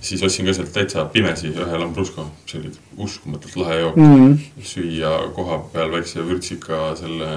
siis 0.04 0.22
ostsin 0.26 0.48
ka 0.48 0.52
sealt 0.56 0.72
täitsa 0.74 1.04
pimesi 1.12 1.52
ühe 1.52 1.78
Lambrusco, 1.80 2.26
see 2.46 2.60
oli 2.60 2.72
uskumatult 3.06 3.56
lahe 3.62 3.78
jook 3.80 3.96
mm. 3.96 4.16
-hmm. 4.16 4.66
süüa 4.72 5.14
koha 5.36 5.62
peal 5.72 5.92
väikse 5.92 6.26
vürtsika 6.28 6.90
selle 7.00 7.30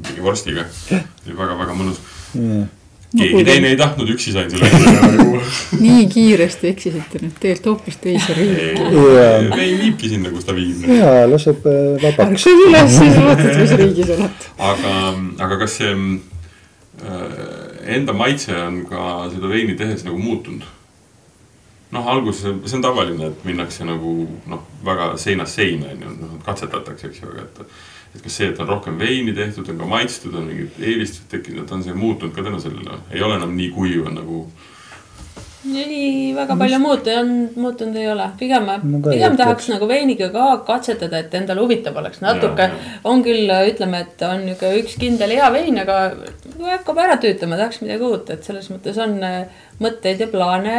mingi 0.00 0.22
vorstiga, 0.22 0.66
oli 0.90 1.38
väga-väga 1.38 1.78
mõnus 1.78 2.02
mm 2.34 2.66
keegi 3.16 3.44
teine 3.46 3.70
ei 3.72 3.78
tahtnud, 3.78 4.10
üksi 4.14 4.32
sain 4.34 4.50
selle 4.50 4.68
nii 5.84 6.06
kiiresti 6.12 6.70
eksisite 6.72 7.20
nüüd 7.22 7.36
tegelikult 7.40 7.68
hoopis 7.72 7.98
teise 8.02 8.36
riiki. 8.36 8.86
ei 9.62 9.74
viibki 9.80 10.10
sinna, 10.12 10.32
kus 10.34 10.46
ta 10.48 10.54
viib. 10.56 10.84
ja 10.90 11.26
laseb 11.30 11.66
äh, 11.70 11.96
vabaks. 12.02 12.46
ärka 12.46 12.68
üles, 12.68 12.96
siis 12.98 13.18
vaatad, 13.20 13.52
mis 13.60 13.76
riigis 13.82 14.14
oled. 14.16 14.48
aga, 14.70 14.94
aga 15.46 15.60
kas 15.62 15.78
see 15.80 15.92
äh, 15.92 17.20
enda 17.98 18.16
maitse 18.16 18.56
on 18.58 18.82
ka 18.90 19.04
seda 19.34 19.52
veini 19.52 19.78
tehes 19.78 20.04
nagu 20.06 20.18
muutunud? 20.20 20.66
Noh, 21.94 22.06
alguses 22.06 22.42
see 22.42 22.78
on 22.78 22.84
tavaline, 22.84 23.30
et 23.30 23.44
minnakse 23.46 23.86
nagu 23.86 24.14
noh, 24.50 24.62
väga 24.86 25.12
seinast 25.20 25.60
seina 25.60 25.92
on 25.92 26.06
ju, 26.06 26.14
noh 26.22 26.38
katsetatakse, 26.46 27.10
eks 27.10 27.22
ju, 27.22 27.34
aga 27.34 27.46
et. 27.46 27.82
et 28.16 28.22
kas 28.24 28.38
see, 28.38 28.48
et 28.48 28.60
on 28.62 28.70
rohkem 28.70 28.96
veini 28.98 29.34
tehtud, 29.36 29.68
on 29.68 29.82
ka 29.82 29.90
maitstud, 29.90 30.34
on 30.38 30.46
mingid 30.48 30.78
eelistused 30.80 31.28
tekkinud, 31.34 31.66
et 31.66 31.74
on 31.76 31.84
see 31.84 31.92
muutunud 31.96 32.32
ka 32.34 32.46
tänu 32.46 32.62
sellele, 32.62 33.02
ei 33.12 33.22
ole 33.22 33.36
enam 33.36 33.52
nii 33.58 33.68
kuiv 33.74 34.08
nagu. 34.14 34.46
ei, 35.66 36.32
väga 36.34 36.56
palju 36.56 36.78
muutunud, 36.80 37.58
muutunud 37.60 37.98
ei 38.00 38.08
ole, 38.08 38.28
pigem, 38.40 38.70
pigem 39.04 39.36
tahaks 39.38 39.68
nagu 39.74 39.88
veiniga 39.90 40.30
ka 40.34 40.46
katsetada, 40.66 41.20
et 41.20 41.34
endale 41.34 41.60
huvitav 41.60 41.98
oleks 42.02 42.22
natuke. 42.24 42.70
on 43.04 43.22
küll, 43.26 43.52
ütleme, 43.70 44.00
et 44.06 44.26
on 44.26 44.46
nihuke 44.46 44.72
üks 44.80 44.96
kindel 45.02 45.36
hea 45.36 45.50
vein, 45.52 45.82
aga 45.84 45.98
hakkab 46.72 47.02
ära 47.04 47.18
tüütama, 47.20 47.60
tahaks 47.60 47.82
midagi 47.84 48.08
uut, 48.08 48.32
et 48.32 48.48
selles 48.48 48.70
mõttes 48.72 48.98
on 49.02 49.20
mõtteid 49.82 50.24
ja 50.24 50.32
plaane 50.32 50.78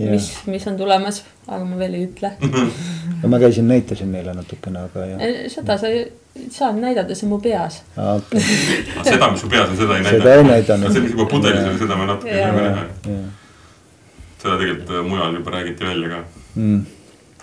yeah. 0.00 0.14
mis, 0.14 0.30
mis 0.50 0.66
on 0.70 0.76
tulemas, 0.78 1.22
aga 1.46 1.64
ma 1.64 1.78
veel 1.80 1.96
ei 1.98 2.06
ütle 2.08 2.32
no 3.22 3.30
ma 3.32 3.40
käisin, 3.42 3.68
näitasin 3.70 4.12
neile 4.12 4.34
natukene, 4.36 4.86
aga 4.88 5.06
jah. 5.12 5.24
seda 5.52 5.78
sa 5.80 5.90
ei 5.92 6.04
saa 6.50 6.70
näidata, 6.76 7.14
see 7.14 7.26
on 7.26 7.34
mu 7.34 7.40
peas 7.44 7.80
okay. 7.96 8.44
seda, 9.08 9.30
mis 9.32 9.44
su 9.44 9.50
peas 9.50 9.68
on, 9.68 9.76
seda 9.80 9.98
ei 9.98 10.06
näidanud. 10.06 10.22
seda 10.22 10.36
ei 10.36 10.46
näidanud. 10.50 10.92
see, 10.92 11.04
mis 11.06 11.16
juba 11.16 11.28
pudelis 11.32 11.66
on, 11.72 11.82
seda 11.82 11.98
me 12.00 12.08
natuke 12.12 12.38
võime 12.38 12.68
näha. 12.68 12.86
seda 14.42 14.54
tegelikult 14.62 14.94
äh, 14.94 15.04
mujal 15.10 15.36
juba 15.40 15.58
räägiti 15.58 15.90
välja 15.90 16.14
ka 16.14 16.22
mm.. 16.54 16.80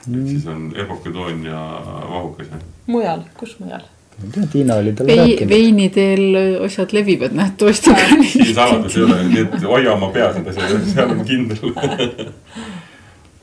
ehk 0.08 0.32
siis 0.32 0.50
on 0.54 0.72
epokedoon 0.86 1.46
ja 1.46 1.62
vahukas. 1.84 2.58
mujal, 2.88 3.28
kus 3.40 3.60
mujal? 3.60 3.86
Ma 4.18 4.26
ei 4.26 4.32
tea, 4.34 4.48
Tiina 4.52 4.80
oli 4.82 4.94
talle 4.98 5.16
Vei, 5.16 5.24
rääkinud. 5.24 5.50
veiniteel 5.50 6.40
asjad 6.66 6.94
levivad 6.94 7.38
nähtavasti. 7.38 7.96
siin 8.32 8.56
saladusi 8.56 9.00
ei 9.00 9.06
ole, 9.06 9.24
nii 9.30 9.46
et 9.46 9.64
hoia 9.64 9.94
oma 9.94 10.10
peas 10.16 10.36
need 10.40 10.52
asjad, 10.54 10.92
seal 10.94 11.16
on 11.16 11.24
kindel 11.26 11.74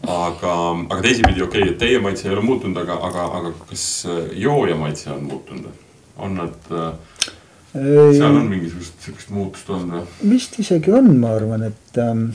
aga, 0.06 0.54
aga 0.90 1.00
teisipidi 1.02 1.42
okei 1.42 1.62
okay,, 1.62 1.72
et 1.72 1.78
teie 1.80 2.00
maitse 2.02 2.28
ei 2.28 2.34
ole 2.34 2.44
muutunud, 2.44 2.78
aga, 2.82 2.98
aga, 3.08 3.26
aga 3.40 3.52
kas 3.68 3.84
äh, 4.08 4.20
jooja 4.44 4.76
maitse 4.78 5.10
on 5.14 5.24
muutunud? 5.30 5.82
on 6.16 6.36
nad, 6.38 6.58
äh, 6.70 6.92
seal 7.74 8.36
on 8.36 8.44
mingisugust 8.46 9.00
sihukest 9.02 9.30
muutust 9.34 9.70
olnud 9.74 9.96
või? 9.96 10.34
vist 10.34 10.58
isegi 10.62 10.92
on, 10.94 11.08
ma 11.18 11.32
arvan, 11.34 11.64
et 11.70 12.02
ähm, 12.02 12.28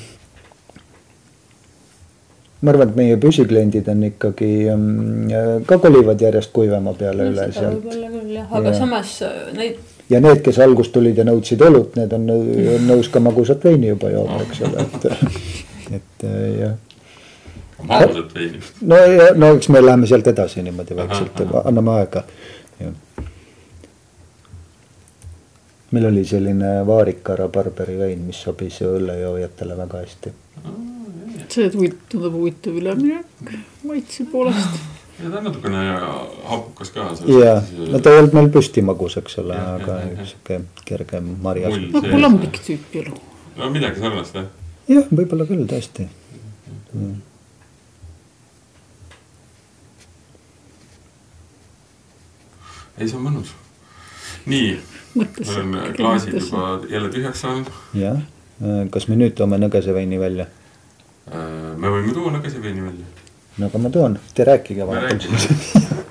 ma 2.60 2.73
arvan, 2.73 2.89
et 2.89 2.99
meie 2.99 3.19
püsikliendid 3.21 3.88
on 3.91 4.04
ikkagi 4.10 4.52
ähm, 4.73 5.32
ka 5.69 5.80
kolivad 5.80 6.19
järjest 6.21 6.52
kuivema 6.56 6.93
peale 6.97 7.30
no, 7.30 7.36
üle 7.36 7.47
sealt. 7.56 7.88
Küll 8.39 8.45
jah, 8.45 8.60
aga 8.60 8.73
ja. 8.73 8.80
samas 8.80 9.15
äh, 9.21 9.39
neid. 9.56 9.80
ja 10.10 10.21
need, 10.23 10.43
kes 10.45 10.60
algust 10.63 10.93
tulid 10.95 11.17
ja 11.17 11.25
nõudsid 11.28 11.63
õlut, 11.65 11.95
need 11.99 12.13
on, 12.17 12.30
on 12.75 12.88
nõus 12.89 13.10
ka 13.12 13.23
magusat 13.23 13.65
veini 13.65 13.91
juba 13.91 14.12
jooma, 14.13 14.39
eks 14.45 14.62
ole, 14.67 14.86
et, 14.86 15.10
et 15.99 16.28
äh, 16.30 16.45
jah. 16.60 16.78
magusat 17.84 18.36
veini? 18.36 18.63
no 18.82 19.02
ja, 19.04 19.32
no 19.36 19.54
eks 19.58 19.71
me 19.73 19.84
läheme 19.84 20.10
sealt 20.10 20.32
edasi 20.32 20.63
niimoodi 20.65 20.97
vaikselt, 20.99 21.43
anname 21.63 21.99
aega, 21.99 22.25
jah 22.80 22.95
meil 25.91 26.06
oli 26.06 26.21
selline 26.25 26.84
vaarika 26.86 27.36
rabarberi 27.39 27.97
vein, 27.97 28.21
mis 28.28 28.43
sobis 28.45 28.78
õllejoojatele 28.86 29.78
väga 29.78 30.04
hästi. 30.04 30.34
see 31.49 31.69
tundub 31.73 32.36
huvitav 32.36 32.75
üleminek 32.78 33.54
maitse 33.89 34.25
poolest. 34.30 34.98
Ja 35.23 35.29
ta 35.29 35.38
on 35.38 35.43
natukene 35.43 35.84
hapukas 36.49 36.91
ka. 36.95 37.08
ja, 37.27 37.55
no 37.91 37.99
ta 37.99 38.13
ei 38.13 38.21
olnud 38.21 38.36
meil 38.38 38.51
püsti 38.53 38.84
magus, 38.86 39.17
eks 39.19 39.39
ole, 39.43 39.58
aga 39.58 39.99
sihuke 40.23 40.62
kerge 40.86 41.21
marjas. 41.21 41.75
nagu 41.95 42.21
lamblik 42.21 42.62
tüüpi 42.65 43.03
elu. 43.03 43.15
no 43.58 43.71
midagi 43.73 44.03
sarnast 44.03 44.38
jah. 44.39 44.47
jah, 44.88 45.10
võib-olla 45.12 45.47
küll 45.49 45.65
tõesti 45.69 46.08
mm.. 46.93 47.17
ei, 52.97 53.08
see 53.08 53.17
on 53.19 53.25
mõnus. 53.27 53.55
nii, 54.49 54.73
meil 55.19 55.55
on 55.63 55.79
klaasid 55.99 56.39
juba 56.39 56.67
jälle 56.89 57.12
tühjaks 57.15 57.43
saanud. 57.47 57.73
jah, 57.99 58.23
kas 58.95 59.12
me 59.12 59.19
nüüd 59.19 59.36
toome 59.39 59.60
nõgeseveini 59.62 60.19
välja? 60.21 60.47
Äh, 61.29 61.75
me 61.77 61.91
võime 61.93 62.13
tuua 62.15 62.32
nõgeseveini 62.34 62.82
välja. 62.82 63.28
No 63.60 63.67
aga 63.67 63.78
ma 63.84 63.89
toon, 63.93 64.19
te 64.34 64.48
rääkige 64.48 64.88
vahepeal 64.88 65.19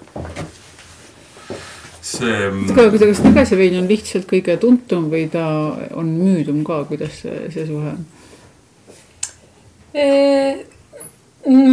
see. 2.09 2.37
aga 2.73 2.89
kas 2.93 3.23
nõgesevein 3.25 3.79
on 3.81 3.89
lihtsalt 3.91 4.27
kõige 4.31 4.57
tuntum 4.61 5.09
või 5.13 5.27
ta 5.33 5.45
on 5.99 6.07
müüdum 6.19 6.65
ka, 6.67 6.83
kuidas 6.91 7.23
see, 7.25 7.49
see 7.55 7.67
suhe 7.69 7.93
on? 7.95 8.07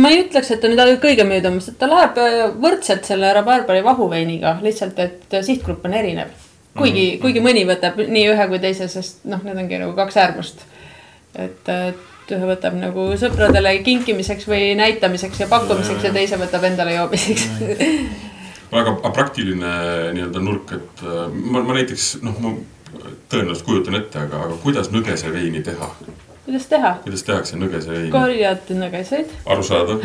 ma 0.02 0.12
ei 0.14 0.24
ütleks, 0.24 0.52
et 0.54 0.62
ta 0.64 0.72
nüüd 0.72 1.02
kõige 1.04 1.26
müüdam, 1.28 1.60
sest 1.64 1.78
ta 1.82 1.90
läheb 1.90 2.18
äh, 2.22 2.42
võrdselt 2.62 3.08
selle 3.08 3.32
rabarberi 3.36 3.84
vahuveiniga, 3.86 4.60
lihtsalt 4.64 5.00
et 5.04 5.38
sihtgrupp 5.44 5.86
on 5.86 5.94
erinev. 5.94 6.32
kuigi 6.78 7.02
mm, 7.02 7.12
-hmm. 7.12 7.22
kuigi 7.22 7.44
mõni 7.44 7.66
võtab 7.68 8.00
nii 8.00 8.26
ühe 8.32 8.48
kui 8.48 8.60
teise, 8.60 8.88
sest 8.88 9.26
noh, 9.26 9.44
need 9.44 9.58
ongi 9.58 9.80
nagu 9.80 9.94
kaks 9.96 10.18
äärmust. 10.18 10.66
et, 11.36 11.70
et 11.70 12.15
ühe 12.32 12.48
võtab 12.50 12.78
nagu 12.80 13.08
sõpradele 13.20 13.78
kinkimiseks 13.86 14.48
või 14.50 14.74
näitamiseks 14.80 15.44
ja 15.44 15.50
pakkumiseks 15.52 16.08
ja 16.08 16.14
teise 16.16 16.40
võtab 16.42 16.64
endale 16.70 16.96
joomiseks 16.98 17.50
väga 18.76 18.96
praktiline 19.14 19.74
nii-öelda 20.16 20.42
nurk, 20.44 20.76
et 20.76 21.04
äh, 21.06 21.26
ma, 21.30 21.62
ma 21.62 21.78
näiteks 21.78 22.16
noh, 22.26 22.40
ma 22.42 22.56
tõenäoliselt 23.30 23.68
kujutan 23.68 24.00
ette, 24.00 24.22
aga, 24.28 24.46
aga 24.48 24.62
kuidas 24.64 24.92
nõgeseveini 24.94 25.64
teha 25.66 25.92
kuidas 26.46 26.68
teha? 26.70 26.92
kuidas 27.04 27.24
tehakse 27.26 27.58
nõgeseveini? 27.58 28.12
korjad 28.14 28.70
nõgeseid. 28.78 29.32
arusaadav, 29.50 30.04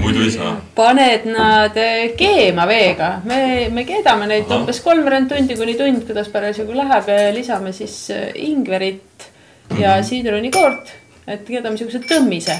muidu 0.00 0.24
ei 0.24 0.32
saa. 0.34 0.54
paned 0.76 1.26
nad 1.28 1.76
eh, 1.80 2.14
keema 2.18 2.66
veega, 2.68 3.12
me, 3.28 3.68
me 3.72 3.84
keedame 3.88 4.28
neid 4.30 4.48
Aha. 4.48 4.60
umbes 4.60 4.80
kolmveerand 4.84 5.30
tundi 5.32 5.58
kuni 5.58 5.76
tund, 5.78 6.06
kuidas 6.08 6.32
parasjagu 6.32 6.76
läheb 6.76 7.12
ja 7.12 7.28
lisame 7.36 7.74
siis 7.76 7.98
eh, 8.14 8.30
ingverit 8.48 9.28
ja 9.68 9.76
mm 9.76 9.84
-hmm. 9.84 10.08
siidrunikoort, 10.08 10.92
et 11.26 11.44
keedame 11.46 11.78
siukse 11.78 12.02
tõmmise 12.08 12.58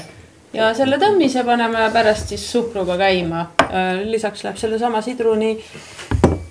ja 0.53 0.69
selle 0.77 0.99
tõmmise 1.01 1.43
paneme 1.45 1.87
pärast 1.93 2.33
siis 2.33 2.45
suhkruga 2.51 2.97
käima. 2.97 3.47
Eh, 3.69 4.03
lisaks 4.07 4.43
läheb 4.45 4.59
sellesama 4.61 5.01
sidruni 5.01 5.55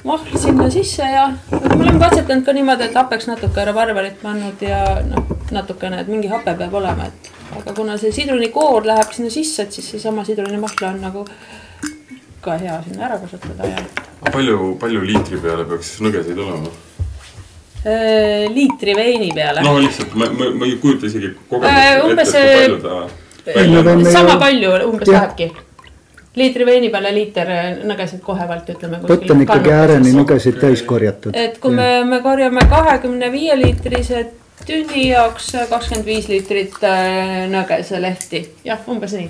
mahl 0.04 0.38
sinna 0.38 0.70
sisse 0.70 1.06
ja 1.06 1.28
me 1.50 1.84
oleme 1.84 2.00
katsetanud 2.00 2.44
ka 2.44 2.52
niimoodi, 2.52 2.88
et 2.88 2.98
hapeks 2.98 3.28
natuke 3.30 3.64
rabarberit 3.64 4.18
pannud 4.22 4.62
ja 4.66 4.82
noh, 5.06 5.28
natukene, 5.54 6.00
et 6.02 6.10
mingi 6.10 6.30
hape 6.32 6.56
peab 6.58 6.74
olema, 6.74 7.06
et 7.06 7.30
aga 7.60 7.74
kuna 7.76 7.96
see 8.00 8.12
sidrunikoor 8.14 8.86
läheb 8.88 9.12
sinna 9.14 9.30
sisse, 9.30 9.62
et 9.62 9.78
siis 9.78 9.92
seesama 9.94 10.24
sidrunimahla 10.26 10.94
on 10.94 11.04
nagu 11.06 11.26
ka 12.42 12.58
hea 12.58 12.80
sinna 12.88 13.06
ära 13.06 13.20
kasutada 13.22 13.68
ja. 13.70 13.84
palju, 14.32 14.74
palju 14.82 15.04
liitri 15.06 15.38
peale 15.42 15.68
peaks 15.70 16.00
nõgeseid 16.02 16.38
olema? 16.42 16.72
Äh, 17.82 18.46
liitri 18.54 18.94
veini 18.94 19.32
peale. 19.34 19.62
no 19.62 19.74
lihtsalt 19.82 20.14
ma, 20.14 20.28
ma, 20.30 20.52
ma 20.54 20.66
ei 20.68 20.76
kujuta 20.78 21.08
isegi 21.08 21.32
kogemust 21.50 21.80
äh, 21.80 22.04
umbes, 22.06 22.34
ette, 22.38 22.68
kui 22.70 23.54
palju 23.56 23.80
ta. 23.82 24.12
sama 24.14 24.36
palju 24.38 24.70
umbes 24.86 25.10
lähebki 25.10 25.48
liitri 26.38 26.66
veini 26.68 26.92
peale 26.94 27.10
liiter 27.16 27.50
nõgesid 27.90 28.22
kohevalt 28.22 28.70
ütleme. 28.76 29.00
võtt 29.02 29.34
on 29.34 29.42
ikkagi 29.42 29.74
ääreni 29.74 30.14
nõgesid 30.14 30.60
täis 30.62 30.84
korjatud. 30.86 31.34
et 31.34 31.58
kui 31.58 31.74
me, 31.74 31.88
me 32.06 32.22
korjame 32.22 32.62
kahekümne 32.70 33.32
viie 33.34 33.58
liitrise 33.58 34.28
tünni 34.62 35.08
jaoks 35.08 35.50
kakskümmend 35.72 36.06
viis 36.06 36.30
liitrit 36.30 36.78
äh, 36.86 37.48
nõgeselehti, 37.50 38.44
jah, 38.68 38.86
umbes 38.94 39.18
nii 39.18 39.26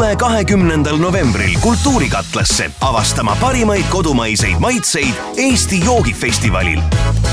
tule 0.00 0.16
kahekümnendal 0.16 0.96
novembril 0.96 1.58
Kultuurikatlasse 1.60 2.70
avastama 2.80 3.36
parimaid 3.40 3.84
kodumaiseid 3.90 4.58
maitseid 4.58 5.14
Eesti 5.36 5.84
joogifestivalil. 5.84 6.80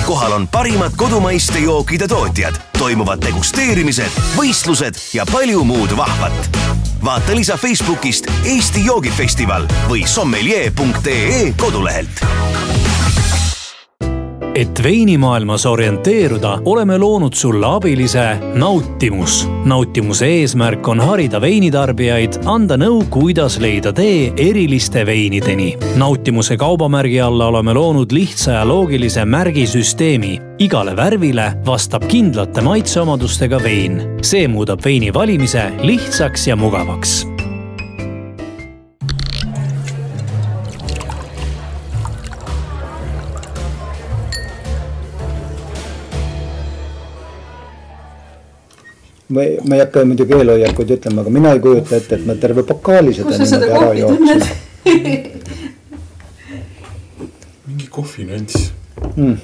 kohal 0.05 0.31
on 0.31 0.47
parimad 0.47 0.91
kodumaiste 0.97 1.59
jookide 1.59 2.07
tootjad, 2.07 2.55
toimuvad 2.77 3.21
degusteerimised, 3.21 4.11
võistlused 4.35 4.99
ja 5.13 5.25
palju 5.31 5.63
muud 5.63 5.97
vahvat. 5.97 6.59
vaata 7.03 7.35
lisa 7.35 7.57
Facebookist 7.57 8.27
Eesti 8.45 8.85
joogifestival 8.85 9.67
või 9.89 10.03
sommelier.ee 10.07 11.53
kodulehelt 11.57 12.86
et 14.57 14.83
veinimaailmas 14.83 15.65
orienteeruda, 15.65 16.59
oleme 16.65 16.97
loonud 16.97 17.33
sulle 17.33 17.65
abilise 17.65 18.37
Nautimus. 18.53 19.49
nautimuse 19.65 20.25
eesmärk 20.27 20.87
on 20.87 20.99
harida 20.99 21.41
veinitarbijaid, 21.41 22.39
anda 22.45 22.77
nõu, 22.77 23.03
kuidas 23.09 23.59
leida 23.61 23.93
tee 23.93 24.33
eriliste 24.37 25.05
veinideni. 25.05 25.77
nautimuse 25.95 26.57
kaubamärgi 26.57 27.21
alla 27.21 27.47
oleme 27.47 27.73
loonud 27.73 28.11
lihtsa 28.11 28.51
ja 28.51 28.67
loogilise 28.67 29.25
märgisüsteemi. 29.25 30.41
igale 30.59 30.95
värvile 30.95 31.53
vastab 31.65 32.07
kindlate 32.07 32.61
maitseomadustega 32.61 33.63
vein. 33.63 34.01
see 34.21 34.47
muudab 34.47 34.85
veini 34.85 35.13
valimise 35.13 35.71
lihtsaks 35.81 36.47
ja 36.47 36.55
mugavaks 36.55 37.36
ma 49.27 49.43
ei, 49.43 49.59
ma 49.67 49.75
ei 49.75 49.81
hakka 49.83 50.05
muidugi 50.07 50.35
eelhoiakuid 50.37 50.93
ütlema, 50.97 51.23
aga 51.23 51.33
mina 51.35 51.53
ei 51.55 51.63
kujuta 51.63 51.97
ette, 51.99 52.19
et 52.19 52.27
ma 52.27 52.35
terve 52.39 52.63
pokaali 52.67 53.13
seda 53.15 53.35
niimoodi 53.35 53.71
ära 53.79 53.93
jooksin. 54.01 54.43
mingi 57.67 57.87
kohvinüanss 57.91 58.69
mm.. 59.15 59.35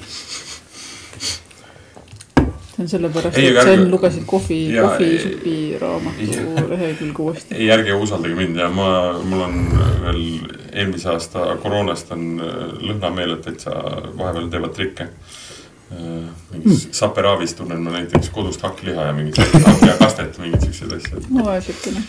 see 2.70 2.86
on 2.86 2.88
sellepärast, 2.94 3.36
et 3.36 3.60
sa 3.60 3.76
enne 3.76 3.90
lugesid 3.92 4.24
kohvi, 4.26 4.60
kohvisupi 4.78 5.56
raamatu 5.82 6.30
lehekülge 6.72 7.26
uuesti. 7.28 7.54
ei, 7.58 7.68
ärge 7.76 7.92
usaldage 8.00 8.40
mind 8.40 8.56
ja 8.64 8.70
ma, 8.72 8.88
mul 9.20 9.44
on 9.50 9.60
veel 10.06 10.24
eelmise 10.72 11.12
aasta 11.12 11.58
koroonast 11.62 12.16
on 12.16 12.22
lõhnameeled 12.40 13.44
täitsa 13.44 13.76
vahepeal 14.16 14.48
teevad 14.48 14.72
trikke 14.80 15.12
Äh, 15.12 15.43
mingis 15.90 16.86
mm. 16.86 16.92
Saperaavis 16.92 17.54
tunnen 17.54 17.80
ma 17.80 17.90
näiteks 17.90 18.30
kodust 18.30 18.62
hakkliha 18.62 19.02
ja 19.02 19.12
mingit 19.12 19.38
hakki 19.66 19.86
ja 19.86 19.96
kastet, 19.98 20.38
mingeid 20.38 20.62
siukseid 20.62 20.92
asju. 20.96 21.22
no 21.30 21.44
vaesukene. 21.44 22.02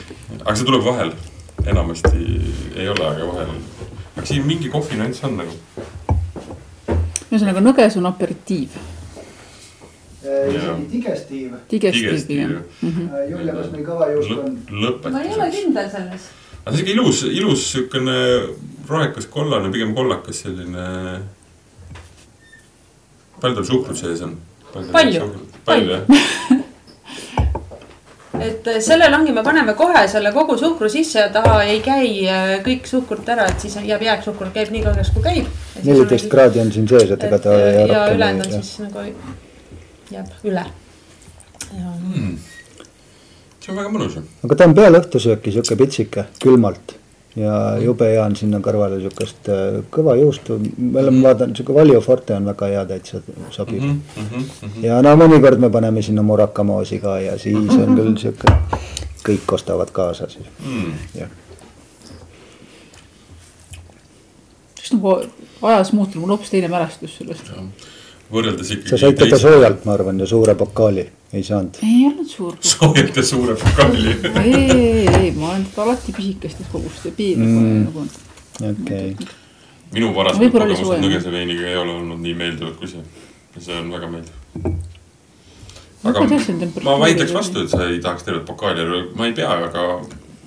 aga 0.44 0.56
see 0.56 0.66
tuleb 0.66 0.86
vahel, 0.86 1.12
enamasti 1.66 2.24
ei 2.76 2.90
ole, 2.90 3.08
aga 3.08 3.28
vahel. 3.28 3.54
aga 4.16 4.26
siin 4.26 4.48
mingi 4.48 4.72
kohvinüanss 4.74 5.24
on 5.28 5.38
nagu. 5.42 5.58
ühesõnaga 7.30 7.64
nõges 7.64 8.00
on 8.00 8.10
aperitiiv. 8.12 8.80
isegi 10.24 10.88
digestiiv. 10.92 11.60
digestiiv 11.72 12.26
pigem. 12.28 12.58
Mhm. 12.82 13.10
Äh, 13.12 13.30
Julia, 13.32 13.60
kas 13.60 13.72
meil 13.76 13.86
kavajuust 13.86 14.38
on? 14.40 14.60
lõpetuseks. 14.72 15.12
ma 15.12 15.24
ei 15.24 15.36
ole 15.36 15.52
kindel 15.60 15.90
selles. 15.92 16.30
aga 16.64 16.76
see 16.76 16.82
on 16.82 16.82
siuke 16.82 16.98
ilus, 16.98 17.24
ilus 17.44 17.72
siukene 17.72 18.20
rohekas 18.88 19.28
kollane, 19.28 19.72
pigem 19.74 19.94
kollakas 19.98 20.46
selline 20.46 20.86
palju 23.42 23.56
tal 23.56 23.70
suhkrut 23.72 23.98
sees 23.98 24.22
on? 24.26 24.38
palju, 24.92 25.32
palju 25.66 25.98
jah 25.98 26.06
et 28.40 28.68
äh, 28.68 28.80
selle 28.82 29.08
langi 29.12 29.34
me 29.34 29.44
paneme 29.44 29.74
kohe 29.78 30.08
selle 30.12 30.32
kogu 30.36 30.58
suhkru 30.60 30.90
sisse 30.90 31.20
ja 31.20 31.30
taha 31.34 31.60
ei 31.64 31.80
käi 31.86 32.10
äh, 32.30 32.56
kõik 32.66 32.90
suhkrut 32.90 33.30
ära, 33.36 33.48
et 33.52 33.64
siis 33.64 33.78
jääb 33.84 34.04
jääksuhkur, 34.06 34.52
käib 34.56 34.74
nii 34.74 34.84
kaugeks 34.86 35.12
kui 35.16 35.24
käib. 35.26 35.48
neliteist 35.84 36.30
kraadi 36.32 36.62
on 36.64 36.74
siin 36.76 36.90
sees, 36.92 37.12
et 37.16 37.24
ega 37.30 37.40
ta. 37.42 37.56
ja 37.56 38.02
ülejäänud 38.16 38.46
on 38.46 38.58
siis 38.58 38.80
nagu 38.84 39.06
jääb 40.12 40.50
üle. 40.52 40.66
Mm. 41.76 42.36
see 43.64 43.72
on 43.74 43.80
väga 43.80 43.90
mõnus 43.90 44.20
aga 44.20 44.56
ta 44.56 44.70
on 44.70 44.76
peale 44.78 45.02
õhtusööki 45.02 45.56
sihuke 45.56 45.80
pitsike, 45.80 46.30
külmalt. 46.44 47.00
Ja 47.36 47.78
jube 47.84 48.08
hea 48.14 48.24
on 48.24 48.36
sinna 48.40 48.60
kõrvale 48.64 49.00
niisugust 49.00 49.50
äh, 49.52 49.80
kõva 49.92 50.16
juustu, 50.20 50.58
me 50.78 51.02
oleme 51.02 51.24
vaadanud, 51.26 51.54
niisugune 51.54 51.80
Valio 51.80 52.02
Forte 52.04 52.36
on 52.38 52.48
väga 52.48 52.70
hea, 52.72 52.84
täitsa 52.92 53.22
sobib 53.52 53.82
mm. 53.82 54.02
Mhm, 54.18 54.44
-hmm. 54.62 54.86
ja 54.86 55.02
no 55.04 55.16
mõnikord 55.20 55.60
me 55.60 55.70
paneme 55.70 56.02
sinna 56.02 56.24
morakamoosi 56.24 57.00
ka 57.04 57.20
ja 57.20 57.38
siis 57.40 57.74
on 57.76 57.98
küll 57.98 58.14
niisugune, 58.14 58.84
kõik 59.26 59.58
ostavad 59.58 59.92
kaasa 59.92 60.30
siis 60.30 60.48
mm. 60.64 60.94
jah. 61.20 61.30
siis 64.80 64.94
nagu 64.94 65.18
ajas 65.62 65.94
muutunud, 65.94 66.22
mul 66.24 66.38
hoopis 66.38 66.56
teine 66.56 66.72
mälestus 66.72 67.18
sellest. 67.18 67.52
võrreldes 68.32 68.72
ikkagi. 68.72 68.90
sa 68.90 68.98
said 68.98 69.20
teda 69.20 69.40
soojalt, 69.40 69.86
ma 69.86 69.94
arvan, 70.00 70.20
ja 70.20 70.26
suure 70.30 70.56
pokaali 70.56 71.10
ei 71.36 71.44
saanud. 71.44 71.80
ei 71.84 72.06
olnud 72.08 72.28
suur. 72.32 72.56
ja 73.16 73.24
suure 73.24 73.56
pokaali 73.56 74.16
ei, 74.44 74.54
ei, 74.72 75.08
ei, 75.08 75.32
ma 75.32 75.50
olen 75.52 75.66
teda 75.66 75.84
alati 75.84 76.14
pisikestes 76.16 76.68
kogustes 76.72 77.14
piiril 77.18 77.46
Mm. 77.46 77.84
nagu. 77.84 78.08
okei, 78.72 79.16
minu 79.94 80.14
varasemad 80.16 80.52
kogemused 80.52 80.86
soojem. 80.86 81.04
nõgese 81.06 81.32
veiniga 81.32 81.68
ei 81.68 81.78
ole 81.78 81.98
olnud 82.00 82.22
nii 82.24 82.34
meeldivad 82.34 82.78
kui 82.80 82.88
see. 82.92 83.04
ja 83.56 83.62
see 83.68 83.80
on 83.80 83.92
väga 83.92 84.12
meeldiv. 84.12 84.74
Aga 86.06 86.22
ma 86.86 87.00
vaidleks 87.02 87.34
vastu, 87.34 87.64
et 87.66 87.70
sa 87.74 87.88
ei 87.90 88.00
tahaks 88.00 88.24
tervet 88.24 88.46
pokaali, 88.46 88.84
ma 89.18 89.26
ei 89.26 89.34
pea, 89.34 89.50
aga 89.70 89.86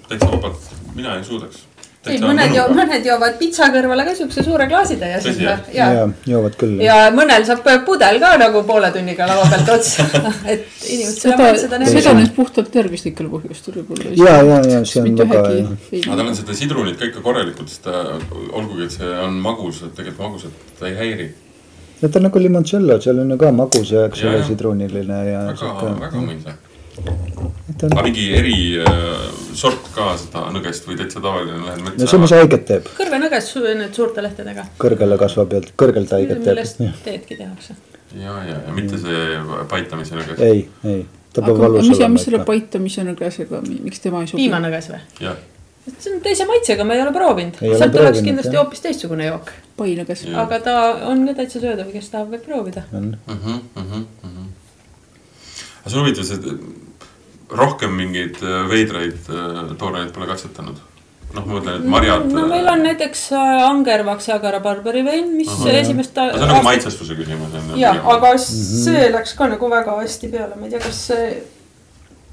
täitsa 0.09 0.31
vabalt, 0.31 0.69
mina 0.95 1.17
ei 1.19 1.25
suudaks. 1.25 1.68
ei, 2.09 2.21
mõned 2.23 2.55
joo-, 2.57 2.69
mõned 2.77 3.07
joovad 3.07 3.39
pitsa 3.41 3.69
kõrvale 3.75 4.05
ka 4.09 4.15
siukse 4.19 4.45
suure 4.47 4.69
klaasitäie 4.71 5.19
jah? 5.19 5.65
ja, 5.75 5.89
ja 5.95 6.07
joovad 6.29 6.57
küll. 6.61 6.79
ja 6.85 6.99
mõnel 7.15 7.47
saab 7.49 7.67
pudel 7.87 8.21
ka 8.23 8.35
nagu 8.41 8.63
poole 8.69 8.91
tunniga 8.95 9.29
laua 9.31 9.49
pealt 9.53 9.73
otsa, 9.77 10.07
et 10.53 10.67
inimesed 10.89 11.25
seda 11.27 11.51
seda, 11.57 11.59
seda 11.61 11.81
niimoodi. 11.85 12.15
nüüd 12.23 12.35
puhtalt 12.37 12.71
tervislikel 12.75 13.31
põhjustel 13.33 13.81
võib-olla. 13.81 14.15
ja, 14.19 14.37
ja, 14.51 14.61
ja 14.75 14.85
see 14.89 15.03
on 15.05 15.19
väga 15.23 15.43
hea. 15.49 15.67
aga 15.99 16.21
tal 16.21 16.25
on 16.27 16.39
seda 16.39 16.57
sidrunit 16.63 17.01
ka 17.01 17.11
ikka 17.11 17.25
korralikult, 17.25 17.73
sest 17.73 17.87
ta, 17.89 18.05
olgugi, 18.53 18.89
et 18.89 18.97
see 18.99 19.13
on 19.25 19.39
magus, 19.45 19.83
tegelikult 19.97 20.25
magusat 20.29 20.65
ta 20.79 20.89
ei 20.91 20.97
häiri. 20.99 21.29
no 22.03 22.09
ta 22.09 22.21
on 22.21 22.29
nagu 22.29 22.45
limoncello, 22.47 23.01
seal 23.05 23.25
on 23.25 23.35
ju 23.35 23.41
ka 23.41 23.53
magus 23.65 23.93
ja 23.95 24.07
eks 24.09 24.25
Ja, 24.25 24.33
ole 24.33 24.47
sidruniline 24.47 25.21
ja 25.33 25.45
väga, 25.53 25.95
väga 26.07 26.25
mõisa. 26.25 26.59
On 27.07 27.93
aga, 27.93 28.05
mingi 28.07 28.25
eri 28.37 28.57
äh, 28.81 29.27
sort 29.57 29.91
ka 29.95 30.13
seda 30.19 30.47
nõgest 30.55 30.87
või 30.89 30.97
täitsa 30.99 31.21
tavaline, 31.23 31.59
lähed 31.67 31.85
no 31.85 32.07
see, 32.07 32.19
mis 32.19 32.25
metsa. 32.25 32.41
haiget 32.41 32.65
teeb, 32.71 32.89
kõrvenõges 32.99 33.51
nüüd 33.67 33.99
suurte 33.99 34.25
lehtedega, 34.25 34.65
kõrgele 34.81 35.19
kasvab 35.21 35.55
ja 35.57 35.61
kõrgelt 35.79 36.15
haiget 36.17 36.43
teeb 36.43 36.57
millest. 36.57 36.83
teedki 37.05 37.39
tehakse. 37.39 37.77
ja, 38.17 38.35
ja, 38.49 38.57
ja 38.57 38.75
mitte 38.77 39.01
see 39.03 39.21
paitamise 39.71 40.19
nõges. 40.19 40.43
ei, 40.43 40.65
ei, 40.85 41.05
ta 41.33 41.45
peab 41.45 41.55
aga 41.55 41.69
valus 41.69 41.87
mis, 41.87 42.01
olema 42.01 42.17
mis 42.17 42.27
selle 42.27 42.41
ikka. 42.41 42.51
paitamise 42.51 43.07
nõgesega, 43.13 43.63
miks 43.69 44.05
tema 44.05 44.25
ei 44.25 44.33
sobi? 44.33 44.43
piimanõges 44.43 44.91
või? 44.95 45.05
see 45.89 46.13
on 46.13 46.21
teise 46.25 46.45
maitsega, 46.49 46.85
ma 46.85 46.99
ei 46.99 47.01
ole 47.01 47.15
proovinud. 47.15 47.63
Sealt 47.63 47.95
tuleks 47.95 48.21
kindlasti 48.21 48.53
jah. 48.53 48.61
hoopis 48.61 48.83
teistsugune 48.85 49.25
jook, 49.31 49.55
painõges. 49.79 50.27
Jah. 50.27 50.43
aga 50.43 50.59
ta 50.67 50.75
on 51.09 51.25
ka 51.31 51.39
täitsa 51.39 51.63
söödav, 51.63 51.89
kes 51.95 52.11
tahab, 52.13 52.35
võib 52.35 52.45
proovida. 52.45 52.85
on, 52.93 53.15
aga 55.79 55.89
see 55.89 55.97
on 55.97 56.05
huvitav, 56.05 56.29
see 56.29 56.59
rohkem 57.51 57.97
mingeid 57.97 58.39
äh, 58.43 58.63
veidraid 58.69 59.29
äh, 59.33 59.75
tooraid 59.79 60.13
pole 60.15 60.29
katsetanud. 60.29 60.81
noh, 61.29 61.45
ma 61.45 61.59
mõtlen, 61.59 61.83
et 61.83 61.91
marjad. 61.93 62.25
no 62.33 62.47
meil 62.49 62.69
on 62.73 62.83
näiteks 62.87 63.27
äh, 63.37 63.67
Angervaks 63.67 64.31
Jagara 64.31 64.61
Barberi 64.65 65.05
vein, 65.05 65.35
mis 65.37 65.51
Ahah. 65.53 65.77
esimest 65.83 66.17
see 66.17 66.41
on 66.41 66.49
nagu 66.53 66.65
maitsestuse 66.67 67.19
küsimus 67.19 67.55
on 67.55 67.75
ju. 67.75 67.83
jah, 67.83 68.01
aga 68.15 68.33
see 68.43 69.07
läks 69.13 69.37
ka 69.39 69.51
nagu 69.53 69.71
väga 69.73 69.99
hästi 70.01 70.33
peale, 70.33 70.57
ma 70.57 70.69
ei 70.69 70.75
tea, 70.75 70.83
kas 70.85 71.03
see, 71.11 71.29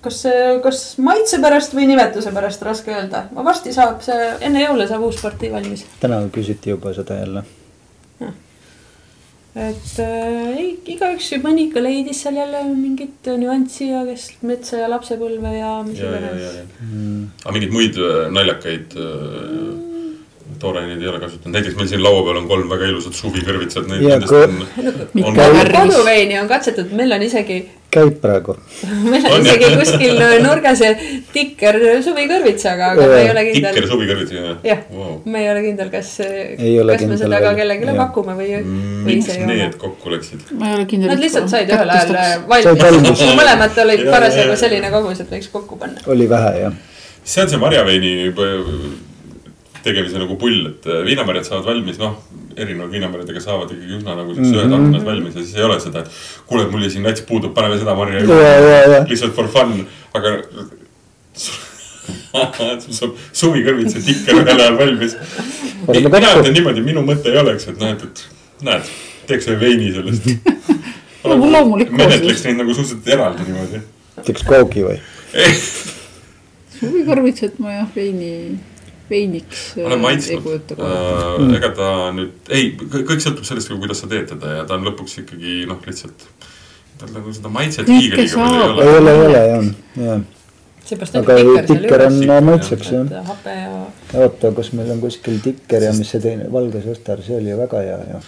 kas 0.05 0.21
see, 0.27 0.47
kas 0.63 0.81
maitse 1.03 1.41
pärast 1.43 1.75
või 1.75 1.89
nimetuse 1.91 2.31
pärast, 2.35 2.63
raske 2.67 2.95
öelda. 2.95 3.27
varsti 3.35 3.75
saab 3.75 4.01
see, 4.05 4.31
enne 4.47 4.63
jõule 4.67 4.87
saab 4.91 5.07
uus 5.07 5.21
partii 5.23 5.51
valmis. 5.55 5.85
täna 6.03 6.23
küsiti 6.31 6.75
juba 6.75 6.95
seda 6.95 7.19
jälle. 7.23 7.45
Et 9.55 9.99
äh, 10.03 10.57
ei, 10.59 10.69
igaüks 10.95 11.29
ju 11.31 11.39
mõni 11.43 11.69
ikka 11.69 11.79
leidis 11.83 12.25
seal 12.25 12.35
jälle 12.41 12.59
mingit 12.75 13.29
nüanssi 13.39 13.87
ja 13.87 14.01
kes 14.07 14.27
metsa 14.43 14.81
ja 14.81 14.89
lapsepõlve 14.91 15.53
ja 15.55 15.71
mis 15.87 16.01
iganes. 16.03 16.43
ja. 16.43 16.63
aga 17.45 17.55
mingeid 17.55 17.75
muid 17.75 17.99
äh, 18.01 18.25
naljakaid 18.35 18.97
äh, 18.99 19.94
tooraineid 20.61 21.01
ei 21.01 21.09
ole 21.11 21.19
kasutanud, 21.23 21.55
näiteks 21.57 21.75
meil 21.79 21.89
siin 21.91 22.03
laua 22.03 22.21
peal 22.27 22.41
on 22.41 22.47
kolm 22.51 22.69
väga 22.71 22.91
ilusat 22.91 23.17
suvikõrvitsat, 23.19 23.89
neid 23.91 24.05
nendest 24.05 24.35
on, 24.35 24.61
on 25.23 25.41
koduveini 25.73 26.39
on 26.41 26.47
katsetatud, 26.51 26.93
meil 26.97 27.11
on 27.15 27.25
isegi, 27.25 27.57
käib 27.95 28.17
praegu. 28.23 28.55
meil 29.11 29.27
on 29.27 29.37
On, 29.39 29.45
isegi 29.45 29.67
jah? 29.67 29.77
kuskil 29.81 30.21
nurgas 30.45 30.81
see 30.81 31.19
tikker 31.35 31.79
suvikõrvitsaga, 32.07 32.91
aga 32.95 33.09
ma 33.11 33.19
ei 33.21 33.29
ole 33.33 33.45
tikker 33.51 33.71
kindel. 33.75 33.89
suvikõrvits, 33.93 34.35
jah 34.35 34.65
jah 34.71 34.83
wow., 34.95 35.19
ma 35.25 35.43
ei 35.43 35.51
ole 35.53 35.65
kindel, 35.67 35.91
kas, 35.93 36.13
kas 36.21 37.05
me 37.11 37.19
seda 37.21 37.41
ka 37.43 37.53
kellelegi 37.59 37.97
pakume 37.99 38.37
või, 38.39 38.51
või 38.63 39.09
miks 39.11 39.29
see 39.29 39.39
ei 39.39 39.47
ole 39.47 39.59
need. 39.61 39.77
kokku 39.81 40.15
läksid? 40.15 40.47
ma 40.59 40.71
ei 40.71 40.79
ole 40.79 40.87
kindel. 40.91 41.13
Nad 41.13 41.23
lihtsalt 41.23 41.51
said 41.51 41.71
ühel 41.75 41.95
ajal 41.95 42.13
Said 42.65 42.81
valmis 42.81 43.25
mõlemad 43.41 43.83
olid 43.85 44.03
Ja, 44.05 44.11
parasjagu 44.13 44.51
ja, 44.51 44.53
ja. 44.53 44.59
selline 44.59 44.91
kogus, 44.93 45.21
et 45.23 45.31
võiks 45.33 45.49
kokku 45.53 45.79
panna. 45.81 46.03
oli 46.11 46.27
vähe 46.29 46.51
jah. 46.65 46.75
see 47.23 47.41
on 47.43 47.49
see 47.51 47.61
marjaveini 47.61 48.13
põ- 48.37 48.61
tegemise 49.85 50.17
nagu 50.21 50.35
pull, 50.41 50.63
et 50.71 50.87
äh, 50.89 51.01
viinamarjad 51.05 51.45
saavad 51.47 51.67
valmis, 51.69 51.99
noh, 52.01 52.15
erinevad 52.57 52.93
viinamarjadega 52.95 53.41
saavad 53.43 53.73
ikkagi 53.75 53.97
üsna 53.99 54.15
nagu 54.17 54.33
siukse 54.33 54.51
Mhm. 54.51 54.61
ühe 54.61 54.71
tahvnas 54.73 55.03
valmis 55.05 55.35
ja 55.37 55.43
siis 55.43 55.57
ei 55.59 55.65
ole 55.67 55.77
seda, 55.83 56.01
et 56.05 56.45
kuule, 56.49 56.65
mul 56.71 56.85
jäi 56.87 56.93
siin 56.95 57.05
nats 57.05 57.21
puudub, 57.27 57.53
paneme 57.57 57.77
seda 57.81 57.93
marja 57.97 58.23
ja, 58.23 58.39
ja, 58.65 58.79
ja 58.95 59.03
lihtsalt 59.09 59.35
for 59.37 59.49
fun, 59.53 59.83
aga 60.17 60.35
suvikõrvits 63.41 63.95
ja 63.97 64.01
tikker 64.05 64.39
ühel 64.41 64.59
ajal 64.61 64.77
valmis. 64.79 65.15
Mina 65.87 66.31
ütlen 66.39 66.53
niimoodi, 66.55 66.83
minu 66.85 67.03
mõte 67.05 67.31
ei 67.31 67.39
oleks, 67.41 67.67
et 67.71 67.79
noh, 67.81 67.93
et, 67.95 68.03
et 68.05 68.65
näed, 68.65 68.89
teeks 69.29 69.49
ühe 69.51 69.57
veini 69.61 69.91
sellest. 69.95 70.29
Nagu 71.25 71.47
loomulik 71.49 71.89
menetleks 71.89 72.43
neid 72.45 72.59
nagu 72.59 72.73
suhteliselt 72.77 73.07
eraldi 73.15 73.47
niimoodi. 73.47 73.79
teeks 74.27 74.43
koogi 74.45 74.83
või? 74.85 74.97
suvikõrvitsat 76.77 77.57
ma 77.63 77.69
jah, 77.79 77.87
veini, 77.95 78.29
veiniks 79.09 79.65
olen 79.77 79.91
äh, 79.91 79.97
ei 79.97 80.03
maitsnud 80.05 80.75
äh,, 80.75 81.57
ega 81.57 81.71
ta 81.77 81.89
nüüd, 82.15 82.37
ei, 82.49 82.71
kõik 82.77 83.23
sõltub 83.23 83.47
sellest, 83.47 83.73
kuidas 83.73 84.03
sa 84.03 84.11
teed 84.11 84.29
teda 84.33 84.59
ja 84.61 84.67
ta 84.69 84.77
on 84.79 84.87
lõpuks 84.87 85.19
ikkagi 85.23 85.65
noh, 85.69 85.81
lihtsalt. 85.85 86.29
tal 86.99 87.11
nagu 87.11 87.33
seda 87.35 87.51
maitset 87.51 87.91
hiigeliga 87.91 88.23
veel 88.23 88.31
saab. 88.31 88.79
ei 88.79 88.87
ei 88.87 88.95
ole. 88.95 89.01
ole, 89.01 89.11
ei 89.11 89.27
ole 89.27 89.43
jah, 89.49 89.67
jah. 90.05 90.25
seepärast 90.85 91.19
Aga 91.21 91.37
on 91.41 91.69
tikker 91.73 92.07
on 92.07 92.23
maitseks 92.49 92.93
jah. 92.93 93.11
et 93.11 93.29
hape 93.33 93.59
ja 93.59 93.75
oota, 94.21 94.51
kas 94.55 94.71
meil 94.77 94.89
on 94.95 95.03
kuskil 95.03 95.37
tikker 95.43 95.85
ja 95.89 95.93
mis 95.97 96.09
see 96.13 96.23
teine, 96.23 96.49
valge 96.51 96.81
sõstar, 96.85 97.21
see 97.25 97.37
oli 97.37 97.51
ju 97.51 97.59
väga 97.59 97.83
hea 97.85 97.99
ju. 98.13 98.23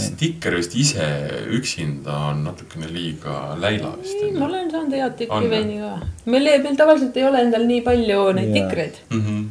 stikker 0.00 0.56
vist 0.58 0.74
ise 0.74 1.06
üksinda 1.54 2.16
on 2.32 2.42
natukene 2.46 2.88
liiga 2.90 3.54
läila 3.60 3.92
vist 4.00 4.16
ei, 4.18 4.32
ma 4.34 4.48
olen 4.48 4.70
saanud 4.72 4.96
head 4.98 5.18
tikriveini 5.20 5.78
ka. 5.82 5.92
meil, 6.26 6.50
meil 6.64 6.78
tavaliselt 6.78 7.20
ei 7.20 7.28
ole 7.28 7.44
endal 7.46 7.68
nii 7.68 7.84
palju 7.86 8.24
neid 8.40 8.54
tikreid. 8.56 9.02
Mhm, 9.14 9.44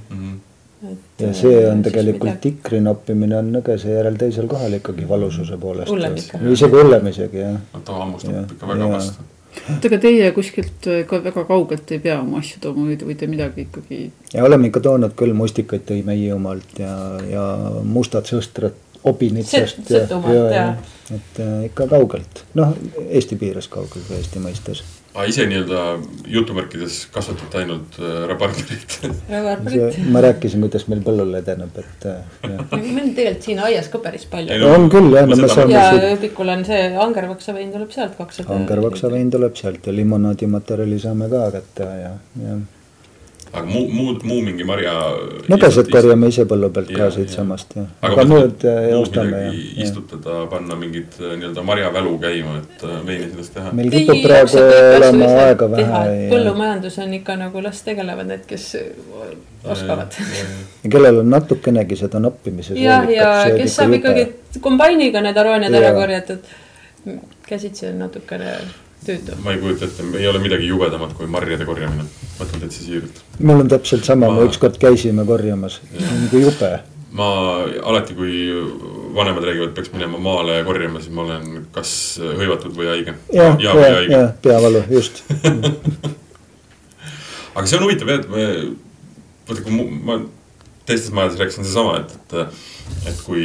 mhm. 0.85 0.97
ja 1.19 1.33
see 1.33 1.61
on 1.69 1.83
tegelikult. 1.85 2.39
tikri 2.41 2.81
noppimine 2.83 3.37
on 3.39 3.53
nõgese 3.57 3.93
järel 3.93 4.17
teisel 4.19 4.49
kohal 4.51 4.79
ikkagi 4.79 5.07
valususe 5.09 5.57
poolest. 5.61 5.91
Hullem 5.91 6.17
ikka. 6.21 6.41
isegi 6.57 6.81
hullem 6.81 7.07
isegi 7.13 7.41
jah. 7.43 7.55
ta 7.77 8.01
hammustab 8.01 8.53
ikka 8.55 8.69
väga 8.73 8.89
vastu. 8.95 9.27
oota, 9.55 9.87
aga 9.91 9.99
teie 10.07 10.31
kuskilt 10.35 10.89
äh, 10.91 11.03
ka 11.09 11.21
väga 11.23 11.45
kaugelt 11.51 11.95
ei 11.95 12.01
pea 12.07 12.17
oma 12.21 12.41
asju 12.43 12.63
tooma 12.63 12.87
või 12.89 12.97
te 12.99 13.09
võite 13.09 13.29
midagi 13.31 13.67
ikkagi. 13.67 14.01
ja 14.33 14.47
oleme 14.47 14.71
ikka 14.71 14.83
toonud 14.89 15.15
küll 15.19 15.37
mustikaid 15.37 15.87
tõime 15.91 16.17
Hiiumaalt 16.17 16.81
ja, 16.81 16.97
ja 17.29 17.45
mustad 17.83 18.27
sõstrad 18.31 18.81
Obinitsast 19.05 19.83
Set- 19.85 19.87
Setumaalt, 19.87 20.53
jaa. 20.55 20.75
et 21.13 21.39
äh, 21.39 21.65
ikka 21.69 21.87
kaugelt, 21.91 22.45
noh 22.57 22.73
Eesti 23.05 23.37
piires 23.37 23.67
kaugelt 23.69 24.07
või 24.09 24.21
Eesti 24.21 24.41
mõistes. 24.41 24.85
Aga 25.15 25.25
ise 25.31 25.45
nii-öelda 25.47 25.81
jutumärkides 26.27 26.97
kasvatate 27.15 27.61
ainult 27.61 27.95
äh, 28.01 28.15
rabarberit 28.29 28.97
rabarberit. 29.31 29.99
ma 30.11 30.21
rääkisin, 30.25 30.63
kuidas 30.65 30.87
meil 30.91 31.01
põllul 31.05 31.31
edeneb, 31.39 31.77
et 31.79 32.07
äh, 32.11 32.19
meil 32.75 32.99
on 33.03 33.11
tegelikult 33.15 33.47
siin 33.49 33.61
aias 33.63 33.87
ka 33.93 34.01
päris 34.03 34.27
Ei 34.27 34.31
palju. 34.35 34.59
no- 34.61 34.73
on 34.75 34.89
küll 34.91 35.09
jah, 35.15 35.27
no 35.29 35.39
me 35.39 35.49
saame 35.51 35.73
ja 35.75 35.85
siit, 35.93 36.07
Õpikul 36.17 36.51
on 36.57 36.65
see 36.67 36.81
Angervaksa 37.07 37.55
vein 37.55 37.71
tuleb 37.73 37.91
sealt 37.95 38.17
kakssada. 38.19 38.51
Angervaksa 38.59 39.11
vein 39.13 39.31
tuleb 39.31 39.55
sealt 39.59 39.87
ja 39.87 39.95
limonaadimaterjali 39.95 40.99
saame 41.07 41.31
ka 41.31 41.45
kätte 41.55 41.89
ja, 42.03 42.11
ja 42.43 42.57
aga 43.53 43.65
muu, 43.65 43.85
muud, 43.91 44.23
muu 44.27 44.41
mingi 44.43 44.65
marja. 44.67 44.93
nõgesed 45.51 45.89
korjame 45.93 46.29
ise 46.31 46.45
põllu 46.49 46.69
pealt 46.75 46.91
ka 46.91 47.05
Jaa, 47.05 47.13
siitsamast 47.15 47.75
ja, 47.77 47.85
aga 48.01 48.11
aga 48.13 48.25
muud 48.31 48.65
äh, 48.67 48.87
ostame 48.97 49.41
ja, 49.41 49.51
ja. 49.53 49.85
istutada, 49.85 50.37
panna 50.51 50.77
mingit 50.79 51.17
äh, 51.21 51.35
nii-öelda 51.39 51.65
marjavälu 51.67 52.15
käima, 52.23 52.57
et 52.61 52.85
äh, 52.87 53.01
veini 53.07 53.29
sellest 53.31 53.55
teha. 53.57 53.73
meil 53.79 53.91
kipub 53.93 54.21
praegu 54.25 54.63
olema 54.99 55.31
aega 55.45 55.69
vähe 55.75 56.05
ja 56.05 56.29
põllumajandus 56.33 56.99
on 57.05 57.17
ikka 57.19 57.37
nagu 57.41 57.65
las 57.65 57.83
tegelevad 57.87 58.31
need, 58.33 58.47
kes 58.49 58.69
oskavad. 59.63 60.19
ja 60.83 60.95
kellel 60.97 61.21
on 61.23 61.29
natukenegi 61.35 61.99
seda 62.01 62.21
noppimise 62.23 62.79
jah, 62.79 63.07
ja 63.11 63.35
kes 63.55 63.77
saab 63.81 63.99
ikkagi 63.99 64.29
kombainiga 64.63 65.23
need 65.25 65.37
arooniad 65.43 65.81
ära 65.81 65.91
Jaa. 65.91 65.99
korjatud. 66.01 66.55
käsitsi 67.45 67.87
on 67.91 68.01
natukene 68.01 68.57
tüütu. 69.05 69.31
ma 69.43 69.51
ei 69.53 69.59
kujuta 69.61 69.85
ette, 69.85 70.03
ei 70.19 70.27
ole 70.27 70.39
midagi 70.43 70.67
jubedamat 70.67 71.13
kui 71.17 71.27
marjade 71.31 71.65
korjamine, 71.67 72.03
ma 72.39 72.45
ütlen 72.47 72.59
täitsa 72.65 72.81
siiralt. 72.83 73.15
mul 73.39 73.59
on 73.65 73.69
täpselt 73.71 74.03
sama, 74.07 74.29
me 74.31 74.41
Ma- 74.41 74.49
ükskord 74.49 74.75
käisime 74.81 75.25
korjamas, 75.25 75.79
nagu 75.99 76.37
jube. 76.45 76.71
ma 77.15 77.27
alati, 77.91 78.13
kui 78.17 78.33
vanemad 79.15 79.43
räägivad, 79.47 79.71
peaks 79.75 79.91
minema 79.93 80.17
maale 80.19 80.53
korjama, 80.67 80.99
siis 81.03 81.13
ma 81.15 81.21
olen 81.27 81.43
kas 81.75 81.91
hõivatud 82.19 82.73
või 82.77 82.87
haige. 82.91 83.13
jah, 83.33 83.55
ja, 83.59 83.75
ja, 83.79 83.99
ja. 84.09 84.23
peavalu, 84.41 84.83
just. 84.89 85.23
aga 87.55 87.65
see 87.67 87.77
on 87.77 87.83
huvitav 87.87 88.07
jah, 88.11 88.19
et 88.23 88.29
me, 88.31 88.43
vaata 89.47 89.61
kui 89.63 89.71
ma 90.09 90.13
teistes 90.85 91.11
majades 91.15 91.39
rääkisin 91.39 91.63
sedasama, 91.65 91.93
et, 92.03 92.11
et, 92.19 92.31
et 93.11 93.19
kui 93.25 93.43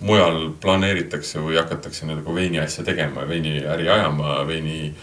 mujal 0.00 0.50
planeeritakse 0.60 1.42
või 1.42 1.58
hakatakse 1.58 2.06
nagu 2.06 2.34
veini 2.34 2.60
asja 2.62 2.84
tegema 2.86 3.26
veiniäri 3.28 3.88
ajama, 3.88 4.46
veini, 4.46 4.94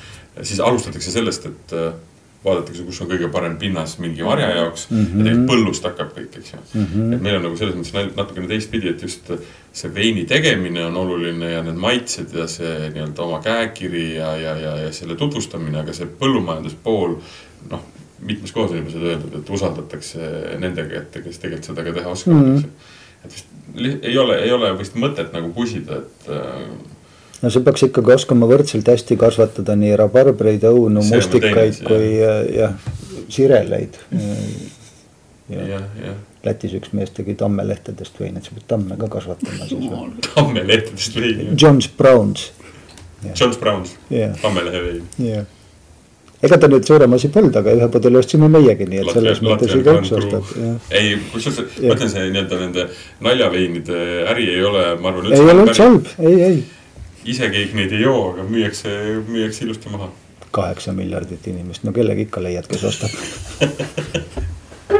siis 0.41 0.59
alustatakse 0.59 1.11
sellest, 1.11 1.45
et 1.45 1.73
äh, 1.75 1.93
vaadatakse, 2.45 2.83
kus 2.85 3.01
on 3.01 3.09
kõige 3.09 3.29
parem 3.33 3.57
pinnas 3.61 3.97
mingi 3.99 4.23
marja 4.23 4.49
jaoks 4.53 4.87
mm 4.89 4.97
-hmm. 4.97 5.17
ja 5.17 5.23
tegelikult 5.23 5.49
põllust 5.51 5.87
hakkab 5.89 6.11
kõik, 6.17 6.37
eks 6.39 6.53
ju 6.53 6.59
mm. 6.59 6.85
-hmm. 6.85 7.15
et 7.15 7.21
meil 7.21 7.35
on 7.39 7.43
nagu 7.47 7.57
selles 7.57 7.75
mõttes 7.75 8.15
natukene 8.17 8.47
teistpidi, 8.47 8.89
et 8.89 9.01
just 9.01 9.31
see 9.73 9.93
veini 9.95 10.25
tegemine 10.25 10.85
on 10.85 10.97
oluline 10.97 11.51
ja 11.51 11.63
need 11.63 11.79
maitsed 11.87 12.33
ja 12.33 12.47
see 12.47 12.89
nii-öelda 12.93 13.21
oma 13.21 13.41
käekiri 13.43 14.15
ja, 14.15 14.35
ja, 14.37 14.55
ja, 14.57 14.77
ja 14.85 14.93
selle 14.93 15.15
tutvustamine, 15.15 15.79
aga 15.79 15.93
see 15.93 16.07
põllumajanduspool 16.21 17.17
noh, 17.71 17.83
mitmes 18.19 18.51
kohas 18.51 18.71
on 18.71 18.77
juba 18.77 18.91
seda 18.91 19.11
öeldud, 19.11 19.35
et 19.39 19.49
usaldatakse 19.49 20.31
nende 20.59 20.85
kätte, 20.89 21.21
kes 21.21 21.39
tegelikult 21.39 21.71
seda 21.71 21.83
ka 21.83 21.91
teha 21.99 22.09
oskavad 22.09 22.41
mm, 22.41 22.53
Mhm. 22.53 22.63
-hmm. 22.63 23.25
et 23.25 23.33
vist 23.33 23.54
ei 23.77 24.17
ole, 24.17 24.37
ei 24.43 24.51
ole 24.55 24.71
vist 24.79 24.95
mõtet 24.99 25.33
nagu 25.35 25.51
pusida, 25.55 26.01
et 26.03 26.29
äh, 26.31 26.67
no 27.41 27.51
sa 27.53 27.61
peaks 27.65 27.87
ikkagi 27.87 28.15
oskama 28.15 28.47
võrdselt 28.49 28.87
hästi 28.91 29.17
kasvatada 29.19 29.75
nii 29.79 29.95
rabarbreid, 30.01 30.65
õunu, 30.69 31.03
mustikaid 31.09 31.81
kui 31.87 32.11
äh, 32.23 32.41
jah, 32.61 32.77
sireleid. 33.29 33.99
jah, 35.49 35.89
jah. 36.03 36.21
Lätis 36.45 36.75
üks 36.77 36.91
mees 36.93 37.09
tegi 37.09 37.33
tammelehtedest 37.39 38.19
veini, 38.21 38.37
et 38.37 38.45
sa 38.45 38.53
pead 38.53 38.67
tamme 38.69 38.99
ka 39.01 39.09
kasvatama 39.17 39.65
siis 39.65 39.89
või? 39.89 40.11
tammelehtedest 40.27 41.17
veini, 41.17 41.49
John's 41.57 41.89
Browns, 41.89 42.51
Jones 43.33 43.57
Browns 43.57 43.95
tammelehe 44.41 44.83
vein. 44.85 45.05
jah. 45.25 45.51
Ega 46.45 46.59
ta 46.61 46.69
nüüd 46.71 46.87
suurem 46.87 47.15
asi 47.17 47.29
polnud, 47.33 47.55
aga 47.61 47.73
ühe 47.77 47.89
pudeli 47.93 48.19
ostsime 48.21 48.49
meiegi, 48.51 48.87
nii 48.91 49.01
et 49.03 49.11
selles 49.17 49.41
mõttes 49.45 49.75
igaüks 49.77 50.13
ostab, 50.19 50.53
jah. 50.61 50.91
ei, 50.95 51.15
kusjuures 51.33 51.61
ma 51.81 51.95
ütlen, 51.97 52.11
see 52.13 52.25
nii-öelda 52.29 52.61
nende 52.61 52.87
naljaveinide 53.27 54.01
äri 54.33 54.49
ei 54.55 54.63
ole, 54.71 54.87
ma 55.01 55.11
arvan. 55.13 55.31
ei 55.33 55.45
ole 55.45 55.67
üldse 55.67 55.87
halb, 55.89 56.11
ei, 56.19 56.37
ei. 56.49 56.61
ise 57.35 57.51
keegi 57.53 57.81
neid 57.81 57.95
ei 57.95 58.05
joo, 58.05 58.31
aga 58.33 58.47
müüakse, 58.49 58.95
müüakse 59.27 59.67
ilusti 59.67 59.93
maha. 59.93 60.11
kaheksa 60.55 60.95
miljardit 60.95 61.47
inimest, 61.51 61.83
no 61.87 61.95
kellegi 61.95 62.29
ikka 62.29 62.43
leiad, 62.45 62.69
kes 62.71 62.87
ostab. 62.91 63.15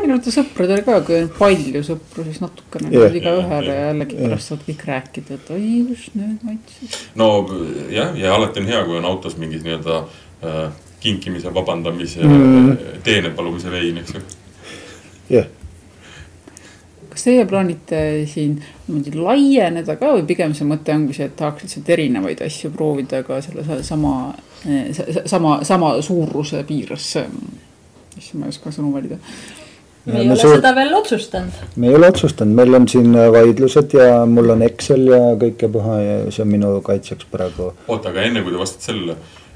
minu 0.06 0.34
sõpradel 0.34 0.84
ka, 0.86 1.00
kui 1.06 1.18
on 1.24 1.30
palju 1.36 1.82
sõpru, 1.86 2.26
siis 2.28 2.42
natukene 2.44 2.92
yeah. 2.94 3.16
igaühele 3.20 3.74
Jah. 3.74 3.84
jällegi 3.90 4.20
pärast 4.20 4.52
saavad 4.52 4.66
kõik 4.70 4.86
rääkida, 4.90 5.38
et 5.38 5.52
oi, 5.56 5.68
kus 5.90 6.08
need 6.16 6.46
maitses. 6.46 6.98
no 7.20 7.30
jah, 7.94 8.16
ja 8.20 8.34
alati 8.36 8.64
on 8.64 8.70
hea, 8.72 8.82
kui 8.88 9.00
on 9.00 9.08
autos 9.10 9.38
mingis 9.42 9.66
nii-öelda 9.66 10.02
äh, 10.46 10.62
kinkimise, 11.06 11.52
vabandamise 11.54 12.24
Mm. 12.24 12.42
mm., 12.42 12.78
teene 13.06 13.30
palumise 13.38 13.72
vein, 13.72 13.98
eks 14.02 14.14
ju. 14.18 14.22
jah, 15.38 15.46
kas 17.10 17.24
teie 17.24 17.46
plaanite 17.48 18.00
siin 18.28 18.58
niimoodi 18.88 19.14
laieneda 19.16 19.96
ka 20.00 20.14
või 20.18 20.26
pigem 20.28 20.54
see 20.58 20.68
mõte 20.68 20.92
ongi 20.96 21.14
see, 21.16 21.30
et 21.30 21.36
tahaks 21.40 21.64
lihtsalt 21.64 21.90
erinevaid 21.96 22.42
asju 22.46 22.72
proovida 22.76 23.22
ka 23.24 23.38
selle 23.46 23.64
sa- 23.64 23.82
sama, 23.84 24.16
sama, 25.26 25.60
sama 25.64 25.94
suuruse 26.02 26.64
piires. 26.68 27.06
issand, 27.06 28.40
ma 28.40 28.46
ei 28.46 28.50
oska 28.56 28.70
sõnu 28.72 28.92
valida. 28.94 29.18
me 30.06 30.20
ei 30.20 30.28
No 30.28 30.34
ole 30.34 30.42
suur- 30.42 30.56
seda 30.60 30.74
veel 30.76 30.94
otsustanud. 30.94 31.52
me 31.78 31.88
ei 31.88 31.96
ole 31.96 32.08
otsustanud, 32.08 32.54
meil 32.56 32.76
on 32.76 32.88
siin 32.88 33.14
vaidlused 33.34 33.94
ja 33.94 34.26
mul 34.26 34.50
on 34.54 34.62
Excel 34.62 35.08
ja 35.08 35.18
kõike 35.42 35.72
puha 35.72 35.96
ja 36.02 36.32
see 36.32 36.44
on 36.44 36.48
minu 36.52 36.82
kaitseks 36.82 37.26
praegu. 37.32 37.72
oota, 37.88 38.10
aga 38.10 38.22
enne 38.22 38.44
kui 38.44 38.52
te 38.52 38.58
vastate 38.60 38.84
sellele, 38.92 39.16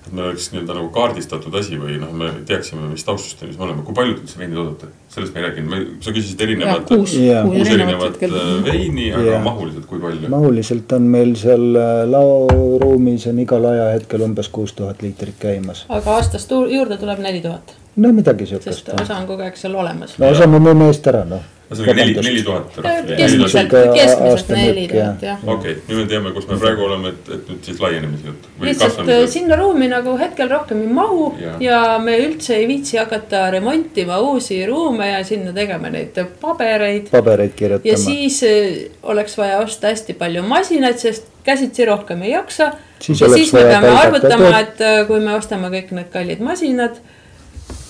et 0.10 0.16
meil 0.18 0.32
oleks 0.32 0.50
nii-öelda 0.54 0.76
nagu 0.76 0.90
kaardistatud 0.94 1.56
asi 1.60 1.78
või 1.80 2.00
noh, 2.02 2.12
me 2.18 2.32
teaksime, 2.50 2.88
mis 2.90 3.06
taustustel 3.06 3.52
me 3.54 3.66
oleme, 3.68 3.84
kui 3.86 3.96
palju 3.98 4.16
te 4.18 4.24
üldse 4.26 4.42
veini 4.42 4.58
toodate, 4.58 4.90
sellest 5.14 5.36
me 5.36 5.42
ei 5.42 5.46
rääkinud, 5.48 5.92
sa 6.06 6.14
küsisid 6.16 6.42
erinevat, 6.46 6.88
kuus, 6.90 7.14
Jaa. 7.20 7.44
kuus 7.46 7.70
erinevat 7.76 8.24
erinevat 8.24 8.24
äh, 8.24 8.64
veini, 8.66 9.12
aga 9.14 9.36
Jaa. 9.36 9.44
mahuliselt 9.46 9.86
kui 9.90 10.02
palju? 10.04 10.32
mahuliselt 10.34 10.98
on 10.98 11.12
meil 11.14 11.36
seal 11.40 11.68
äh, 11.76 11.92
laoruumis 12.10 13.28
on 13.30 13.44
igal 13.46 13.70
ajahetkel 13.74 14.26
umbes 14.26 14.50
kuus 14.54 14.74
tuhat 14.78 15.06
liitrit 15.06 15.38
käimas. 15.40 15.86
aga 15.90 16.18
aastas 16.18 16.50
juurde 16.50 16.98
tuleb 16.98 17.22
neli 17.26 17.44
tuhat, 17.46 17.76
no 17.96 18.14
midagi 18.16 18.50
sest 18.50 18.66
siukest. 18.66 18.94
osa 19.02 19.22
on 19.22 19.30
kogu 19.30 19.46
aeg 19.46 19.58
seal 19.60 19.78
olemas. 19.78 20.18
no 20.20 20.34
osa 20.34 20.48
me 20.48 20.62
müüme 20.64 20.90
eest 20.90 21.08
ära, 21.14 21.26
noh. 21.30 21.46
Ühesõnaga 21.70 21.94
neli, 22.00 22.14
neli 22.26 22.42
tuhat. 22.44 22.78
keskmiselt, 22.82 23.52
Sihuke 23.54 23.82
keskmiselt 23.94 24.32
aastamüük, 24.32 24.66
neli 24.66 24.86
tuhat 24.90 25.26
jah. 25.26 25.44
okei, 25.54 25.76
nüüd 25.86 26.00
me 26.00 26.06
teame, 26.10 26.32
kus 26.34 26.48
me 26.50 26.58
praegu 26.62 26.86
oleme, 26.88 27.12
et, 27.14 27.30
et 27.36 27.52
nüüd 27.52 27.70
siis 27.70 27.82
laienemise 27.84 28.32
jutt. 28.32 28.48
lihtsalt 28.66 29.02
äh, 29.06 29.22
sinna 29.30 29.60
ruumi 29.60 29.90
nagu 29.92 30.16
hetkel 30.18 30.50
rohkem 30.50 30.82
ei 30.82 30.90
mahu 30.98 31.28
Jaa. 31.38 31.54
ja 31.62 31.82
me 32.02 32.18
üldse 32.24 32.58
ei 32.58 32.66
viitsi 32.72 32.98
hakata 32.98 33.46
remontima 33.54 34.18
uusi 34.26 34.64
ruume 34.66 35.12
ja 35.12 35.22
sinna 35.28 35.54
tegema 35.54 35.94
neid 35.94 36.18
pabereid. 36.42 37.12
pabereid 37.14 37.54
ja 37.54 37.62
kirjutama. 37.62 38.02
siis 38.06 38.42
äh, 38.50 38.90
oleks 39.04 39.38
vaja 39.38 39.62
osta 39.62 39.94
hästi 39.94 40.18
palju 40.18 40.44
masinaid, 40.50 40.98
sest 40.98 41.30
käsitsi 41.46 41.86
rohkem 41.86 42.26
ei 42.26 42.34
jaksa. 42.34 42.74
Siis 43.00 43.22
ja 43.22 43.30
siis 43.30 43.54
me 43.54 43.62
peame 43.70 43.94
arvutama, 43.94 44.52
et 44.60 44.82
äh, 44.82 45.00
kui 45.08 45.22
me 45.22 45.38
ostame 45.38 45.70
kõik 45.78 45.94
need 45.96 46.10
kallid 46.14 46.42
masinad, 46.44 46.98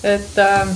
et 0.04 0.38
äh, 0.38 0.68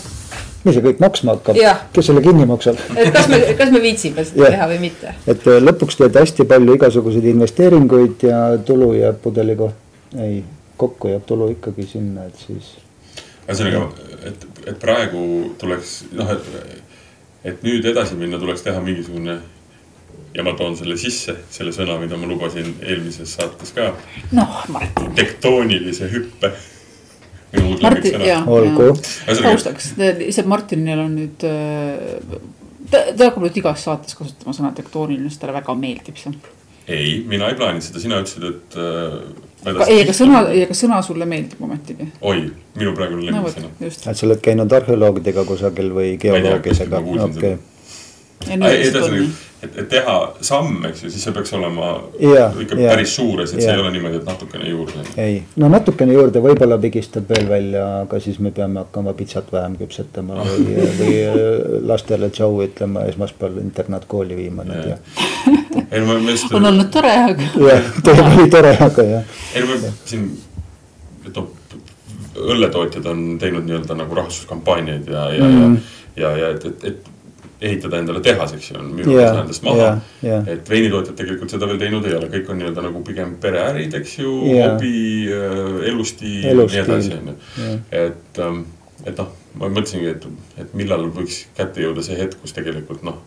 mis 0.65 0.77
see 0.77 0.85
kõik 0.85 1.01
maksma 1.03 1.37
hakkab 1.37 1.59
kes 1.95 2.09
selle 2.11 2.23
kinni 2.25 2.47
maksab? 2.49 2.79
et 2.97 3.11
kas 3.15 3.29
me, 3.31 3.41
kas 3.59 3.73
me 3.75 3.83
viitsime 3.85 4.25
seda 4.29 4.51
teha 4.57 4.69
või 4.73 4.81
mitte. 4.87 5.15
et 5.27 5.49
äh, 5.51 5.61
lõpuks 5.63 5.99
teed 6.01 6.19
hästi 6.21 6.47
palju 6.51 6.79
igasuguseid 6.79 7.29
investeeringuid 7.35 8.27
ja 8.29 8.41
tulu 8.67 8.93
jääb 8.99 9.21
pudeli 9.25 9.57
koht, 9.59 9.77
ei, 10.19 10.43
kokku 10.81 11.13
jääb 11.13 11.27
tulu 11.29 11.51
ikkagi 11.55 11.89
sinna, 11.95 12.29
et 12.31 12.47
siis. 12.47 12.75
ühesõnaga, 13.47 13.89
et, 14.31 14.49
et 14.67 14.79
praegu 14.81 15.25
tuleks 15.61 15.97
noh, 16.17 16.33
et, 16.37 16.81
et 17.53 17.67
nüüd 17.67 17.85
edasi 17.93 18.17
minna 18.19 18.41
tuleks 18.41 18.65
teha 18.67 18.81
mingisugune 18.85 19.41
ja 20.35 20.43
ma 20.43 20.55
toon 20.59 20.77
selle 20.79 20.97
sisse, 20.99 21.37
selle 21.53 21.73
sõna, 21.75 21.97
mida 22.01 22.19
ma 22.19 22.27
lubasin 22.27 22.73
eelmises 22.83 23.37
saates 23.37 23.75
ka, 23.77 23.93
noh, 24.35 24.63
Martin. 24.73 25.13
tektoonilise 25.19 26.09
hüppe. 26.11 26.51
Minu 27.55 27.79
Martin, 27.83 28.19
lemmiksõna 28.19 28.27
jaa. 28.27 28.43
olgu, 28.47 28.91
taustaks, 29.43 29.93
lihtsalt 30.21 30.51
Martinil 30.51 31.01
on 31.05 31.17
nüüd, 31.19 31.47
ta, 32.91 33.01
ta 33.11 33.29
hakkab 33.29 33.43
nüüd 33.47 33.59
igas 33.63 33.87
saates 33.87 34.19
kasutama 34.19 34.57
sõna 34.57 34.73
tektooniline, 34.77 35.31
sest 35.31 35.43
talle 35.43 35.57
väga 35.57 35.77
meeldib 35.79 36.21
see. 36.21 36.35
ei, 36.89 37.19
mina 37.29 37.51
ei 37.51 37.59
plaaninud 37.59 37.87
seda, 37.87 38.03
sina 38.03 38.21
ütlesid, 38.23 38.49
et 38.51 38.79
äh,. 38.81 39.87
ei, 39.89 40.01
aga 40.05 40.17
sõna, 40.17 40.43
ei, 40.53 40.65
aga 40.69 40.79
sõna 40.79 41.03
sulle 41.07 41.29
meeldib 41.29 41.63
ometigi. 41.65 42.11
oi, 42.21 42.49
minu 42.81 42.97
praegune 42.97 43.29
no 43.29 43.45
lemmiksõna,. 43.45 43.73
just. 43.87 44.09
et 44.09 44.21
sa 44.21 44.29
oled 44.29 44.43
käinud 44.45 44.81
arheoloogidega 44.81 45.47
kusagil 45.49 45.95
või 45.97 46.17
kuulsin 47.01 47.31
okei. 47.31 47.57
Ja 48.49 48.57
nüüd 48.61 48.71
ei, 48.71 48.85
lihtsalt 48.85 49.05
on 49.05 49.11
ühesõnaga 49.11 49.27
nii., 49.27 49.53
et, 49.65 49.77
et 49.81 49.89
teha 49.89 50.15
samm, 50.45 50.77
eks 50.89 51.05
ju, 51.05 51.11
siis 51.13 51.25
see 51.27 51.35
peaks 51.35 51.53
olema 51.57 51.91
Jaa, 52.21 52.49
ikka 52.61 52.77
jaa. 52.79 52.93
päris 52.93 53.15
suur, 53.17 53.43
et 53.45 53.51
see 53.51 53.63
Jaa. 53.63 53.75
ei 53.77 53.83
ole 53.83 53.93
niimoodi, 53.95 54.21
et 54.21 54.29
natukene 54.29 54.69
juurde. 54.69 55.05
ei, 55.21 55.39
no 55.61 55.71
natukene 55.73 56.17
juurde 56.17 56.43
võib-olla 56.45 56.79
pigistab 56.83 57.31
veel 57.31 57.49
välja, 57.51 57.85
aga 58.05 58.21
siis 58.25 58.41
me 58.45 58.53
peame 58.55 58.83
hakkama 58.83 59.15
pitsat 59.19 59.51
vähem 59.55 59.79
küpsetama 59.81 60.45
või, 60.51 60.79
või 61.01 61.17
äh, 61.31 61.41
lastele 61.93 62.31
tšau 62.35 62.61
ütlema 62.67 63.07
esmaspäeval 63.11 63.61
internaatkooli 63.65 64.39
viima 64.39 64.67
nad 64.69 64.93
ja. 64.95 64.99
ei 65.91 66.03
no 66.03 66.13
ma 66.13 66.19
just. 66.31 66.53
on 66.53 66.71
olnud 66.73 66.93
tore, 66.95 67.15
aga 67.31 67.51
jah, 67.71 67.91
teil 68.05 68.25
oli 68.27 68.49
tore, 68.53 68.77
aga 68.89 69.09
jah, 69.15 69.41
ei 69.55 69.65
no 69.65 69.73
me 69.73 69.95
siin, 70.05 70.29
et 71.25 71.33
noh, 71.33 71.51
õlletootjad 72.35 73.05
on 73.07 73.27
teinud 73.41 73.67
nii-öelda 73.69 73.97
nagu 73.97 74.17
rahastuskampaaniaid 74.19 75.09
ja, 75.09 75.29
ja 75.33 75.45
mm. 75.49 75.59
-hmm. 75.61 75.77
ja, 76.17 76.31
ja, 76.31 76.37
ja 76.45 76.55
et, 76.57 76.65
et, 76.65 76.89
et 76.91 77.14
ehitada 77.65 78.01
endale 78.03 78.21
tehas, 78.25 78.55
eks 78.57 78.71
ju, 78.71 78.79
on 78.81 78.91
müünud 78.97 79.15
Jaa, 79.17 79.37
endast 79.43 79.65
maha 79.67 79.79
jaa, 79.81 79.95
jaa. 80.27 80.41
et 80.55 80.71
veinitootjad 80.71 81.17
tegelikult 81.19 81.55
seda 81.55 81.69
veel 81.71 81.81
teinud 81.81 82.09
ei 82.09 82.17
ole, 82.19 82.29
kõik 82.33 82.51
on 82.53 82.61
nii-öelda 82.61 82.85
nagu 82.89 83.05
pigem 83.07 83.37
pereärid, 83.43 83.95
eks 84.01 84.19
ju, 84.21 84.35
Jaa. 84.55 84.75
hobi, 84.75 84.99
elustiil 85.93 86.51
ja 86.51 86.59
nii 86.61 86.83
edasi, 86.85 87.17
on 87.21 87.33
ju 87.33 87.71
et, 88.05 88.43
et 89.05 89.17
noh, 89.23 89.33
ma 89.61 89.71
mõtlesingi, 89.71 90.13
et, 90.17 90.29
et 90.61 90.77
millal 90.77 91.09
võiks 91.15 91.45
kätte 91.57 91.83
jõuda 91.85 92.05
see 92.05 92.19
hetk, 92.19 92.41
kus 92.43 92.57
tegelikult 92.57 93.05
noh, 93.07 93.21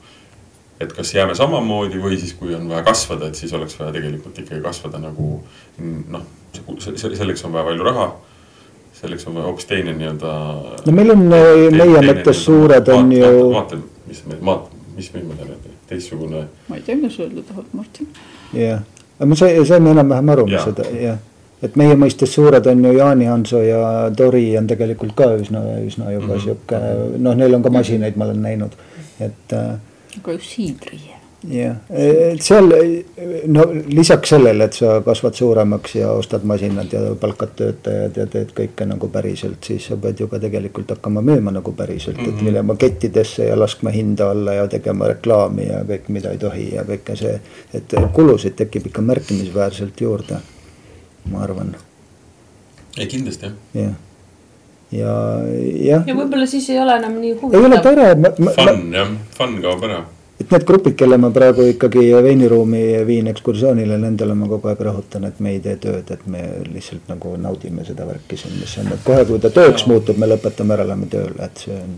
et 0.80 0.94
kas 0.94 1.14
jääme 1.16 1.36
samamoodi 1.36 2.00
või 2.02 2.18
siis, 2.20 2.34
kui 2.38 2.54
on 2.56 2.68
vaja 2.70 2.84
kasvada, 2.86 3.30
et 3.30 3.40
siis 3.40 3.54
oleks 3.58 3.78
vaja 3.80 3.96
tegelikult 3.96 4.38
ikkagi 4.44 4.62
kasvada 4.64 5.02
nagu 5.02 5.38
noh, 6.14 6.26
selleks 6.86 7.46
on 7.46 7.54
vaja 7.56 7.66
palju 7.72 7.88
raha. 7.88 8.08
selleks 8.98 9.28
on 9.28 9.36
vaja 9.36 9.46
hoopis 9.46 9.66
teine 9.70 9.94
nii-öelda. 9.94 10.30
no 10.86 10.94
meil 10.94 11.12
on 11.14 11.28
äh, 11.34 11.68
meie 11.74 12.02
mõttes 12.02 12.40
suured 12.46 12.88
on 12.90 13.12
ju, 13.14 13.34
vaata, 13.54 13.78
mis 14.08 14.24
me, 14.28 14.36
maat-, 14.42 14.70
mis 14.96 15.10
me 15.14 15.22
mõtleme, 15.22 15.56
teistsugune. 15.90 16.46
ma 16.70 16.76
ei 16.76 16.82
tea, 16.82 16.96
mida 16.96 17.10
sa 17.14 17.24
öelda 17.24 17.42
tahad, 17.48 17.66
Martin. 17.74 18.08
jah, 18.54 18.82
aga 19.20 19.26
me 19.26 19.36
sai- 19.36 19.66
saime 19.66 19.90
enam-vähem 19.92 20.30
aru 20.36 20.48
Jaa. 20.50 20.64
seda, 20.66 20.84
jah. 21.02 21.18
et 21.64 21.76
meie 21.76 21.96
mõistes 21.96 22.30
suured 22.38 22.68
on 22.68 22.84
ju 22.86 22.92
Jaani 22.98 23.26
Hanso 23.26 23.62
ja 23.66 24.10
Tori 24.16 24.58
on 24.58 24.68
tegelikult 24.68 25.16
ka 25.16 25.26
üsna, 25.38 25.62
üsna 25.86 26.12
juba 26.14 26.36
Mhm. 26.36 26.42
sihuke, 26.44 26.82
noh, 27.18 27.34
neil 27.36 27.56
on 27.56 27.64
ka 27.64 27.70
masinaid, 27.70 28.16
ma 28.18 28.26
olen 28.26 28.42
näinud, 28.42 28.72
et 29.20 29.54
äh, 29.54 29.78
aga 30.18 30.32
just 30.34 30.52
siidri. 30.56 31.00
Jah, 31.46 31.76
et 31.94 32.42
seal 32.42 32.72
no 33.54 33.66
lisaks 33.88 34.32
sellele, 34.34 34.66
et 34.66 34.78
sa 34.78 34.98
kasvad 35.06 35.38
suuremaks 35.38 35.96
ja 36.00 36.10
ostad 36.18 36.46
masinad 36.50 36.94
ja 36.94 37.02
palkad 37.20 37.54
töötajad 37.60 38.18
ja 38.18 38.26
teed 38.32 38.54
kõike 38.58 38.88
nagu 38.90 39.10
päriselt, 39.14 39.60
siis 39.68 39.86
sa 39.92 40.00
pead 40.02 40.24
ju 40.24 40.28
ka 40.32 40.40
tegelikult 40.42 40.96
hakkama 40.96 41.22
müüma 41.26 41.54
nagu 41.54 41.74
päriselt 41.78 42.18
mm, 42.18 42.26
-hmm. 42.26 42.38
et 42.38 42.50
minema 42.50 42.76
kettidesse 42.76 43.46
ja 43.52 43.60
laskma 43.60 43.94
hinda 43.94 44.32
alla 44.32 44.54
ja 44.54 44.68
tegema 44.68 45.08
reklaami 45.14 45.70
ja 45.70 45.84
kõik, 45.84 46.10
mida 46.10 46.34
ei 46.34 46.42
tohi 46.42 46.74
ja 46.74 46.84
kõike 46.84 47.16
see. 47.16 47.40
et 47.74 47.94
kulusid 48.14 48.56
tekib 48.56 48.90
ikka 48.90 49.02
märkimisväärselt 49.02 50.02
juurde, 50.02 50.42
ma 51.32 51.44
arvan, 51.44 51.76
ei 52.98 53.08
kindlasti 53.08 53.46
jah. 53.46 53.54
jah. 53.74 53.96
ja, 54.92 55.14
jah. 55.86 56.04
ja 56.08 56.16
võib-olla 56.16 56.50
siis 56.50 56.70
ei 56.70 56.80
ole 56.80 56.98
enam 56.98 57.22
nii 57.22 57.32
ei 57.32 57.40
ole 57.44 57.78
huvitav. 57.78 57.84
tore, 57.84 58.54
Fun 58.56 58.94
jah, 58.94 59.18
fun 59.38 59.60
kaob 59.62 59.84
ära. 59.84 60.06
Et 60.42 60.52
need 60.52 60.66
grupid, 60.70 60.94
kelle 60.98 61.18
ma 61.18 61.32
praegu 61.34 61.66
ikkagi 61.72 62.04
veiniruumi 62.24 62.82
viin 63.08 63.28
ekskursioonile, 63.32 63.98
nendele 64.02 64.36
ma 64.38 64.50
kogu 64.52 64.70
aeg 64.72 64.84
rõhutan, 64.86 65.26
et 65.30 65.40
me 65.42 65.56
ei 65.56 65.62
tee 65.64 65.78
tööd, 65.82 66.12
et 66.14 66.26
me 66.30 66.44
lihtsalt 66.70 67.10
nagu 67.10 67.34
naudime 67.42 67.86
seda 67.88 68.06
värki 68.08 68.38
siin, 68.38 68.58
mis 68.62 68.78
on, 68.82 68.92
et 68.94 69.06
kohe, 69.08 69.26
kui 69.30 69.42
ta 69.42 69.50
tööks 69.54 69.88
muutub, 69.90 70.20
me 70.22 70.30
lõpetame 70.30 70.78
ära, 70.78 70.86
lähme 70.92 71.10
tööle, 71.12 71.50
et 71.50 71.64
see 71.66 71.78
on. 71.78 71.98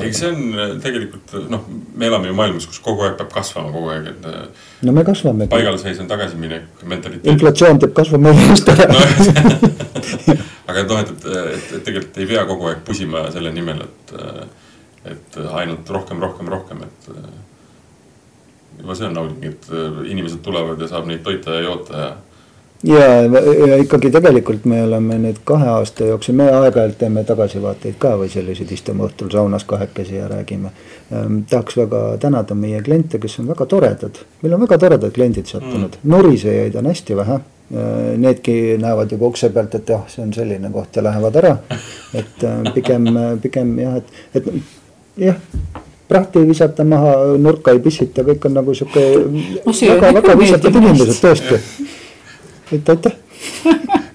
ei, 0.00 0.12
see 0.14 0.30
on 0.30 0.58
äh, 0.58 0.72
tegelikult 0.82 1.34
noh, 1.50 1.66
me 1.98 2.06
elame 2.10 2.30
ju 2.30 2.34
maailmas, 2.38 2.66
kus 2.70 2.82
kogu 2.82 3.06
aeg 3.06 3.16
peab 3.18 3.30
kasvama 3.34 3.70
kogu 3.74 3.92
aeg, 3.94 4.10
et 4.12 4.26
äh, 4.30 4.66
no 4.86 4.94
me 4.94 5.04
kasvame. 5.06 5.46
paigalseis 5.50 6.02
on 6.02 6.10
tagasiminek 6.10 6.82
mentaliteet. 6.82 7.30
inflatsioon 7.32 7.78
teeb 7.82 7.94
kasvu 7.96 8.20
meie 8.22 8.48
eest 8.52 8.70
ära 8.74 8.88
no. 8.90 9.00
aga 10.70 10.84
noh, 10.86 11.02
et, 11.02 11.14
et, 11.14 11.70
et 11.78 11.86
tegelikult 11.86 12.18
ei 12.22 12.28
pea 12.30 12.44
kogu 12.50 12.70
aeg 12.70 12.82
pusima 12.86 13.26
selle 13.34 13.54
nimel, 13.54 13.86
et, 13.86 14.14
et 15.04 15.38
ainult 15.52 15.90
rohkem, 15.90 16.20
rohkem, 16.20 16.48
rohkem, 16.48 16.82
et 16.84 17.12
äh, 17.14 17.28
juba 18.80 18.96
see 18.96 19.06
on 19.08 19.14
nauding, 19.16 19.44
et 19.52 19.70
äh, 19.72 20.02
inimesed 20.12 20.42
tulevad 20.44 20.80
ja 20.80 20.90
saab 20.90 21.08
neid 21.08 21.22
toita 21.24 21.56
ja 21.56 21.68
joota 21.68 22.02
ja 22.02 22.10
ja, 22.84 23.06
ja 23.68 23.76
ikkagi 23.76 24.10
tegelikult 24.10 24.64
me 24.64 24.82
oleme 24.82 25.18
nüüd 25.20 25.42
kahe 25.44 25.68
aasta 25.68 26.08
jooksul, 26.08 26.36
me 26.38 26.48
aeg-ajalt 26.48 26.96
teeme 27.02 27.24
tagasivaateid 27.28 27.98
ka 28.00 28.14
või 28.20 28.30
selliseid, 28.32 28.72
istume 28.72 29.04
õhtul 29.04 29.28
saunas 29.32 29.66
kahekesi 29.68 30.16
ja 30.16 30.28
räägime 30.32 30.72
ähm,. 31.12 31.42
tahaks 31.50 31.76
väga 31.76 32.02
tänada 32.20 32.56
meie 32.56 32.82
kliente, 32.82 33.20
kes 33.20 33.38
on 33.42 33.52
väga 33.52 33.66
toredad, 33.66 34.20
meil 34.42 34.56
on 34.56 34.64
väga 34.64 34.78
toredad 34.78 35.16
kliendid 35.16 35.48
sattunud 35.52 35.96
mm., 36.00 36.12
nurisejaid 36.16 36.76
on 36.80 36.92
hästi 36.92 37.16
vähe 37.16 37.40
Needki 37.70 38.78
näevad 38.82 39.12
juba 39.14 39.28
ukse 39.30 39.46
pealt, 39.54 39.74
et 39.78 39.90
jah, 39.92 40.00
see 40.10 40.24
on 40.24 40.32
selline 40.34 40.72
koht 40.74 40.96
ja 40.98 41.04
lähevad 41.06 41.36
ära. 41.38 41.52
et 42.18 42.42
pigem, 42.74 43.06
pigem 43.44 43.76
jah, 43.78 44.00
et, 44.00 44.10
et 44.34 44.48
jah, 45.20 45.38
prahti 46.08 46.42
ei 46.42 46.48
visata 46.48 46.84
maha, 46.84 47.14
nurka 47.38 47.74
ei 47.74 47.80
pissita, 47.84 48.24
kõik 48.26 48.46
on 48.48 48.56
nagu 48.60 48.74
sihuke 48.74 49.02
No 49.66 49.72
see 49.76 49.90
on 49.92 50.00
väga, 50.00 50.10
ikka 50.10 50.20
väga 50.20 50.38
viisakad 50.40 50.80
inimesed 50.82 51.18
tõesti. 51.22 51.54
et 52.72 52.88
aitäh. 52.94 53.14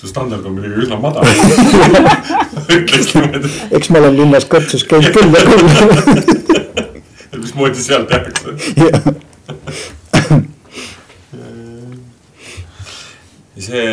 su 0.00 0.08
standard 0.08 0.44
on 0.46 0.52
muidugi 0.56 0.80
üsna 0.86 0.96
madal 0.96 1.24
ütleks 2.76 3.10
niimoodi, 3.14 3.50
eks 3.76 3.90
ma 3.92 4.00
olen 4.00 4.14
linnas 4.16 4.46
kõrtsus 4.48 4.84
käinud 4.88 5.12
küll 5.12 5.30
ja 5.36 5.42
küll 5.44 5.64
et 7.32 7.36
mismoodi 7.36 7.82
seal 7.84 8.06
tehakse. 8.08 8.48
see 13.60 13.84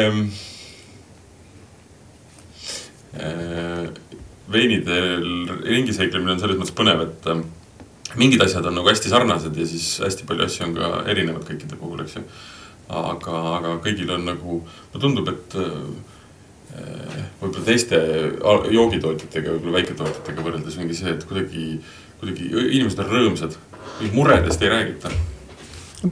veinidel 4.52 5.24
ringi 5.66 5.96
seiklemine 5.96 6.36
on 6.36 6.42
selles 6.42 6.60
mõttes 6.60 6.76
põnev, 6.76 7.04
et 7.08 7.30
äh, 7.32 7.42
mingid 8.20 8.44
asjad 8.44 8.68
on 8.70 8.78
nagu 8.80 8.90
hästi 8.90 9.12
sarnased 9.12 9.58
ja 9.58 9.68
siis 9.68 9.98
hästi 10.04 10.28
palju 10.28 10.48
asju 10.48 10.68
on 10.68 10.76
ka 10.78 10.92
erinevad 11.12 11.48
kõikide 11.48 11.80
puhul, 11.80 12.04
eks 12.04 12.20
ju. 12.20 12.24
aga, 12.88 13.40
aga 13.58 13.74
kõigil 13.84 14.12
on 14.16 14.28
nagu, 14.30 14.62
mulle 14.64 15.04
tundub, 15.04 15.32
et 15.34 15.58
äh, 15.60 16.14
võib-olla 17.42 17.66
teiste 17.66 18.00
joogitootjatega, 18.72 19.56
võib-olla 19.56 19.80
väiketootjatega 19.82 20.46
võrreldes 20.46 20.78
ongi 20.80 20.96
see, 20.98 21.16
et 21.16 21.26
kuidagi, 21.28 21.82
kuidagi 22.22 22.52
inimesed 22.54 23.04
on 23.04 23.12
rõõmsad, 23.12 23.58
muredest 24.14 24.64
ei 24.64 24.72
räägita. 24.72 25.12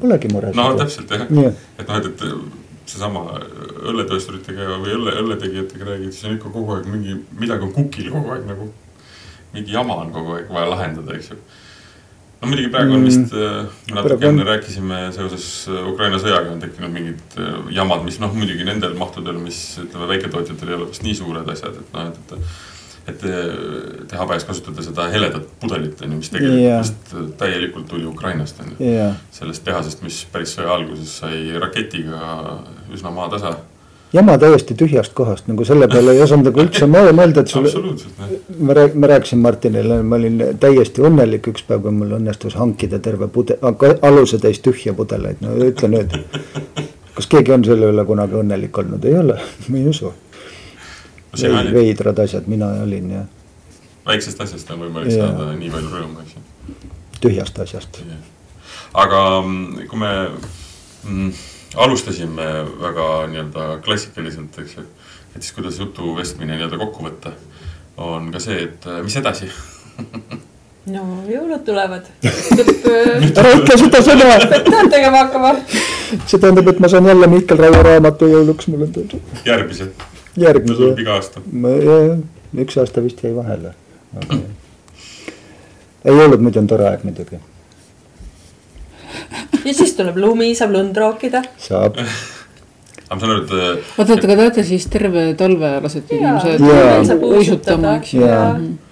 Polegi 0.01 0.31
muresid. 0.33 0.57
no 0.57 0.71
täpselt 0.79 1.11
jah 1.13 1.27
Nii., 1.29 1.51
et 1.77 1.87
noh, 1.87 1.99
et, 2.01 2.07
et 2.09 2.64
seesama 2.85 3.25
õlletöösturitega 3.89 4.77
või 4.81 4.93
õlle, 4.97 5.13
õlletegijatega 5.23 5.87
räägid, 5.91 6.13
siis 6.13 6.25
on 6.29 6.35
ikka 6.37 6.51
kogu 6.53 6.75
aeg 6.77 6.89
mingi, 6.91 7.15
midagi 7.39 7.65
on 7.67 7.73
kukil 7.75 8.11
kogu 8.13 8.33
aeg 8.35 8.45
nagu. 8.49 8.71
mingi 9.55 9.71
jama 9.71 9.95
on 10.03 10.11
kogu 10.11 10.35
aeg 10.35 10.49
vaja 10.51 10.69
lahendada, 10.73 11.15
eks 11.15 11.29
ju. 11.31 11.37
no 12.41 12.49
muidugi 12.51 12.69
praegu 12.73 12.93
on 12.97 13.05
vist 13.07 13.31
mm,, 13.33 13.69
natuke 13.95 14.07
praegu 14.09 14.27
on- 14.27 14.33
enne 14.33 14.45
rääkisime 14.49 14.99
seoses 15.15 15.45
äh, 15.71 15.87
Ukraina 15.89 16.19
sõjaga 16.21 16.51
on 16.53 16.59
tekkinud 16.61 16.91
mingid 16.93 17.37
äh, 17.39 17.59
jamad, 17.77 18.03
mis 18.05 18.19
noh, 18.19 18.33
muidugi 18.35 18.67
nendel 18.67 18.93
mahtudel, 18.99 19.39
mis 19.41 19.63
ütleme, 19.81 20.07
väiketootjatel 20.13 20.69
ei 20.73 20.79
ole 20.79 20.89
vist 20.91 21.03
nii 21.07 21.15
suured 21.21 21.49
asjad, 21.55 21.79
et 21.81 21.93
noh, 21.95 22.11
et, 22.11 22.33
et 22.37 22.74
et 23.07 23.19
te- 23.21 24.05
te 24.09 24.17
habes 24.17 24.43
kasutada 24.47 24.81
seda 24.81 25.05
heledat 25.13 25.43
pudelit 25.61 26.01
on 26.01 26.11
ju, 26.11 26.17
mis 26.17 26.29
tegelikult 26.33 26.63
Jaa. 26.63 26.79
vist 26.81 27.13
täielikult 27.37 27.87
tuli 27.91 28.05
Ukrainast 28.09 28.59
on 28.63 28.71
ju 28.79 28.91
jaa, 28.95 29.11
sellest 29.31 29.63
tehasest, 29.67 30.01
mis 30.05 30.23
päris 30.33 30.55
sõja 30.57 30.73
alguses 30.73 31.17
sai 31.21 31.51
raketiga 31.61 32.57
üsna 32.93 33.11
maatasa. 33.13 33.55
jama 34.13 34.37
täiesti 34.41 34.73
tühjast 34.79 35.13
kohast 35.13 35.47
nagu 35.47 35.65
selle 35.65 35.87
peale 35.91 36.11
ei 36.15 36.21
osanud 36.23 36.45
nagu 36.49 36.61
üldse 36.65 36.87
mõelda 36.89 37.41
et 37.43 37.47
sul 37.53 37.67
ma 38.59 38.73
rääk-, 38.73 38.95
ma 38.95 39.07
rääkisin 39.13 39.39
Martinile, 39.43 40.01
ma 40.03 40.15
olin 40.15 40.41
täiesti 40.59 41.01
õnnelik 41.05 41.47
üks 41.51 41.65
päev, 41.67 41.81
kui 41.85 41.91
mul 41.91 42.17
õnnestus 42.17 42.55
hankida 42.57 42.99
terve 42.99 43.27
pude-, 43.27 43.59
alusetäis 44.01 44.59
tühja 44.65 44.93
pudeleid, 44.97 45.41
no 45.45 45.53
ütle 45.61 45.87
nüüd. 45.93 46.15
kas 47.15 47.27
keegi 47.27 47.51
on 47.53 47.63
selle 47.63 47.91
üle 47.93 48.05
kunagi 48.05 48.33
õnnelik 48.39 48.77
olnud, 48.77 49.05
ei 49.05 49.17
ole, 49.19 49.37
ma 49.69 49.77
ei 49.77 49.87
usu. 49.93 50.13
Veidrad 51.73 52.19
asjad, 52.25 52.47
mina 52.51 52.71
olin 52.83 53.11
ja 53.11 53.25
väiksest 54.05 54.41
asjast 54.45 54.71
on 54.73 54.85
võimalik 54.85 55.13
Jaa. 55.13 55.27
saada 55.31 55.51
nii 55.57 55.71
palju 55.73 55.91
rõõmu, 55.93 56.23
eks 56.23 56.37
ju. 56.37 56.77
tühjast 57.25 57.59
asjast. 57.65 58.01
aga 58.93 59.21
mm, 59.41 59.85
kui 59.91 60.01
me 60.01 60.13
mm, 61.03 61.31
alustasime 61.85 62.49
väga 62.81 63.09
nii-öelda 63.31 63.69
klassikaliselt, 63.85 64.59
eks 64.63 64.77
ju, 64.79 64.87
et 65.35 65.41
siis 65.41 65.53
kuidas 65.57 65.79
jutu 65.81 66.15
vestmine 66.17 66.55
nii-öelda 66.55 66.79
kokku 66.81 67.07
võtta, 67.07 67.35
on 67.97 68.31
ka 68.33 68.43
see, 68.43 68.67
et 68.69 68.89
äh, 68.89 69.01
mis 69.05 69.17
edasi. 69.21 69.49
no 70.95 71.05
jõulud 71.29 71.63
tulevad. 71.65 72.09
peab 72.21 73.39
ära 73.41 73.53
ütle 73.57 73.77
seda 73.81 74.01
sõna, 74.05 74.33
tööd 74.53 74.91
tegema 74.93 75.23
hakkama. 75.23 75.55
see 76.27 76.37
tähendab, 76.37 76.69
et 76.69 76.83
ma 76.83 76.91
saan 76.91 77.09
jälle 77.09 77.31
Mihkel 77.31 77.63
Raua 77.63 77.81
raamatu 77.89 78.29
jõuluks, 78.29 78.69
mul 78.69 78.85
on 78.85 78.93
tulnud 78.99 79.47
järgmise, 79.49 79.89
ta 80.35 80.45
järgmise 80.47 80.77
tuleb. 80.79 80.99
iga 80.99 81.17
aasta. 81.19 81.41
üks 82.65 82.77
aasta 82.81 83.03
vist 83.03 83.23
jäi 83.23 83.35
vahele. 83.35 83.73
ei 86.05 86.15
jõulud 86.15 86.43
muidu 86.43 86.61
on 86.61 86.67
tore 86.71 86.87
aeg 86.89 87.03
muidugi, 87.07 87.39
ja 89.65 89.73
siis 89.73 89.93
tuleb 89.97 90.17
lumi, 90.21 90.53
saab 90.55 90.75
lund 90.75 90.97
rookida. 90.97 91.43
saab. 91.57 91.99
aga 91.99 93.15
ma 93.15 93.21
saan 93.21 93.31
aru, 93.31 93.45
et 93.45 93.53
äh, 93.53 93.93
oota, 93.97 94.11
oota, 94.11 94.27
aga 94.27 94.35
te 94.35 94.41
olete 94.41 94.67
siis 94.67 94.89
terve 94.91 95.27
talve 95.39 95.71
lasete 95.83 96.19
inimesed 96.19 97.23
uisutama, 97.29 97.95
eks 98.01 98.13
ju. 98.17 98.25
ja 98.25 98.41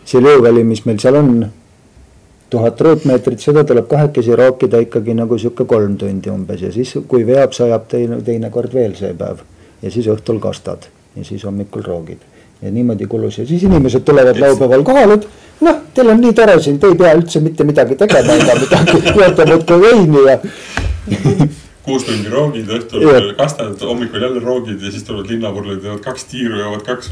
see 0.06 0.24
Lõõväli, 0.24 0.66
mis 0.68 0.84
meil 0.88 1.00
seal 1.02 1.18
on, 1.20 1.46
tuhat 2.54 2.82
ruutmeetrit, 2.86 3.42
seda 3.42 3.64
tuleb 3.68 3.88
kahekesi 3.90 4.36
rookida 4.38 4.82
ikkagi 4.84 5.16
nagu 5.18 5.40
sihuke 5.42 5.66
kolm 5.70 5.98
tundi 5.98 6.30
umbes 6.30 6.62
ja 6.62 6.74
siis, 6.76 6.94
kui 7.10 7.26
veab, 7.28 7.56
sajab 7.58 7.88
teine, 7.90 8.22
teinekord 8.26 8.74
veel 8.74 8.96
see 9.00 9.16
päev. 9.18 9.42
ja 9.82 9.92
siis 9.92 10.08
õhtul 10.12 10.40
kastad 10.44 10.90
ja 11.16 11.26
siis 11.26 11.44
hommikul 11.44 11.84
roogid 11.86 12.22
ja 12.62 12.72
niimoodi 12.72 13.08
kulus. 13.08 13.38
Ja 13.38 13.46
siis 13.46 13.64
inimesed 13.64 14.06
tulevad 14.08 14.40
laupäeval 14.40 14.84
kohale, 14.84 15.20
et 15.20 15.28
noh, 15.62 15.82
teil 15.94 16.10
on 16.14 16.22
nii 16.22 16.34
tore 16.34 16.58
siin, 16.62 16.80
te 16.80 16.90
ei 16.92 16.98
pea 17.00 17.14
üldse 17.18 17.42
mitte 17.44 17.68
midagi 17.68 17.98
tegema 18.00 18.38
ega 18.40 18.58
midagi, 18.62 19.02
joote 19.20 19.48
muudkui 19.52 19.82
veini 19.82 20.26
ja 20.30 20.40
kuus 21.86 22.06
tundi 22.08 22.32
roogid, 22.32 22.70
õhtul 22.78 23.34
kastad, 23.38 23.82
hommikul 23.84 24.24
jälle 24.24 24.44
roogid 24.44 24.82
ja 24.82 24.92
siis 24.92 25.04
tulevad 25.04 25.32
linnapurlid, 25.34 25.82
teevad 25.84 26.04
kaks 26.06 26.30
tiiru, 26.32 26.62
joovad 26.62 26.86
kaks 26.88 27.12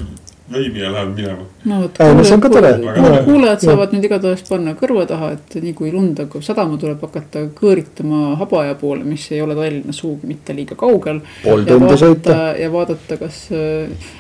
veini 0.54 0.84
ja 0.84 0.92
lähevad 0.92 1.16
minema. 1.16 1.46
no 1.66 1.82
vot, 1.82 2.02
kuulajad 2.42 3.26
kuulajad 3.26 3.64
Jaa. 3.64 3.72
saavad 3.72 3.96
nüüd 3.96 4.08
igatahes 4.10 4.44
panna 4.50 4.76
kõrva 4.80 5.06
taha, 5.10 5.32
et 5.38 5.58
nii 5.64 5.74
kui 5.78 5.94
lund 5.94 6.20
hakkab 6.24 6.46
sadama, 6.46 6.80
tuleb 6.82 7.02
hakata 7.08 7.46
kõõritama 7.58 8.36
Habaja 8.42 8.76
poole, 8.82 9.06
mis 9.08 9.28
ei 9.32 9.42
ole 9.42 9.56
Tallinna 9.58 9.96
sugugi 9.96 10.30
mitte 10.32 10.56
liiga 10.58 10.78
kaugel. 10.80 11.22
Pool 11.44 11.66
tundi 11.68 11.98
sõita. 12.00 12.38
ja 12.60 12.72
vaadata, 12.74 13.18
kas, 13.22 13.48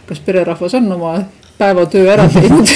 kas 0.10 0.26
pererahvas 0.26 0.76
on 0.80 0.92
oma 0.98 1.16
päevatöö 1.62 2.09
ära 2.16 2.28
teinud 2.34 2.76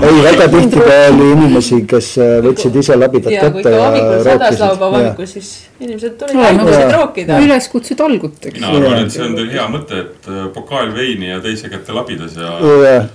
ei, 0.00 0.22
väga 0.24 0.48
tihtipeale 0.48 1.14
oli 1.14 1.30
inimesi, 1.34 1.80
kes 1.88 2.10
äh, 2.20 2.34
võtsid 2.44 2.76
ise 2.80 2.96
labidat 2.96 3.34
ja 3.34 3.48
kui 3.48 3.62
kätte 3.62 3.74
ja 3.74 3.82
hommikul 3.84 4.22
sadas 4.26 4.60
laupäeva 4.60 4.90
rookisid. 4.90 4.98
hommikul, 4.98 5.28
siis 5.30 5.50
inimesed 5.80 6.14
tulid 6.20 6.38
haigusid 6.40 6.78
jaa. 6.78 6.92
rookida. 6.96 7.40
üleskutse 7.46 7.96
talguteks. 7.98 8.60
mina 8.60 8.72
arvan, 8.78 9.02
et 9.06 9.16
see 9.16 9.24
on 9.26 9.36
teil 9.38 9.50
hea 9.52 9.66
mõte, 9.74 10.04
et 10.06 10.30
äh, 10.30 10.46
pokaal 10.54 10.94
veini 10.96 11.32
ja 11.32 11.40
teise 11.44 11.72
kätte 11.72 11.96
labidas 11.96 12.38
ja 12.38 12.54
jah, 12.86 13.10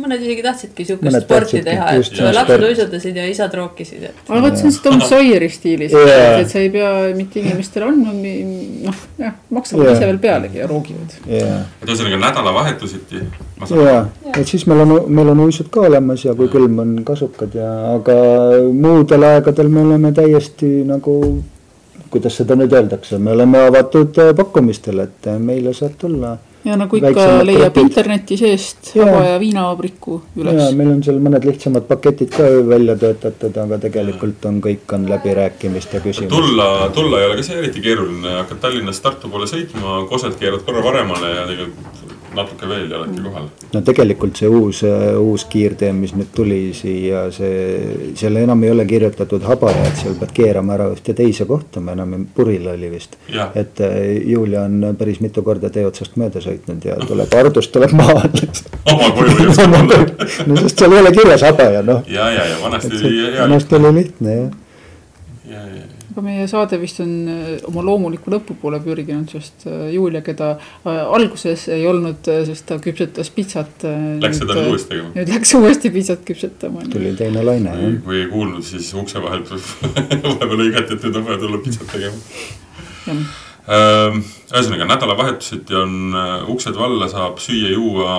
mõned 0.00 0.22
isegi 0.24 0.42
tahtsidki 0.44 0.86
siukest 0.88 1.18
sporti 1.24 1.62
teha, 1.64 1.92
et 1.98 2.20
lapsed 2.36 2.66
uisutasid 2.68 3.18
ja 3.20 3.26
isad 3.30 3.54
rookisid, 3.58 4.02
et 4.10 4.28
aga 4.28 4.40
vot 4.46 4.58
see 4.58 4.68
on 4.68 4.74
see 4.74 4.84
Tom 4.86 5.02
Sawyeri 5.04 5.48
stiilis 5.52 5.94
Jaa. 5.94 6.40
et 6.40 6.50
sa 6.50 6.62
ei 6.62 6.70
pea 6.74 6.90
mitte 7.16 7.40
inimestele 7.42 7.88
andma, 7.88 8.14
noh 8.88 9.00
jah, 9.20 9.38
maksavad 9.54 9.90
Jaa. 9.90 9.96
ise 9.96 10.10
veel 10.10 10.20
pealegi 10.22 10.62
ja 10.62 10.68
roogivad. 10.70 11.16
ja, 11.30 11.62
et 11.80 11.88
ühesõnaga 11.88 12.20
nädalavahetuseti. 12.26 13.24
ja, 13.70 13.96
et 14.34 14.50
siis 14.50 14.66
meil 14.70 14.84
on, 14.86 14.94
meil 15.08 15.32
on 15.34 15.44
uisud 15.46 15.70
ka 15.74 15.86
olemas 15.88 16.26
ja 16.26 16.36
kui 16.38 16.50
külm 16.52 16.78
on 16.84 16.94
kasukad 17.06 17.54
ja, 17.58 17.70
aga 17.94 18.20
muudel 18.72 19.30
aegadel 19.30 19.72
me 19.72 19.84
oleme 19.88 20.14
täiesti 20.16 20.76
nagu 20.88 21.18
kuidas 22.14 22.36
seda 22.38 22.54
nüüd 22.58 22.74
öeldakse, 22.74 23.18
me 23.18 23.32
oleme 23.34 23.64
avatud 23.66 24.18
äh, 24.22 24.34
pakkumistele, 24.38 25.08
et 25.08 25.30
äh, 25.30 25.38
meile 25.42 25.74
saab 25.74 25.96
tulla 25.98 26.36
ja 26.64 26.76
nagu 26.80 26.96
ikka 26.96 27.26
leiab 27.44 27.76
interneti 27.82 28.38
seest 28.40 28.94
haba 28.96 29.24
ja 29.26 29.40
viinavabriku 29.40 30.20
ja 30.36 30.44
üles. 30.44 30.76
meil 30.78 30.92
on 30.94 31.02
seal 31.06 31.20
mõned 31.24 31.44
lihtsamad 31.48 31.86
paketid 31.88 32.32
ka 32.36 32.46
välja 32.68 32.96
töötatud, 33.00 33.58
aga 33.64 33.78
tegelikult 33.82 34.48
on 34.50 34.60
kõik 34.64 34.96
on 34.96 35.08
läbirääkimiste 35.10 36.00
küsimus. 36.04 36.32
tulla, 36.32 36.88
tulla 36.94 37.20
ei 37.20 37.28
ole 37.28 37.36
ka 37.40 37.46
see 37.50 37.60
eriti 37.60 37.84
keeruline, 37.84 38.38
hakkad 38.40 38.62
Tallinnast 38.64 39.04
Tartu 39.04 39.28
poole 39.32 39.48
sõitma, 39.50 40.00
Koselt 40.08 40.40
keerad 40.40 40.64
korra 40.64 40.84
varemale 40.84 41.34
ja 41.34 41.46
tegelikult 41.50 42.03
natuke 42.36 42.68
veel 42.68 42.90
ja 42.90 42.98
oledki 43.00 43.24
kohal. 43.24 43.48
no 43.74 43.82
tegelikult 43.86 44.40
see 44.40 44.50
uus, 44.50 44.82
uus 45.20 45.46
kiirtee, 45.50 45.92
mis 45.96 46.14
nüüd 46.16 46.32
tuli 46.34 46.60
siia, 46.76 47.26
see, 47.34 48.12
seal 48.18 48.40
enam 48.42 48.62
ei 48.64 48.74
ole 48.74 48.86
kirjutatud 48.88 49.46
habara, 49.48 49.86
et 49.88 50.02
seal 50.02 50.18
pead 50.20 50.34
keerama 50.36 50.76
ära 50.78 50.90
ühte 50.92 51.16
teise 51.16 51.48
kohta, 51.48 51.82
me 51.84 51.94
enam, 51.96 52.26
Puril 52.34 52.66
oli 52.70 52.88
vist. 52.92 53.16
Et 53.54 53.80
äh, 53.84 53.98
Julia 54.30 54.64
on 54.68 54.94
päris 54.98 55.20
mitu 55.22 55.42
korda 55.46 55.70
tee 55.72 55.84
otsast 55.86 56.18
mööda 56.20 56.42
sõitnud 56.44 56.84
ja 56.86 56.96
tuleb, 57.06 57.30
Hardust 57.34 57.72
tuleb 57.74 57.94
maha 57.96 58.24
alles. 58.24 58.64
oma 58.92 59.10
koju 59.16 59.54
tulla. 59.54 60.02
no 60.48 60.60
sest 60.60 60.82
seal 60.82 60.94
ei 60.94 61.02
ole 61.02 61.12
kirjas 61.14 61.44
haba 61.46 61.70
ja 61.76 61.82
noh, 61.86 62.04
ja, 62.10 62.28
ja, 62.32 62.46
ja 62.52 62.60
vanasti 62.62 62.92
oli 62.98 63.12
hea. 63.18 63.40
vanasti 63.42 63.78
oli 63.78 63.92
lihtne 63.98 64.36
jah. 64.36 64.50
ja, 65.50 65.64
ja, 65.78 65.83
aga 66.14 66.22
meie 66.22 66.46
saade 66.46 66.78
vist 66.78 67.00
on 67.02 67.12
äh, 67.26 67.46
oma 67.66 67.82
loomuliku 67.82 68.30
lõpu 68.30 68.54
poole 68.60 68.78
pürginud, 68.82 69.26
sest 69.34 69.66
äh, 69.66 69.88
Julia, 69.90 70.22
keda 70.22 70.52
äh, 70.54 71.00
alguses 71.02 71.66
ei 71.74 71.82
olnud, 71.90 72.22
sest 72.46 72.68
ta 72.68 72.78
küpsetas 72.82 73.32
pitsat. 73.34 73.82
Läks 74.22 74.38
seda 74.44 74.54
nüüd 74.54 74.70
uuesti 74.70 74.92
tegema? 74.92 75.10
nüüd 75.16 75.32
läks 75.34 75.54
uuesti 75.58 75.90
pitsat 75.94 76.22
küpsetama. 76.28 76.86
tuli 76.92 77.16
teine 77.18 77.42
laine 77.42 77.74
kui 77.74 77.88
jah. 77.88 77.96
kui 78.06 78.20
ei 78.20 78.28
kuulnud, 78.30 78.66
siis 78.66 78.92
ukse 79.00 79.22
vahelt 79.24 79.50
vahepeal 79.54 80.54
lõigati, 80.62 80.94
et 80.94 81.08
nüüd 81.08 81.18
on 81.18 81.26
vaja 81.26 81.42
tulla 81.42 81.64
pitsat 81.66 81.90
tegema. 81.96 83.18
Ühesõnaga 83.64 84.84
nädalavahetuseti 84.90 85.76
on 85.78 86.16
uksed 86.52 86.76
valla, 86.76 87.06
saab 87.08 87.38
süüa-juua 87.40 88.16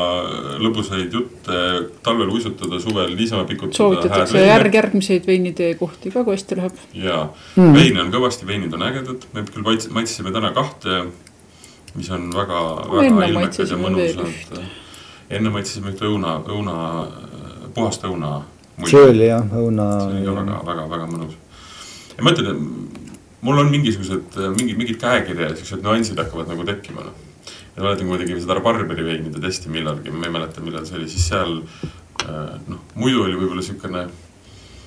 lõbusaid 0.61 1.13
jutte, 1.13 1.59
talvel 2.05 2.31
uisutada, 2.33 2.79
suvel 2.81 3.13
niisama 3.13 3.45
pikutada. 3.45 3.77
soovitatakse 3.77 4.41
järg, 4.41 4.73
järgmiseid 4.73 5.27
veinitee 5.29 5.75
kohti 5.77 6.09
ka, 6.09 6.23
kui 6.25 6.33
hästi 6.33 6.57
läheb. 6.57 6.81
ja 6.97 7.19
mm. 7.55 7.77
veine 7.77 8.01
on 8.01 8.09
kõvasti, 8.15 8.49
veinid 8.49 8.73
on 8.73 8.87
ägedad, 8.87 9.29
me 9.37 9.45
küll 9.51 9.67
maits-, 9.67 9.91
maitsesime 9.93 10.33
täna 10.33 10.49
kahte, 10.57 11.03
mis 11.93 12.09
on 12.09 12.25
väga, 12.33 12.65
väga 12.95 13.29
ilmekad 13.29 13.69
ja 13.69 13.79
mõnusad. 13.85 14.59
enne 15.29 15.53
maitsesime 15.53 15.93
ühte 15.93 16.09
õuna, 16.09 16.39
õuna, 16.57 16.75
puhast 17.77 18.09
õuna. 18.09 18.39
see 18.81 19.07
oli 19.13 19.29
jah, 19.29 19.45
õuna. 19.45 19.89
see 20.01 20.17
oli 20.17 20.25
ka 20.25 20.37
väga, 20.41 20.61
väga, 20.73 20.91
väga 20.97 21.09
mõnus. 21.13 21.37
ja 22.17 22.25
ma 22.25 22.33
ütlen, 22.33 22.55
et 22.55 23.04
mul 23.45 23.61
on 23.61 23.71
mingisugused, 23.73 24.35
mingid, 24.57 24.75
mingid 24.79 24.99
käekirja 25.01 25.51
ja 25.51 25.55
siuksed 25.57 25.85
nüansid 25.85 26.19
hakkavad 26.19 26.49
nagu 26.49 26.65
tekkima, 26.67 27.05
noh. 27.05 27.49
ja 27.75 27.83
mäletan, 27.83 28.07
kui 28.07 28.15
me 28.15 28.21
tegime 28.23 28.41
seda 28.41 28.59
Barberi 28.65 29.05
veinide 29.05 29.41
testi 29.43 29.71
millalgi, 29.73 30.13
ma 30.13 30.27
ei 30.27 30.33
mäleta, 30.33 30.63
millal 30.65 30.87
see 30.87 30.99
oli, 30.99 31.09
siis 31.11 31.27
seal 31.29 31.59
äh, 32.25 32.55
noh, 32.71 32.81
muidu 32.97 33.25
oli 33.27 33.37
võib-olla 33.37 33.65
siukene 33.65 34.07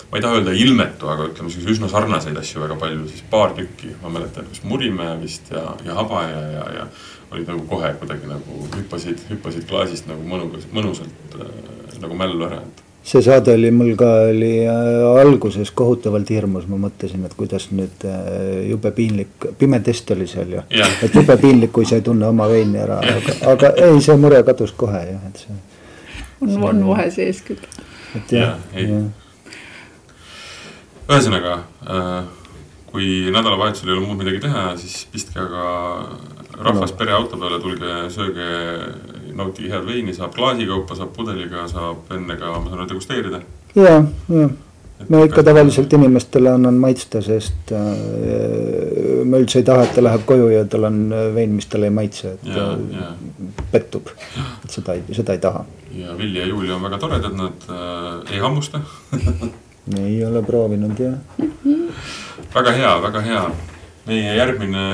ma 0.09 0.17
ei 0.17 0.25
taha 0.25 0.39
öelda 0.39 0.55
ilmetu, 0.57 1.09
aga 1.13 1.29
ütleme 1.29 1.53
siis 1.53 1.69
üsna 1.69 1.91
sarnaseid 1.93 2.37
asju 2.41 2.63
väga 2.65 2.79
palju, 2.81 3.05
siis 3.11 3.23
paar 3.31 3.53
tükki, 3.57 3.93
ma 4.03 4.13
mäletan, 4.15 4.49
kas 4.49 4.65
Murimäe 4.65 5.19
vist 5.21 5.53
ja, 5.53 5.65
ja 5.85 5.97
Haba 5.99 6.25
ja, 6.25 6.43
ja, 6.57 6.67
ja 6.79 6.89
olid 7.29 7.51
nagu 7.51 7.67
kohe 7.69 7.93
kuidagi 8.01 8.31
nagu 8.31 8.63
hüppasid, 8.73 9.27
hüppasid 9.29 9.69
klaasist 9.69 10.09
nagu 10.09 10.25
mõnuga, 10.25 10.63
mõnusalt 10.73 11.37
äh, 11.37 11.99
nagu 12.01 12.17
mällu 12.17 12.47
ära, 12.49 12.63
et 12.65 12.88
see 13.03 13.23
saade 13.25 13.55
oli 13.55 13.71
mul 13.73 13.95
ka, 13.97 14.09
oli 14.31 14.53
äh, 14.69 15.21
alguses 15.23 15.71
kohutavalt 15.77 16.31
hirmus, 16.31 16.67
ma 16.69 16.77
mõtlesin, 16.81 17.25
et 17.25 17.35
kuidas 17.39 17.69
nüüd 17.73 18.05
äh, 18.09 18.69
jube 18.69 18.93
piinlik, 18.97 19.49
pime 19.59 19.81
test 19.85 20.11
oli 20.15 20.27
seal 20.29 20.53
ju. 20.59 20.65
Et 21.05 21.15
jube 21.15 21.39
piinlik, 21.41 21.73
kui 21.73 21.89
sa 21.89 22.01
ei 22.01 22.05
tunne 22.05 22.29
oma 22.29 22.49
veini 22.51 22.83
ära, 22.83 23.01
aga, 23.01 23.37
aga 23.55 23.73
ei, 23.87 24.01
see 24.05 24.19
mure 24.21 24.43
kadus 24.47 24.75
kohe 24.77 25.05
jah, 25.07 25.31
et 25.31 25.45
see, 25.45 25.61
on, 26.43 26.59
on 26.71 26.85
vahe 26.91 27.09
sees 27.15 27.41
küll. 27.47 27.63
et 28.17 28.33
jah 28.33 28.59
jah. 28.75 29.09
ühesõnaga 31.09 31.59
äh, 31.89 32.21
kui 32.93 33.29
nädalavahetusel 33.33 33.91
ei 33.91 33.97
ole 33.97 34.07
muud 34.07 34.21
midagi 34.23 34.41
teha, 34.45 34.71
siis 34.81 35.03
pistke 35.13 35.41
aga 35.43 35.65
rahvas 36.65 36.93
pereauto 36.99 37.39
peale, 37.41 37.61
tulge 37.63 37.99
sööge, 38.13 38.49
nautige 39.39 39.73
head 39.73 39.87
veini, 39.87 40.15
saab 40.17 40.35
klaasi 40.37 40.67
kaupa, 40.69 40.97
saab 40.99 41.13
pudeliga, 41.17 41.67
saab 41.71 42.11
enne 42.17 42.39
ka, 42.39 42.55
ma 42.57 42.71
saan 42.71 42.81
aru, 42.81 42.89
degusteerida. 42.95 43.43
ja, 43.79 44.01
ja 44.33 44.49
ma 45.07 45.21
ikka 45.25 45.43
tavaliselt 45.47 45.93
inimestele 45.95 46.51
annan 46.51 46.79
maitsta, 46.83 47.21
sest 47.23 47.73
äh, 47.77 49.23
ma 49.29 49.39
üldse 49.39 49.63
ei 49.63 49.67
taha, 49.69 49.85
et 49.87 49.95
ta 49.95 50.03
läheb 50.05 50.25
koju 50.29 50.49
ja 50.51 50.65
tal 50.71 50.89
on 50.89 50.99
vein, 51.37 51.55
mis 51.55 51.69
talle 51.71 51.91
ei 51.91 51.95
maitse, 51.95 52.35
et 52.35 52.51
ja, 52.51 52.67
ta 52.67 52.99
ja, 52.99 53.13
pettub. 53.73 54.11
et 54.65 54.75
seda 54.75 54.99
ei, 54.99 55.05
seda 55.17 55.37
ei 55.37 55.43
taha. 55.45 55.65
ja 55.95 56.19
Villi 56.19 56.43
ja 56.43 56.51
Julia 56.51 56.77
on 56.77 56.85
väga 56.89 57.01
toredad, 57.05 57.39
nad 57.39 57.71
äh, 57.71 58.35
ei 58.35 58.43
hammusta. 58.43 58.83
ei 60.03 60.19
ole 60.27 60.43
proovinud 60.45 60.99
jah. 61.01 61.17
väga 62.55 62.77
hea, 62.77 62.95
väga 63.07 63.25
hea. 63.31 63.49
meie 64.09 64.37
järgmine, 64.37 64.85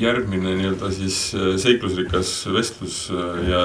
järgmine 0.00 0.54
nii-öelda 0.58 0.90
siis 0.94 1.34
äh, 1.34 1.56
seiklusrikas 1.60 2.48
vestlus 2.54 3.10
äh, 3.10 3.48
ja 3.48 3.60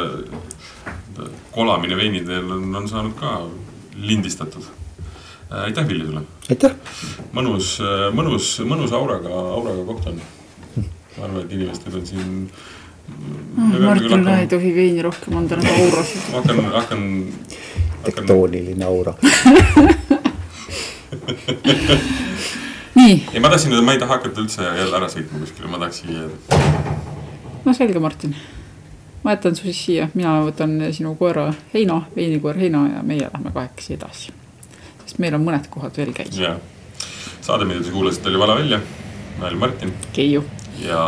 kolamine 1.52 1.98
veini 1.98 2.24
teel 2.26 2.52
on, 2.52 2.76
on 2.76 2.90
saanud 2.90 3.14
ka 3.20 3.48
lindistatud. 3.96 4.64
aitäh, 5.50 5.88
Villi 5.88 6.06
sulle. 6.06 6.22
aitäh. 6.50 6.72
mõnus, 7.34 7.80
mõnus, 8.14 8.60
mõnus 8.66 8.94
auraga, 8.94 9.30
auraga 9.30 9.86
koht 9.86 10.08
on. 10.10 10.22
ma 11.18 11.26
arvan, 11.28 11.42
et 11.44 11.52
inimestel 11.54 12.00
on 12.00 12.06
siin. 12.10 12.50
Martinile 13.84 14.40
ei 14.40 14.48
tohi 14.48 14.76
veini 14.76 15.02
rohkem 15.06 15.38
anda 15.38 15.56
nagu 15.62 15.86
aurasid. 15.86 16.22
ma 16.32 16.42
hakkan, 16.42 16.58
hakkan, 16.66 16.74
hakkan, 16.74 17.02
tektooniline 18.04 18.86
aura. 18.86 19.14
ei 23.08 23.40
ma 23.40 23.50
tahtsin 23.50 23.84
ma 23.84 23.94
ei 23.94 24.00
taha 24.00 24.18
hakata 24.18 24.42
üldse 24.42 24.64
jälle 24.64 24.98
ära 24.98 25.08
sõitma 25.12 25.40
kuskile, 25.42 25.70
ma 25.72 25.80
tahaks 25.82 26.02
siia 26.02 26.24
jääda. 26.24 26.60
no 27.66 27.74
selge, 27.74 28.00
Martin. 28.00 28.36
ma 29.24 29.36
jätan 29.36 29.56
su 29.56 29.68
siis 29.68 29.82
siia, 29.86 30.08
mina 30.14 30.38
võtan 30.46 30.78
sinu 30.94 31.16
koera 31.20 31.50
Heino, 31.74 32.04
veinikoer 32.16 32.60
Heino 32.60 32.86
ja 32.88 33.04
meie 33.04 33.30
lähme 33.34 33.52
kahekesi 33.52 33.98
edasi. 33.98 34.34
sest 35.06 35.20
meil 35.20 35.36
on 35.36 35.46
mõned 35.46 35.68
kohad 35.70 35.98
veel 35.98 36.14
käia. 36.14 36.32
ja 36.38 36.56
saade, 37.42 37.66
mida 37.66 37.84
te 37.84 37.92
kuulasite, 37.92 38.30
oli 38.30 38.40
Vala 38.40 38.56
välja. 38.56 38.80
ma 39.40 39.48
olen 39.48 39.60
Martin 39.60 39.94
Keiu. 40.14 40.46
ja 40.80 41.04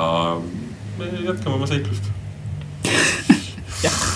me 0.97 1.11
jätkame 1.23 1.55
oma 1.55 1.67
seiklust. 1.67 2.11
jah, 3.83 4.14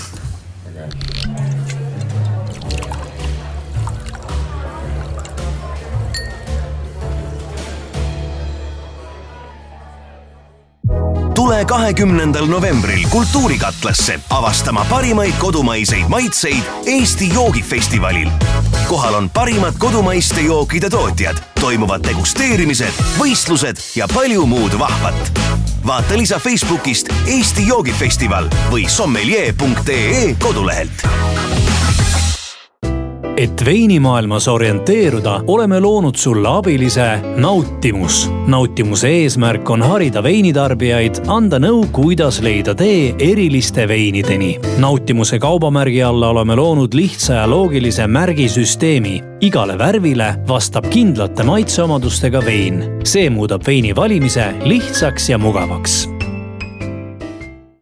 tule 11.60 11.68
kahekümnendal 11.68 12.46
novembril 12.46 13.08
Kultuurikatlasse 13.10 14.20
avastama 14.30 14.86
parimaid 14.90 15.34
kodumaiseid 15.40 16.08
maitseid 16.08 16.64
Eesti 16.86 17.34
joogifestivalil. 17.34 18.30
kohal 18.88 19.14
on 19.14 19.30
parimad 19.30 19.74
kodumaiste 19.78 20.42
jookide 20.42 20.90
tootjad, 20.90 21.38
toimuvad 21.60 22.04
degusteerimised, 22.04 22.94
võistlused 23.20 23.82
ja 23.96 24.08
palju 24.14 24.46
muud 24.46 24.80
vahvat. 24.80 25.40
vaata 25.86 26.18
lisa 26.18 26.40
Facebookist 26.40 27.10
Eesti 27.28 27.68
joogifestival 27.68 28.48
või 28.72 28.88
sommelier.ee 28.90 30.36
kodulehelt 30.40 31.04
et 33.40 33.66
veinimaailmas 33.66 34.48
orienteeruda, 34.48 35.42
oleme 35.48 35.80
loonud 35.80 36.16
sulle 36.16 36.48
abilise 36.50 37.20
Nautimus. 37.36 38.32
nautimuse 38.48 39.10
eesmärk 39.10 39.70
on 39.70 39.82
harida 39.82 40.24
veinitarbijaid, 40.24 41.22
anda 41.28 41.60
nõu, 41.60 41.86
kuidas 41.92 42.42
leida 42.44 42.76
tee 42.76 43.16
eriliste 43.20 43.88
veinideni. 43.88 44.60
nautimuse 44.78 45.40
kaubamärgi 45.40 46.04
alla 46.04 46.30
oleme 46.30 46.56
loonud 46.56 46.94
lihtsa 46.94 47.34
ja 47.34 47.50
loogilise 47.50 48.08
märgisüsteemi. 48.08 49.24
igale 49.42 49.78
värvile 49.78 50.36
vastab 50.48 50.90
kindlate 50.90 51.44
maitseomadustega 51.44 52.46
vein. 52.46 52.84
see 53.04 53.30
muudab 53.30 53.68
veini 53.68 53.96
valimise 53.96 54.54
lihtsaks 54.64 55.30
ja 55.30 55.38
mugavaks 55.38 56.19